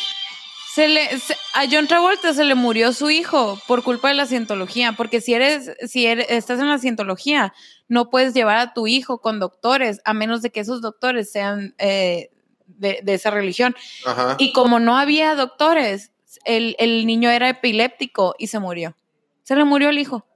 Se 0.75 0.89
le, 0.89 1.19
se- 1.19 1.37
a 1.55 1.65
John 1.71 1.87
Travolta 1.89 2.35
se 2.35 2.45
le 2.45 2.55
murió 2.55 2.93
su 2.93 3.09
hijo 3.11 3.59
por 3.67 3.83
culpa 3.83 4.09
de 4.09 4.15
la 4.15 4.27
cientología, 4.27 4.93
porque 4.93 5.21
si 5.21 5.33
eres, 5.35 5.71
si 5.89 6.07
eres, 6.07 6.27
estás 6.29 6.61
en 6.61 6.69
la 6.69 6.79
cientología, 6.79 7.55
no 7.89 8.11
puedes 8.11 8.35
llevar 8.35 8.59
a 8.59 8.75
tu 8.75 8.87
hijo 8.87 9.19
con 9.23 9.41
doctores, 9.41 10.01
a 10.05 10.13
menos 10.13 10.43
de 10.43 10.51
que 10.51 10.61
esos 10.61 10.81
doctores 10.83 11.31
sean 11.33 11.75
eh, 11.79 12.31
de, 12.79 13.01
de 13.03 13.15
esa 13.15 13.31
religión. 13.31 13.75
Ajá. 14.05 14.37
Y 14.39 14.53
como 14.53 14.79
no 14.79 14.97
había 14.97 15.35
doctores, 15.35 16.13
el, 16.45 16.77
el 16.79 17.07
niño 17.07 17.31
era 17.31 17.49
epiléptico 17.49 18.35
y 18.39 18.47
se 18.47 18.59
murió. 18.59 18.95
Se 19.43 19.57
le 19.57 19.65
murió 19.65 19.91
el 19.91 19.99
hijo 19.99 20.27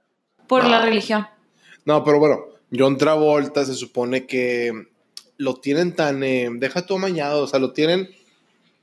por 0.47 0.65
la 0.65 0.81
religión. 0.81 1.27
No, 1.85 2.03
pero 2.03 2.19
bueno, 2.19 2.45
John 2.75 2.97
Travolta 2.97 3.65
se 3.65 3.73
supone 3.73 4.25
que 4.25 4.71
lo 5.37 5.55
tienen 5.55 5.95
tan, 5.95 6.23
eh, 6.23 6.49
deja 6.53 6.85
todo 6.85 6.97
amañado, 6.97 7.43
o 7.43 7.47
sea, 7.47 7.59
lo 7.59 7.73
tienen 7.73 8.09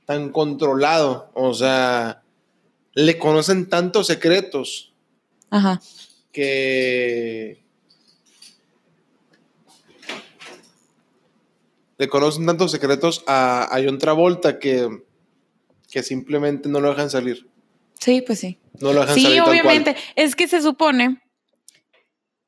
tan 0.05 0.31
controlado, 0.31 1.31
o 1.33 1.53
sea, 1.53 2.23
le 2.93 3.17
conocen 3.17 3.69
tantos 3.69 4.07
secretos 4.07 4.93
Ajá. 5.49 5.79
que 6.31 7.63
le 11.99 12.07
conocen 12.09 12.47
tantos 12.47 12.71
secretos 12.71 13.23
a, 13.27 13.63
a 13.75 13.83
John 13.83 13.99
Travolta 13.99 14.57
que, 14.57 14.87
que 15.91 16.01
simplemente 16.01 16.67
no 16.69 16.79
lo 16.79 16.89
dejan 16.89 17.11
salir. 17.11 17.47
Sí, 17.99 18.21
pues 18.25 18.39
sí. 18.39 18.57
No 18.79 18.91
lo 18.93 19.01
dejan 19.01 19.15
Sí, 19.15 19.21
salir 19.23 19.37
tal 19.37 19.45
cual. 19.45 19.59
obviamente. 19.59 19.95
Es 20.15 20.35
que 20.35 20.47
se 20.47 20.61
supone 20.61 21.21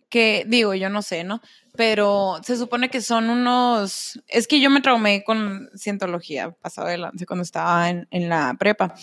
que, 0.09 0.43
digo, 0.47 0.73
yo 0.73 0.89
no 0.89 1.01
sé, 1.01 1.23
¿no? 1.23 1.41
Pero 1.75 2.37
se 2.43 2.57
supone 2.57 2.89
que 2.89 3.01
son 3.01 3.29
unos. 3.29 4.21
Es 4.27 4.47
que 4.47 4.59
yo 4.59 4.69
me 4.69 4.81
traumé 4.81 5.23
con 5.23 5.69
cientología 5.75 6.51
pasado 6.51 6.87
adelante 6.87 7.25
cuando 7.25 7.43
estaba 7.43 7.89
en, 7.89 8.07
en 8.11 8.27
la 8.27 8.55
prepa. 8.59 8.93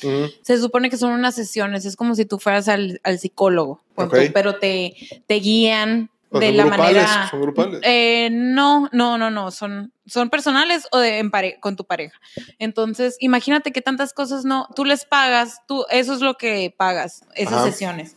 Se 0.43 0.59
supone 0.59 0.91
que 0.91 0.99
son 0.99 1.13
unas 1.13 1.35
sesiones, 1.35 1.87
es 1.87 1.97
como 1.97 2.15
si 2.15 2.27
tú 2.27 2.39
fueras 2.39 2.69
al, 2.69 3.01
al 3.05 3.19
psicólogo, 3.19 3.83
tú, 3.97 4.03
Ok. 4.05 4.17
pero 4.35 4.59
te, 4.59 4.95
te 5.27 5.35
guían 5.37 6.11
¿O 6.31 6.41
de 6.41 6.53
la 6.53 6.65
grupales? 6.65 6.95
manera. 7.09 7.29
¿Son 7.31 7.41
grupales? 7.41 7.81
Eh, 7.85 8.29
no, 8.31 8.89
no, 8.93 9.17
no, 9.19 9.31
no, 9.31 9.51
son, 9.51 9.93
son 10.07 10.29
personales 10.31 10.87
o 10.93 10.99
de, 10.99 11.19
en 11.19 11.31
pare- 11.31 11.59
con 11.61 11.75
tu 11.77 11.85
pareja. 11.85 12.19
Entonces, 12.59 13.17
imagínate 13.21 13.73
que 13.73 13.81
tantas 13.83 14.13
cosas 14.13 14.45
no, 14.45 14.69
tú 14.77 14.85
les 14.85 15.05
pagas, 15.07 15.63
tú, 15.67 15.85
eso 15.91 16.13
es 16.15 16.21
lo 16.21 16.35
que 16.35 16.75
pagas, 16.77 17.23
esas 17.35 17.55
Ajá. 17.55 17.65
sesiones. 17.71 18.17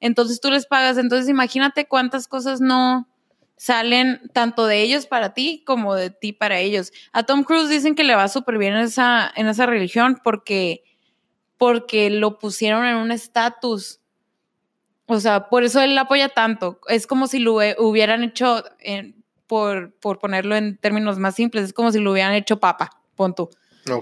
Entonces 0.00 0.40
tú 0.40 0.50
les 0.50 0.66
pagas, 0.66 0.98
entonces 0.98 1.28
imagínate 1.28 1.86
cuántas 1.88 2.28
cosas 2.28 2.60
no 2.60 3.08
salen 3.56 4.20
tanto 4.34 4.66
de 4.66 4.82
ellos 4.82 5.06
para 5.06 5.32
ti 5.32 5.62
como 5.66 5.94
de 5.94 6.10
ti 6.10 6.34
para 6.34 6.58
ellos. 6.58 6.92
A 7.12 7.22
Tom 7.22 7.42
Cruise 7.42 7.70
dicen 7.70 7.94
que 7.94 8.04
le 8.04 8.14
va 8.14 8.28
súper 8.28 8.58
bien 8.58 8.74
en 8.74 8.80
esa, 8.82 9.32
en 9.34 9.46
esa 9.46 9.64
religión 9.64 10.20
porque, 10.22 10.84
porque 11.56 12.10
lo 12.10 12.38
pusieron 12.38 12.84
en 12.84 12.96
un 12.96 13.10
estatus. 13.12 14.00
O 15.06 15.20
sea, 15.20 15.48
por 15.48 15.62
eso 15.64 15.80
él 15.80 15.94
la 15.94 16.02
apoya 16.02 16.28
tanto. 16.28 16.80
Es 16.88 17.06
como 17.06 17.26
si 17.28 17.38
lo 17.38 17.54
hubieran 17.78 18.22
hecho, 18.24 18.64
por, 19.46 19.92
por 20.00 20.18
ponerlo 20.18 20.56
en 20.56 20.76
términos 20.78 21.18
más 21.18 21.34
simples, 21.36 21.64
es 21.64 21.72
como 21.72 21.92
si 21.92 22.00
lo 22.00 22.12
hubieran 22.12 22.34
hecho 22.34 22.58
papa, 22.58 22.90
pon 23.14 23.34
tú. 23.34 23.48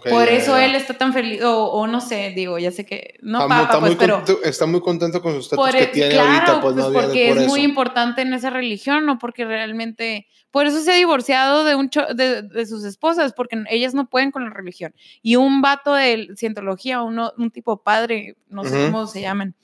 Por 0.08 0.28
eso 0.28 0.56
él 0.56 0.74
está 0.74 0.94
tan 0.96 1.12
feliz, 1.12 1.42
o, 1.42 1.66
o 1.66 1.86
no 1.86 2.00
sé, 2.00 2.32
digo, 2.34 2.58
ya 2.58 2.70
sé 2.70 2.86
que, 2.86 3.18
no 3.20 3.40
Está 3.42 3.48
papa, 3.48 3.62
está 3.64 3.80
pues, 3.80 3.90
muy 3.90 3.96
pero... 3.98 4.16
contento, 4.16 4.42
está 4.42 4.64
muy 4.66 4.80
contento 4.80 5.20
con 5.20 5.34
su 5.34 5.40
estatus 5.40 5.74
que 5.74 5.86
tiene 5.88 6.14
claro, 6.14 6.30
ahorita, 6.30 6.60
pues, 6.62 6.74
pues 6.74 6.86
no 6.86 6.92
porque 6.94 7.28
por 7.28 7.36
es 7.36 7.42
eso. 7.42 7.50
muy 7.50 7.60
importante 7.60 8.22
en 8.22 8.32
esa 8.32 8.48
religión, 8.48 9.04
no 9.04 9.18
porque 9.18 9.44
realmente, 9.44 10.26
por 10.50 10.64
eso 10.64 10.80
se 10.80 10.90
ha 10.90 10.94
divorciado 10.94 11.64
de 11.64 11.74
un 11.74 11.90
cho- 11.90 12.14
de, 12.14 12.40
de 12.40 12.64
sus 12.64 12.82
esposas, 12.84 13.34
porque 13.34 13.62
ellas 13.68 13.92
no 13.92 14.08
pueden 14.08 14.30
con 14.30 14.44
la 14.44 14.50
religión. 14.50 14.94
Y 15.20 15.36
un 15.36 15.60
vato 15.60 15.92
de 15.92 16.28
cientología, 16.34 17.02
uno, 17.02 17.34
un 17.36 17.50
tipo 17.50 17.82
padre, 17.82 18.36
no 18.48 18.64
sé 18.64 18.86
cómo 18.86 19.06
se 19.06 19.20
llaman, 19.20 19.54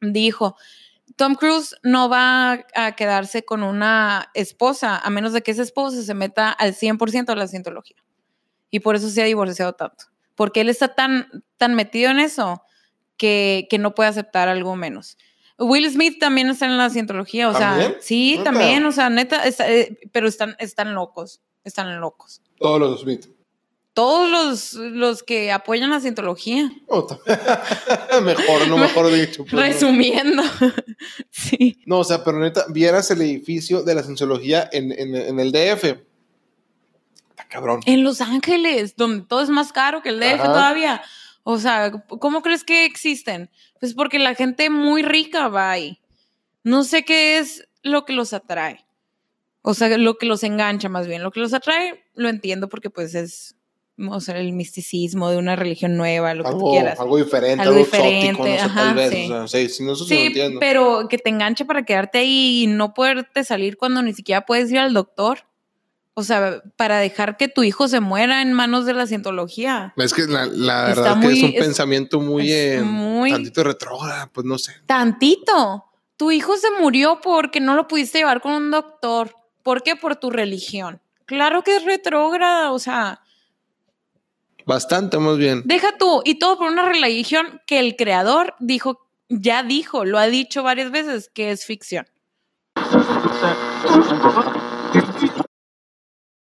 dijo, 0.00 0.56
Tom 1.16 1.34
Cruise 1.34 1.76
no 1.82 2.08
va 2.08 2.64
a 2.74 2.92
quedarse 2.96 3.44
con 3.44 3.62
una 3.62 4.30
esposa, 4.34 4.98
a 4.98 5.08
menos 5.10 5.32
de 5.32 5.42
que 5.42 5.50
esa 5.52 5.62
esposa 5.62 6.02
se 6.02 6.14
meta 6.14 6.50
al 6.50 6.74
100% 6.74 7.30
a 7.30 7.36
la 7.36 7.46
cientología. 7.48 7.96
Y 8.70 8.80
por 8.80 8.96
eso 8.96 9.08
se 9.08 9.22
ha 9.22 9.26
divorciado 9.26 9.74
tanto. 9.74 10.06
Porque 10.34 10.60
él 10.60 10.68
está 10.68 10.94
tan, 10.94 11.44
tan 11.56 11.74
metido 11.74 12.10
en 12.10 12.18
eso 12.20 12.62
que, 13.16 13.66
que 13.70 13.78
no 13.78 13.94
puede 13.94 14.10
aceptar 14.10 14.48
algo 14.48 14.76
menos. 14.76 15.16
Will 15.58 15.90
Smith 15.90 16.18
también 16.20 16.48
está 16.50 16.66
en 16.66 16.76
la 16.76 16.90
cientología, 16.90 17.48
o 17.48 17.52
¿También? 17.52 17.92
sea, 17.92 18.02
sí, 18.02 18.32
¿Neta? 18.36 18.44
también, 18.50 18.84
o 18.84 18.92
sea, 18.92 19.08
neta, 19.08 19.44
está- 19.46 19.70
eh, 19.72 19.98
pero 20.12 20.28
están, 20.28 20.54
están 20.58 20.92
locos, 20.94 21.40
están 21.64 21.98
locos. 21.98 22.42
Todos 22.58 22.78
los 22.78 23.00
Smith. 23.00 23.26
Todos 23.96 24.30
los, 24.30 24.74
los 24.74 25.22
que 25.22 25.50
apoyan 25.50 25.88
la 25.88 26.00
cientología, 26.00 26.70
Oh, 26.86 27.08
mejor, 28.22 28.68
no 28.68 28.76
mejor 28.76 29.10
dicho. 29.10 29.42
pues, 29.44 29.54
no. 29.54 29.60
resumiendo, 29.62 30.42
sí. 31.30 31.80
No, 31.86 32.00
o 32.00 32.04
sea, 32.04 32.22
pero 32.22 32.38
neta, 32.38 32.66
vieras 32.68 33.10
el 33.10 33.22
edificio 33.22 33.82
de 33.82 33.94
la 33.94 34.02
cienciología 34.02 34.68
en, 34.70 34.92
en- 34.92 35.16
en 35.16 35.40
el 35.40 35.50
DF. 35.50 35.84
Está 37.30 37.48
cabrón. 37.48 37.80
En 37.86 38.04
Los 38.04 38.20
Ángeles, 38.20 38.96
donde 38.96 39.24
todo 39.26 39.40
es 39.40 39.48
más 39.48 39.72
caro 39.72 40.02
que 40.02 40.10
el 40.10 40.20
DF 40.20 40.34
Ajá. 40.40 40.44
todavía. 40.44 41.02
O 41.42 41.58
sea, 41.58 41.90
¿cómo 42.08 42.42
crees 42.42 42.64
que 42.64 42.84
existen? 42.84 43.48
Pues 43.80 43.94
porque 43.94 44.18
la 44.18 44.34
gente 44.34 44.68
muy 44.68 45.02
rica 45.02 45.48
va 45.48 45.70
ahí. 45.70 46.00
No 46.64 46.84
sé 46.84 47.02
qué 47.04 47.38
es 47.38 47.66
lo 47.82 48.04
que 48.04 48.12
los 48.12 48.34
atrae. 48.34 48.84
O 49.62 49.72
sea, 49.74 49.96
lo 49.96 50.18
que 50.18 50.26
los 50.26 50.42
engancha 50.42 50.88
más 50.90 51.06
bien. 51.06 51.22
Lo 51.22 51.30
que 51.30 51.40
los 51.40 51.54
atrae, 51.54 52.04
lo 52.14 52.28
entiendo 52.28 52.68
porque 52.68 52.90
pues 52.90 53.14
es, 53.14 53.55
o 54.10 54.20
sea, 54.20 54.38
el 54.38 54.52
misticismo 54.52 55.30
de 55.30 55.38
una 55.38 55.56
religión 55.56 55.96
nueva, 55.96 56.34
lo 56.34 56.44
que 56.44 56.50
tú 56.50 56.70
quieras. 56.72 57.00
algo 57.00 57.16
diferente, 57.16 57.62
Algo 57.62 57.76
diferente, 57.78 58.26
exótico, 58.30 58.44
no 58.46 58.52
sé, 58.54 58.60
ajá, 58.60 58.82
tal 58.82 58.94
vez. 58.94 59.10
sí. 59.10 59.32
O 59.32 59.48
sea, 59.48 59.60
sí, 59.60 59.68
si 59.68 59.84
lo 59.84 59.94
entiendo. 60.26 60.60
pero 60.60 61.06
que 61.08 61.18
te 61.18 61.30
enganche 61.30 61.64
para 61.64 61.84
quedarte 61.84 62.18
ahí 62.18 62.64
y 62.64 62.66
no 62.66 62.92
poderte 62.94 63.42
salir 63.44 63.76
cuando 63.78 64.02
ni 64.02 64.12
siquiera 64.12 64.44
puedes 64.44 64.70
ir 64.70 64.78
al 64.78 64.92
doctor. 64.92 65.40
O 66.18 66.22
sea, 66.22 66.62
para 66.76 66.98
dejar 66.98 67.36
que 67.36 67.46
tu 67.48 67.62
hijo 67.62 67.88
se 67.88 68.00
muera 68.00 68.40
en 68.40 68.54
manos 68.54 68.86
de 68.86 68.94
la 68.94 69.06
cientología. 69.06 69.92
Es 69.98 70.14
que 70.14 70.22
la, 70.26 70.46
la 70.46 70.84
verdad 70.84 71.18
es 71.22 71.26
que 71.28 71.32
es 71.34 71.42
un 71.42 71.50
es- 71.50 71.60
pensamiento 71.64 72.20
muy, 72.20 72.50
eh, 72.50 72.80
muy- 72.82 73.30
tantito 73.30 73.62
retrógrado, 73.64 74.30
pues 74.32 74.46
no 74.46 74.56
sé. 74.58 74.72
Tantito. 74.86 75.84
Tu 76.16 76.30
hijo 76.30 76.56
se 76.56 76.68
murió 76.80 77.20
porque 77.22 77.60
no 77.60 77.74
lo 77.74 77.86
pudiste 77.86 78.18
llevar 78.18 78.40
con 78.40 78.52
un 78.52 78.70
doctor. 78.70 79.34
¿Por 79.62 79.82
qué? 79.82 79.94
Por 79.96 80.16
tu 80.16 80.30
religión. 80.30 81.00
Claro 81.26 81.62
que 81.62 81.76
es 81.76 81.84
retrógrada, 81.84 82.72
o 82.72 82.78
sea, 82.78 83.20
Bastante, 84.66 85.18
más 85.18 85.38
bien. 85.38 85.62
deja 85.64 85.96
tú. 85.96 86.22
Y 86.24 86.38
todo 86.40 86.58
por 86.58 86.70
una 86.70 86.88
religión 86.88 87.62
que 87.66 87.78
el 87.78 87.94
creador 87.94 88.54
dijo, 88.58 89.06
ya 89.28 89.62
dijo, 89.62 90.04
lo 90.04 90.18
ha 90.18 90.26
dicho 90.26 90.64
varias 90.64 90.90
veces, 90.90 91.30
que 91.32 91.52
es 91.52 91.64
ficción. 91.64 92.06